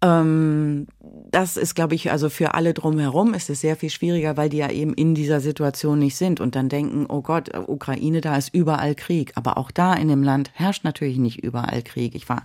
das 0.00 1.56
ist, 1.56 1.74
glaube 1.74 1.94
ich, 1.94 2.10
also 2.12 2.28
für 2.28 2.54
alle 2.54 2.74
drumherum 2.74 3.32
ist 3.32 3.48
es 3.48 3.62
sehr 3.62 3.76
viel 3.76 3.88
schwieriger, 3.88 4.36
weil 4.36 4.50
die 4.50 4.58
ja 4.58 4.70
eben 4.70 4.92
in 4.92 5.14
dieser 5.14 5.40
Situation 5.40 5.98
nicht 5.98 6.16
sind 6.16 6.38
und 6.40 6.54
dann 6.54 6.68
denken, 6.68 7.06
oh 7.08 7.22
Gott, 7.22 7.50
Ukraine, 7.66 8.20
da 8.20 8.36
ist 8.36 8.54
überall 8.54 8.94
Krieg. 8.94 9.32
Aber 9.36 9.56
auch 9.56 9.70
da 9.70 9.94
in 9.94 10.08
dem 10.08 10.22
Land 10.22 10.50
herrscht 10.54 10.84
natürlich 10.84 11.16
nicht 11.16 11.42
überall 11.42 11.82
Krieg. 11.82 12.14
Ich 12.14 12.28
war 12.28 12.44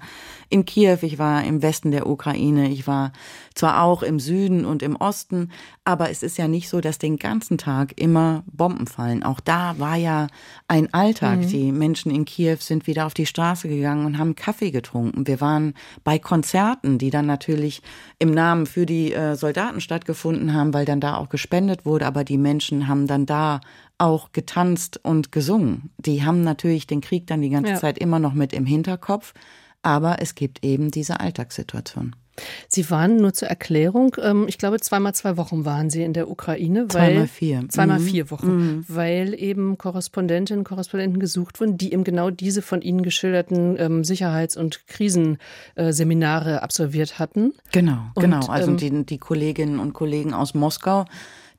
in 0.50 0.66
Kiew, 0.66 1.00
ich 1.02 1.20
war 1.20 1.44
im 1.44 1.62
Westen 1.62 1.92
der 1.92 2.08
Ukraine, 2.08 2.70
ich 2.70 2.88
war 2.88 3.12
zwar 3.54 3.84
auch 3.84 4.02
im 4.02 4.20
Süden 4.20 4.66
und 4.66 4.82
im 4.82 4.96
Osten, 4.96 5.52
aber 5.84 6.10
es 6.10 6.24
ist 6.24 6.38
ja 6.38 6.48
nicht 6.48 6.70
so, 6.70 6.80
dass 6.80 7.00
den 7.00 7.18
ganzen 7.18 7.58
Tag 7.58 8.00
immer 8.00 8.44
Bomben 8.46 8.88
fallen. 8.88 9.24
Auch 9.24 9.42
da 9.42 9.78
war 9.78 9.98
ja 9.98 10.28
ein 10.68 10.94
Alltag. 10.94 11.40
Mhm. 11.40 11.48
Die 11.48 11.72
Menschen 11.72 12.12
in 12.12 12.26
Kiew 12.26 12.58
sind 12.60 12.88
wieder 12.88 13.06
auf 13.06 13.14
die 13.14 13.26
Straße 13.26 13.68
gegangen 13.68 14.06
und 14.06 14.18
haben 14.18 14.36
Kaffee 14.36 14.72
getrunken. 14.72 15.28
Wir 15.28 15.42
waren 15.42 15.74
bei 16.04 16.18
Konzerten, 16.18 16.98
die 16.98 17.10
dann 17.10 17.26
natürlich 17.26 17.41
im 18.20 18.32
Namen 18.32 18.66
für 18.66 18.86
die 18.86 19.14
äh, 19.14 19.36
Soldaten 19.36 19.82
stattgefunden 19.82 20.54
haben, 20.54 20.74
weil 20.74 20.86
dann 20.86 21.00
da 21.00 21.18
auch 21.18 21.30
gespendet 21.30 21.86
wurde, 21.86 22.06
aber 22.06 22.24
die 22.24 22.38
Menschen 22.38 22.88
haben 22.88 23.08
dann 23.08 23.26
da 23.26 23.62
auch 23.98 24.32
getanzt 24.32 25.00
und 25.04 25.32
gesungen. 25.32 25.92
Die 25.98 26.24
haben 26.24 26.44
natürlich 26.44 26.88
den 26.88 27.02
Krieg 27.02 27.28
dann 27.28 27.42
die 27.42 27.50
ganze 27.50 27.74
ja. 27.74 27.78
Zeit 27.80 27.98
immer 28.00 28.20
noch 28.20 28.34
mit 28.34 28.54
im 28.54 28.66
Hinterkopf. 28.66 29.34
Aber 29.84 30.22
es 30.22 30.36
gibt 30.36 30.64
eben 30.64 30.92
diese 30.92 31.20
Alltagssituation. 31.20 32.16
Sie 32.67 32.89
waren 32.89 33.17
nur 33.17 33.34
zur 33.34 33.50
Erklärung, 33.50 34.15
ähm, 34.22 34.46
ich 34.48 34.58
glaube, 34.58 34.80
zweimal 34.80 35.13
zwei 35.13 35.38
Wochen 35.38 35.65
waren 35.65 35.89
Sie 35.89 36.04
in 36.04 36.13
der 36.13 36.30
Ukraine. 36.30 36.86
Weil, 36.94 37.12
zweimal 37.12 37.28
vier. 37.28 37.65
Zweimal 37.70 38.00
mhm. 38.00 38.04
vier 38.04 38.32
Wochen, 38.32 38.56
mhm. 38.56 38.86
weil 38.88 39.34
eben 39.39 39.78
Korrespondentinnen 39.78 40.60
und 40.62 40.63
Korrespondenten 40.63 41.20
gesucht 41.20 41.60
wurden, 41.60 41.78
die 41.78 41.94
eben 41.94 42.04
genau 42.04 42.30
diese 42.30 42.62
von 42.62 42.82
Ihnen 42.82 43.04
geschilderten 43.04 43.76
ähm, 43.80 44.04
Sicherheits- 44.04 44.58
und 44.58 44.88
Krisenseminare 44.88 46.63
absolviert 46.63 47.20
hatten. 47.20 47.54
Genau, 47.72 48.00
und, 48.15 48.22
genau. 48.22 48.48
Also 48.48 48.72
ähm, 48.72 48.78
die, 48.78 49.06
die 49.06 49.17
Kolleginnen 49.17 49.80
und 49.80 49.94
Kollegen 49.94 50.34
aus 50.34 50.54
Moskau, 50.54 51.06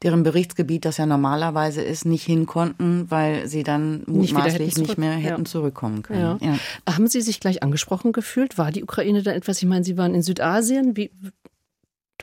deren 0.02 0.22
Berichtsgebiet 0.22 0.84
das 0.84 0.96
ja 0.96 1.06
normalerweise 1.06 1.82
ist, 1.82 2.04
nicht 2.04 2.24
hin 2.24 2.46
konnten, 2.46 3.10
weil 3.10 3.46
sie 3.46 3.62
dann 3.62 4.02
mutmaßlich 4.06 4.76
nicht, 4.76 4.78
nicht 4.78 4.98
mehr 4.98 5.12
hätten 5.12 5.42
ja. 5.42 5.44
zurückkommen 5.44 6.02
können. 6.02 6.20
Ja. 6.20 6.38
Ja. 6.40 6.58
Haben 6.92 7.06
Sie 7.06 7.20
sich 7.20 7.40
gleich 7.40 7.62
angesprochen 7.62 8.12
gefühlt? 8.12 8.58
War 8.58 8.72
die 8.72 8.82
Ukraine 8.82 9.22
da 9.22 9.32
etwas? 9.32 9.62
Ich 9.62 9.68
meine, 9.68 9.84
Sie 9.84 9.96
waren 9.96 10.14
in 10.14 10.22
Südasien. 10.22 10.96
Wie 10.96 11.10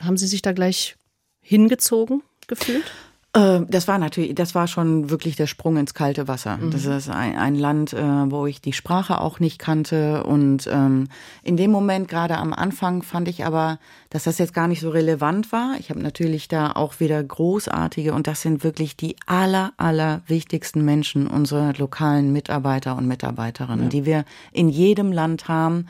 haben 0.00 0.16
Sie 0.16 0.26
sich 0.26 0.42
da 0.42 0.52
gleich 0.52 0.96
hingezogen 1.40 2.22
gefühlt? 2.46 2.84
Ähm, 3.32 3.66
das 3.68 3.86
war 3.86 3.98
natürlich, 3.98 4.34
das 4.34 4.56
war 4.56 4.66
schon 4.66 5.08
wirklich 5.08 5.36
der 5.36 5.46
Sprung 5.46 5.76
ins 5.76 5.94
kalte 5.94 6.26
Wasser. 6.26 6.56
Mhm. 6.56 6.72
Das 6.72 6.84
ist 6.84 7.08
ein, 7.08 7.36
ein 7.36 7.54
Land, 7.54 7.92
äh, 7.92 8.02
wo 8.02 8.46
ich 8.46 8.60
die 8.60 8.72
Sprache 8.72 9.20
auch 9.20 9.38
nicht 9.38 9.60
kannte. 9.60 10.24
Und 10.24 10.68
ähm, 10.70 11.06
in 11.44 11.56
dem 11.56 11.70
Moment, 11.70 12.08
gerade 12.08 12.38
am 12.38 12.52
Anfang, 12.52 13.02
fand 13.02 13.28
ich 13.28 13.44
aber, 13.44 13.78
dass 14.10 14.24
das 14.24 14.38
jetzt 14.38 14.52
gar 14.52 14.66
nicht 14.66 14.80
so 14.80 14.90
relevant 14.90 15.52
war. 15.52 15.76
Ich 15.78 15.90
habe 15.90 16.00
natürlich 16.00 16.48
da 16.48 16.72
auch 16.72 16.98
wieder 16.98 17.22
großartige, 17.22 18.14
und 18.14 18.26
das 18.26 18.42
sind 18.42 18.64
wirklich 18.64 18.96
die 18.96 19.14
aller, 19.26 19.72
aller 19.76 20.22
wichtigsten 20.26 20.84
Menschen, 20.84 21.28
unsere 21.28 21.72
lokalen 21.78 22.32
Mitarbeiter 22.32 22.96
und 22.96 23.06
Mitarbeiterinnen, 23.06 23.84
ja. 23.84 23.90
die 23.90 24.04
wir 24.06 24.24
in 24.50 24.68
jedem 24.68 25.12
Land 25.12 25.46
haben. 25.46 25.86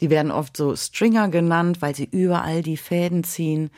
Die 0.00 0.08
werden 0.08 0.30
oft 0.30 0.56
so 0.56 0.74
Stringer 0.74 1.28
genannt, 1.28 1.82
weil 1.82 1.94
sie 1.94 2.08
überall 2.10 2.62
die 2.62 2.76
Fäden 2.78 3.24
ziehen. 3.24 3.68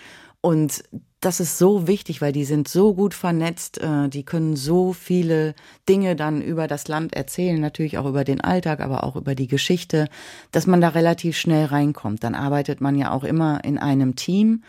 Und 0.43 0.85
das 1.21 1.39
ist 1.39 1.59
so 1.59 1.87
wichtig, 1.87 2.23
weil 2.23 2.33
die 2.33 2.45
sind 2.45 2.67
so 2.67 2.95
gut 2.95 3.13
vernetzt, 3.13 3.79
äh, 3.79 4.09
die 4.09 4.25
können 4.25 4.57
so 4.57 4.95
viele 4.95 5.55
Dinge 5.89 6.17
dann 6.17 6.41
über 6.41 6.67
das 6.67 6.89
Land 6.89 7.15
erzählen, 7.15 7.61
natürlich 7.61 7.99
auch 7.99 8.07
über 8.07 8.25
den 8.25 8.41
Alltag, 8.41 8.81
aber 8.81 9.05
auch 9.05 9.17
über 9.17 9.35
die 9.35 9.47
Geschichte, 9.47 10.09
dass 10.51 10.67
man 10.67 10.81
da 10.81 10.89
relativ 10.89 11.37
schnell 11.37 11.67
reinkommt. 11.67 12.25
Dann 12.25 12.35
arbeitet 12.35 12.81
man 12.81 12.97
ja 12.97 13.11
auch 13.11 13.25
immer 13.25 13.63
in 13.65 13.79
einem 13.79 14.17
Team 14.17 14.63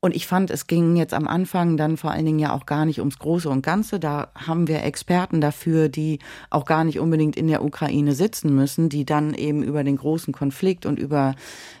und 0.00 0.14
ich 0.14 0.28
fand, 0.28 0.52
es 0.52 0.68
ging 0.68 0.94
jetzt 0.94 1.12
am 1.12 1.26
Anfang 1.26 1.76
dann 1.76 1.96
vor 1.96 2.12
allen 2.12 2.24
Dingen 2.24 2.38
ja 2.38 2.52
auch 2.52 2.66
gar 2.66 2.84
nicht 2.84 3.00
ums 3.00 3.18
Große 3.18 3.48
und 3.50 3.62
Ganze. 3.62 3.98
Da 3.98 4.28
haben 4.36 4.68
wir 4.68 4.84
Experten 4.84 5.40
dafür, 5.40 5.88
die 5.88 6.20
auch 6.50 6.66
gar 6.66 6.84
nicht 6.84 7.00
unbedingt 7.00 7.36
in 7.36 7.48
der 7.48 7.64
Ukraine 7.64 8.14
sitzen 8.14 8.54
müssen, 8.54 8.88
die 8.88 9.04
dann 9.04 9.34
eben 9.34 9.64
über 9.64 9.82
den 9.82 9.96
großen 9.96 10.32
Konflikt 10.32 10.86
und 10.86 11.00
über 11.00 11.34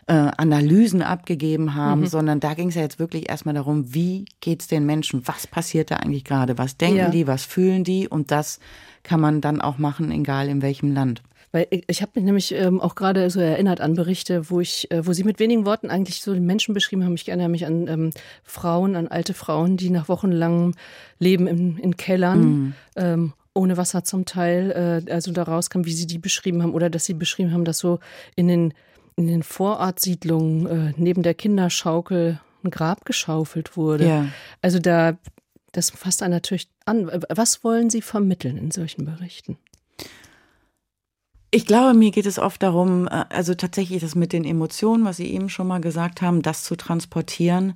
äh, 0.08 0.14
Analysen 0.14 1.00
abgegeben 1.00 1.76
haben, 1.76 2.00
mhm. 2.00 2.06
sondern 2.06 2.40
da 2.40 2.54
ging 2.54 2.70
es 2.70 2.74
ja 2.74 2.82
jetzt 2.82 2.98
wirklich 2.98 3.28
erstmal 3.28 3.54
darum, 3.54 3.94
wie 3.94 4.24
geht's 4.40 4.66
den 4.66 4.84
Menschen? 4.84 5.22
Was 5.28 5.46
passiert 5.46 5.92
da 5.92 5.96
eigentlich 5.98 6.24
gerade? 6.24 6.58
Was 6.58 6.76
denken 6.76 6.96
ja. 6.96 7.10
die? 7.10 7.28
Was 7.28 7.44
fühlen 7.44 7.84
die? 7.84 8.08
Und 8.08 8.32
das 8.32 8.58
kann 9.04 9.20
man 9.20 9.40
dann 9.40 9.60
auch 9.60 9.78
machen, 9.78 10.10
egal 10.10 10.48
in 10.48 10.60
welchem 10.60 10.92
Land. 10.92 11.22
Weil 11.50 11.66
ich, 11.70 12.02
habe 12.02 12.12
mich 12.14 12.24
nämlich 12.24 12.52
ähm, 12.52 12.80
auch 12.80 12.94
gerade 12.94 13.30
so 13.30 13.40
erinnert 13.40 13.80
an 13.80 13.94
Berichte, 13.94 14.50
wo 14.50 14.60
ich, 14.60 14.90
äh, 14.90 15.06
wo 15.06 15.12
sie 15.12 15.24
mit 15.24 15.38
wenigen 15.38 15.64
Worten 15.64 15.88
eigentlich 15.88 16.20
so 16.20 16.34
den 16.34 16.44
Menschen 16.44 16.74
beschrieben 16.74 17.04
haben. 17.04 17.14
Ich 17.14 17.26
erinnere 17.28 17.48
mich 17.48 17.64
an 17.64 17.88
ähm, 17.88 18.10
Frauen, 18.44 18.96
an 18.96 19.08
alte 19.08 19.32
Frauen, 19.32 19.76
die 19.76 19.90
nach 19.90 20.08
wochenlangem 20.08 20.74
Leben 21.18 21.46
in, 21.46 21.78
in 21.78 21.96
Kellern 21.96 22.40
mhm. 22.40 22.74
ähm, 22.96 23.32
ohne 23.54 23.76
Wasser 23.76 24.04
zum 24.04 24.24
Teil, 24.24 25.04
äh, 25.06 25.12
also 25.12 25.32
da 25.32 25.42
rauskam, 25.42 25.84
wie 25.84 25.92
sie 25.92 26.06
die 26.06 26.18
beschrieben 26.18 26.62
haben 26.62 26.74
oder 26.74 26.90
dass 26.90 27.06
sie 27.06 27.14
beschrieben 27.14 27.52
haben, 27.52 27.64
dass 27.64 27.78
so 27.78 27.98
in 28.36 28.46
den, 28.46 28.74
in 29.16 29.26
den 29.26 29.42
Vorortsiedlungen 29.42 30.66
äh, 30.66 30.92
neben 30.96 31.22
der 31.22 31.34
Kinderschaukel 31.34 32.40
ein 32.62 32.70
Grab 32.70 33.04
geschaufelt 33.04 33.76
wurde. 33.76 34.06
Ja. 34.06 34.26
Also 34.62 34.78
da, 34.78 35.16
das 35.72 35.90
fasst 35.90 36.22
einen 36.22 36.32
natürlich 36.32 36.68
an. 36.84 37.10
Was 37.28 37.64
wollen 37.64 37.90
Sie 37.90 38.02
vermitteln 38.02 38.56
in 38.56 38.70
solchen 38.70 39.04
Berichten? 39.04 39.58
Ich 41.50 41.64
glaube, 41.64 41.94
mir 41.94 42.10
geht 42.10 42.26
es 42.26 42.38
oft 42.38 42.62
darum, 42.62 43.06
äh, 43.06 43.24
also 43.30 43.54
tatsächlich 43.54 44.00
das 44.02 44.14
mit 44.14 44.32
den 44.32 44.44
Emotionen, 44.44 45.04
was 45.04 45.16
Sie 45.16 45.32
eben 45.32 45.48
schon 45.48 45.66
mal 45.66 45.80
gesagt 45.80 46.20
haben, 46.20 46.42
das 46.42 46.64
zu 46.64 46.76
transportieren, 46.76 47.74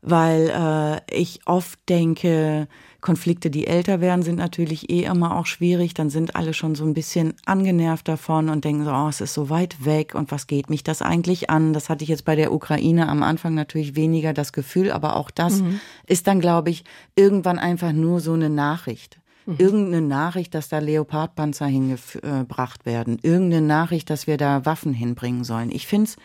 weil 0.00 0.48
äh, 0.48 1.14
ich 1.14 1.40
oft 1.46 1.78
denke, 1.88 2.68
Konflikte, 3.02 3.50
die 3.50 3.66
älter 3.66 4.00
werden, 4.00 4.22
sind 4.22 4.36
natürlich 4.36 4.88
eh 4.88 5.02
immer 5.02 5.36
auch 5.36 5.46
schwierig. 5.46 5.92
Dann 5.92 6.08
sind 6.08 6.36
alle 6.36 6.54
schon 6.54 6.74
so 6.74 6.84
ein 6.84 6.94
bisschen 6.94 7.34
angenervt 7.44 8.08
davon 8.08 8.48
und 8.48 8.64
denken 8.64 8.84
so, 8.84 8.92
oh, 8.92 9.08
es 9.08 9.20
ist 9.20 9.34
so 9.34 9.50
weit 9.50 9.84
weg 9.84 10.14
und 10.14 10.30
was 10.30 10.46
geht 10.46 10.70
mich 10.70 10.82
das 10.84 11.02
eigentlich 11.02 11.50
an? 11.50 11.72
Das 11.72 11.90
hatte 11.90 12.04
ich 12.04 12.08
jetzt 12.08 12.24
bei 12.24 12.36
der 12.36 12.52
Ukraine 12.52 13.08
am 13.08 13.22
Anfang 13.22 13.54
natürlich 13.54 13.96
weniger 13.96 14.32
das 14.32 14.52
Gefühl, 14.52 14.90
aber 14.90 15.16
auch 15.16 15.30
das 15.30 15.60
mhm. 15.60 15.80
ist 16.06 16.26
dann, 16.28 16.40
glaube 16.40 16.70
ich, 16.70 16.84
irgendwann 17.14 17.58
einfach 17.58 17.92
nur 17.92 18.20
so 18.20 18.32
eine 18.32 18.48
Nachricht. 18.48 19.18
Mhm. 19.46 19.56
Irgendeine 19.58 20.06
Nachricht, 20.06 20.54
dass 20.54 20.68
da 20.68 20.78
Leopardpanzer 20.78 21.66
hingebracht 21.66 22.86
werden. 22.86 23.18
Irgendeine 23.22 23.66
Nachricht, 23.66 24.10
dass 24.10 24.26
wir 24.26 24.36
da 24.36 24.64
Waffen 24.64 24.94
hinbringen 24.94 25.44
sollen. 25.44 25.70
Ich 25.70 25.86
finde 25.86 26.10
es 26.10 26.16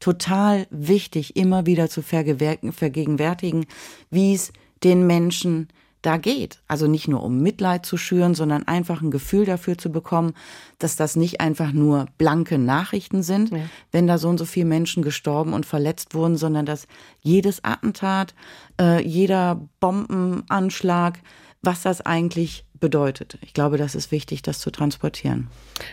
total 0.00 0.66
wichtig, 0.70 1.36
immer 1.36 1.66
wieder 1.66 1.88
zu 1.88 2.02
vergegenwärtigen, 2.02 3.66
wie 4.10 4.34
es 4.34 4.52
den 4.84 5.06
Menschen 5.06 5.68
da 6.02 6.18
geht. 6.18 6.60
Also 6.68 6.86
nicht 6.86 7.08
nur 7.08 7.22
um 7.22 7.40
Mitleid 7.40 7.84
zu 7.84 7.96
schüren, 7.96 8.34
sondern 8.34 8.68
einfach 8.68 9.02
ein 9.02 9.10
Gefühl 9.10 9.44
dafür 9.44 9.76
zu 9.76 9.90
bekommen, 9.90 10.34
dass 10.78 10.94
das 10.94 11.16
nicht 11.16 11.40
einfach 11.40 11.72
nur 11.72 12.06
blanke 12.16 12.58
Nachrichten 12.58 13.22
sind, 13.22 13.50
ja. 13.50 13.58
wenn 13.90 14.06
da 14.06 14.18
so 14.18 14.28
und 14.28 14.38
so 14.38 14.44
viele 14.44 14.66
Menschen 14.66 15.02
gestorben 15.02 15.52
und 15.52 15.66
verletzt 15.66 16.14
wurden, 16.14 16.36
sondern 16.36 16.64
dass 16.64 16.86
jedes 17.22 17.64
Attentat, 17.64 18.34
äh, 18.80 19.02
jeder 19.02 19.68
Bombenanschlag, 19.80 21.18
was 21.62 21.82
das 21.82 22.02
eigentlich 22.02 22.65
bedeutet. 22.80 23.38
Ich 23.42 23.54
glaube, 23.54 23.76
das 23.78 23.94
ist 23.94 24.10
wichtig, 24.10 24.42
das 24.42 24.58
zu 24.58 24.70
transportieren. 24.70 25.48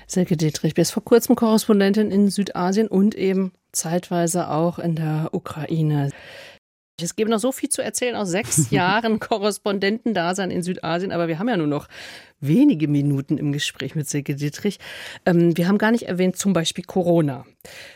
Silke 0.08 0.38
Dietrich, 0.38 0.74
bist 0.74 0.92
vor 0.92 1.04
kurzem 1.04 1.36
Korrespondentin 1.36 2.12
in 2.12 2.30
Südasien 2.30 2.88
und 2.88 3.16
eben 3.16 3.52
zeitweise 3.72 4.50
auch 4.50 4.80
in 4.80 4.96
der 4.96 5.30
Ukraine. 5.32 6.12
Es 7.02 7.16
gäbe 7.16 7.32
noch 7.32 7.40
so 7.40 7.52
viel 7.52 7.70
zu 7.70 7.82
erzählen 7.82 8.16
aus 8.16 8.30
sechs 8.30 8.70
Jahren 8.72 9.20
Korrespondentendasein 9.20 10.52
in 10.52 10.62
Südasien, 10.62 11.12
aber 11.12 11.28
wir 11.28 11.40
haben 11.40 11.50
ja 11.50 11.58
nur 11.58 11.68
noch 11.68 11.88
wenige 12.40 12.88
Minuten 12.88 13.38
im 13.38 13.52
Gespräch 13.52 13.96
mit 13.96 14.08
Silke 14.08 14.36
Dietrich. 14.36 14.80
Ähm, 15.26 15.58
wir 15.58 15.68
haben 15.68 15.78
gar 15.78 15.92
nicht 15.92 16.08
erwähnt, 16.08 16.36
zum 16.36 16.54
Beispiel 16.54 16.84
Corona. 16.84 17.46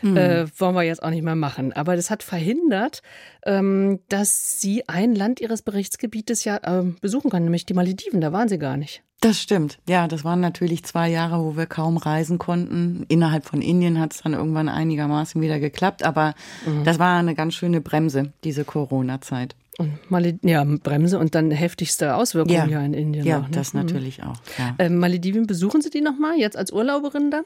Mhm. 0.02 0.16
Äh, 0.16 0.60
wollen 0.60 0.74
wir 0.74 0.82
jetzt 0.82 1.02
auch 1.02 1.10
nicht 1.10 1.22
mehr 1.22 1.36
machen. 1.36 1.72
Aber 1.72 1.94
das 1.96 2.10
hat 2.10 2.22
verhindert, 2.22 3.02
ähm, 3.44 4.00
dass 4.08 4.60
Sie 4.60 4.88
ein 4.88 5.14
Land 5.14 5.40
Ihres 5.40 5.62
Berichtsgebietes 5.62 6.44
ja 6.44 6.60
ähm, 6.64 6.96
besuchen 7.00 7.30
können, 7.30 7.44
nämlich 7.44 7.66
die 7.66 7.74
Malediven. 7.74 8.20
Da 8.20 8.32
waren 8.32 8.48
Sie 8.48 8.58
gar 8.58 8.76
nicht. 8.76 9.02
Das 9.20 9.40
stimmt. 9.40 9.78
Ja, 9.88 10.06
das 10.06 10.24
waren 10.24 10.40
natürlich 10.40 10.84
zwei 10.84 11.10
Jahre, 11.10 11.42
wo 11.44 11.56
wir 11.56 11.66
kaum 11.66 11.96
reisen 11.96 12.38
konnten. 12.38 13.04
Innerhalb 13.08 13.44
von 13.44 13.62
Indien 13.62 13.98
hat 13.98 14.14
es 14.14 14.22
dann 14.22 14.32
irgendwann 14.32 14.68
einigermaßen 14.68 15.40
wieder 15.42 15.58
geklappt, 15.58 16.04
aber 16.04 16.34
mhm. 16.64 16.84
das 16.84 17.00
war 17.00 17.18
eine 17.18 17.34
ganz 17.34 17.54
schöne 17.54 17.80
Bremse, 17.80 18.32
diese 18.44 18.64
Corona-Zeit. 18.64 19.56
Und 19.78 20.10
Malediven, 20.10 20.48
ja, 20.48 20.64
Bremse 20.64 21.20
und 21.20 21.36
dann 21.36 21.52
heftigste 21.52 22.16
Auswirkungen 22.16 22.54
ja, 22.54 22.66
ja 22.66 22.84
in 22.84 22.94
Indien. 22.94 23.24
Ja, 23.24 23.38
auch, 23.38 23.42
ne? 23.42 23.48
das 23.52 23.74
mhm. 23.74 23.82
natürlich 23.82 24.22
auch. 24.24 24.36
Ja. 24.58 24.74
Ähm, 24.78 24.98
Malediven, 24.98 25.46
besuchen 25.46 25.82
Sie 25.82 25.90
die 25.90 26.00
nochmal, 26.00 26.36
jetzt 26.36 26.56
als 26.56 26.72
Urlauberin 26.72 27.30
dann? 27.30 27.44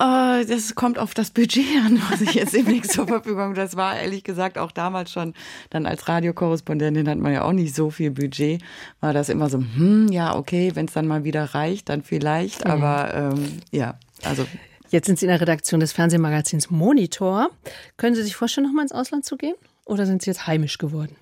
Uh, 0.00 0.44
das 0.46 0.76
kommt 0.76 0.96
auf 0.96 1.12
das 1.12 1.32
Budget 1.32 1.66
an, 1.84 2.00
was 2.08 2.20
ich 2.20 2.34
jetzt 2.34 2.54
demnächst 2.54 2.92
zur 2.92 3.08
Verfügung 3.08 3.40
habe. 3.40 3.54
Das 3.54 3.76
war 3.76 3.98
ehrlich 3.98 4.22
gesagt 4.22 4.56
auch 4.56 4.70
damals 4.70 5.10
schon, 5.10 5.34
dann 5.70 5.86
als 5.86 6.06
Radiokorrespondentin 6.06 7.08
hat 7.08 7.18
man 7.18 7.32
ja 7.32 7.42
auch 7.42 7.52
nicht 7.52 7.74
so 7.74 7.90
viel 7.90 8.12
Budget. 8.12 8.62
War 9.00 9.12
das 9.12 9.28
immer 9.28 9.50
so, 9.50 9.58
hm, 9.58 10.06
ja, 10.12 10.36
okay, 10.36 10.70
wenn 10.74 10.86
es 10.86 10.92
dann 10.92 11.08
mal 11.08 11.24
wieder 11.24 11.46
reicht, 11.46 11.88
dann 11.88 12.02
vielleicht. 12.02 12.64
Mhm. 12.64 12.70
Aber 12.70 13.14
ähm, 13.14 13.58
ja, 13.72 13.98
also. 14.22 14.46
Jetzt 14.90 15.06
sind 15.06 15.18
Sie 15.18 15.26
in 15.26 15.30
der 15.30 15.40
Redaktion 15.40 15.80
des 15.80 15.92
Fernsehmagazins 15.92 16.70
Monitor. 16.70 17.50
Können 17.96 18.14
Sie 18.14 18.22
sich 18.22 18.36
vorstellen, 18.36 18.68
nochmal 18.68 18.84
ins 18.84 18.92
Ausland 18.92 19.24
zu 19.24 19.36
gehen? 19.36 19.54
Oder 19.88 20.04
sind 20.04 20.20
Sie 20.20 20.30
jetzt 20.30 20.46
heimisch 20.46 20.76
geworden? 20.76 21.16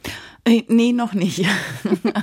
Äh, 0.44 0.64
nee, 0.68 0.92
noch 0.92 1.14
nicht. 1.14 1.46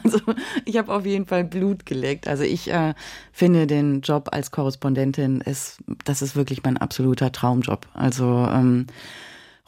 Also 0.04 0.20
ich 0.66 0.78
habe 0.78 0.94
auf 0.94 1.06
jeden 1.06 1.26
Fall 1.26 1.46
Blut 1.46 1.86
geleckt. 1.86 2.28
Also 2.28 2.44
ich 2.44 2.70
äh, 2.70 2.94
finde 3.32 3.68
den 3.68 4.02
Job 4.02 4.30
als 4.32 4.52
Korrespondentin, 4.52 5.40
ist, 5.42 5.78
das 6.04 6.22
ist 6.22 6.36
wirklich 6.36 6.64
mein 6.64 6.78
absoluter 6.78 7.32
Traumjob. 7.32 7.88
Also 7.94 8.26
ähm, 8.26 8.88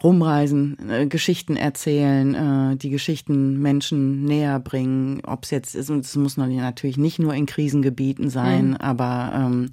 rumreisen, 0.03 0.77
äh, 0.89 1.07
Geschichten 1.07 1.55
erzählen, 1.55 2.73
äh, 2.73 2.75
die 2.75 2.89
Geschichten 2.89 3.61
Menschen 3.61 4.25
näher 4.25 4.59
bringen. 4.59 5.21
Ob 5.25 5.43
es 5.45 5.51
jetzt 5.51 5.75
ist, 5.75 5.89
und 5.89 6.03
es 6.03 6.15
muss 6.15 6.35
natürlich 6.35 6.97
nicht 6.97 7.19
nur 7.19 7.33
in 7.33 7.45
Krisengebieten 7.45 8.29
sein, 8.29 8.69
mhm. 8.69 8.77
aber 8.77 9.31
ähm, 9.33 9.69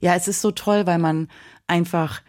ja, 0.00 0.14
es 0.14 0.28
ist 0.28 0.40
so 0.40 0.52
toll, 0.52 0.86
weil 0.86 0.98
man 0.98 1.28
einfach 1.66 2.22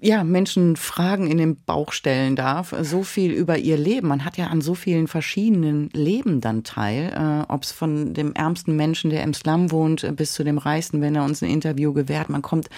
ja, 0.00 0.24
Menschen 0.24 0.76
Fragen 0.76 1.30
in 1.30 1.38
den 1.38 1.56
Bauch 1.64 1.92
stellen 1.92 2.36
darf, 2.36 2.74
so 2.82 3.02
viel 3.02 3.32
über 3.32 3.58
ihr 3.58 3.76
Leben. 3.76 4.08
Man 4.08 4.24
hat 4.24 4.36
ja 4.36 4.46
an 4.46 4.60
so 4.60 4.74
vielen 4.74 5.08
verschiedenen 5.08 5.88
Leben 5.92 6.40
dann 6.40 6.64
teil, 6.64 7.12
äh, 7.14 7.52
ob 7.52 7.62
es 7.62 7.72
von 7.72 8.14
dem 8.14 8.34
ärmsten 8.34 8.76
Menschen, 8.76 9.10
der 9.10 9.22
im 9.22 9.34
Slum 9.34 9.70
wohnt, 9.70 10.16
bis 10.16 10.32
zu 10.32 10.44
dem 10.44 10.58
reichsten, 10.58 11.00
wenn 11.00 11.14
er 11.14 11.24
uns 11.24 11.42
ein 11.42 11.50
Interview 11.50 11.92
gewährt. 11.92 12.28
Man 12.28 12.42
kommt 12.42 12.68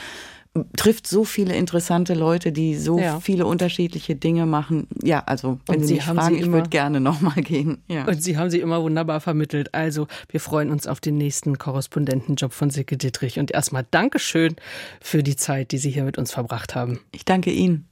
trifft 0.77 1.07
so 1.07 1.25
viele 1.25 1.55
interessante 1.57 2.15
Leute, 2.15 2.53
die 2.53 2.77
so 2.77 2.99
ja. 2.99 3.19
viele 3.19 3.47
unterschiedliche 3.47 4.15
Dinge 4.15 4.47
machen. 4.47 4.87
Ja, 5.03 5.25
also 5.27 5.59
wenn 5.67 5.81
und 5.81 5.87
Sie, 5.87 5.95
mich 5.95 6.05
fragen, 6.05 6.37
ich 6.37 6.51
würde 6.51 6.69
gerne 6.69 7.01
nochmal 7.01 7.43
gehen. 7.43 7.83
Ja. 7.89 8.05
Und 8.05 8.23
Sie 8.23 8.39
haben 8.39 8.51
sie 8.51 8.61
immer 8.61 8.83
wunderbar 8.83 9.21
vermittelt. 9.21 9.75
Also 9.75 10.07
wir 10.29 10.41
freuen 10.41 10.71
uns 10.71 10.87
auf 10.87 11.01
den 11.01 11.17
nächsten 11.17 11.59
Korrespondentenjob 11.59 12.53
von 12.53 12.71
Silke 12.71 12.97
Dietrich. 12.97 13.39
Und 13.39 13.51
erstmal 13.51 13.85
Dankeschön 13.91 14.55
für 15.01 15.23
die 15.23 15.37
Zeit, 15.37 15.73
die 15.73 15.79
Sie 15.79 15.91
hier 15.91 16.05
mit 16.05 16.19
uns 16.19 16.33
verbracht 16.33 16.75
haben. 16.75 17.01
Ich 17.11 17.25
danke 17.25 17.51
Ihnen. 17.51 17.87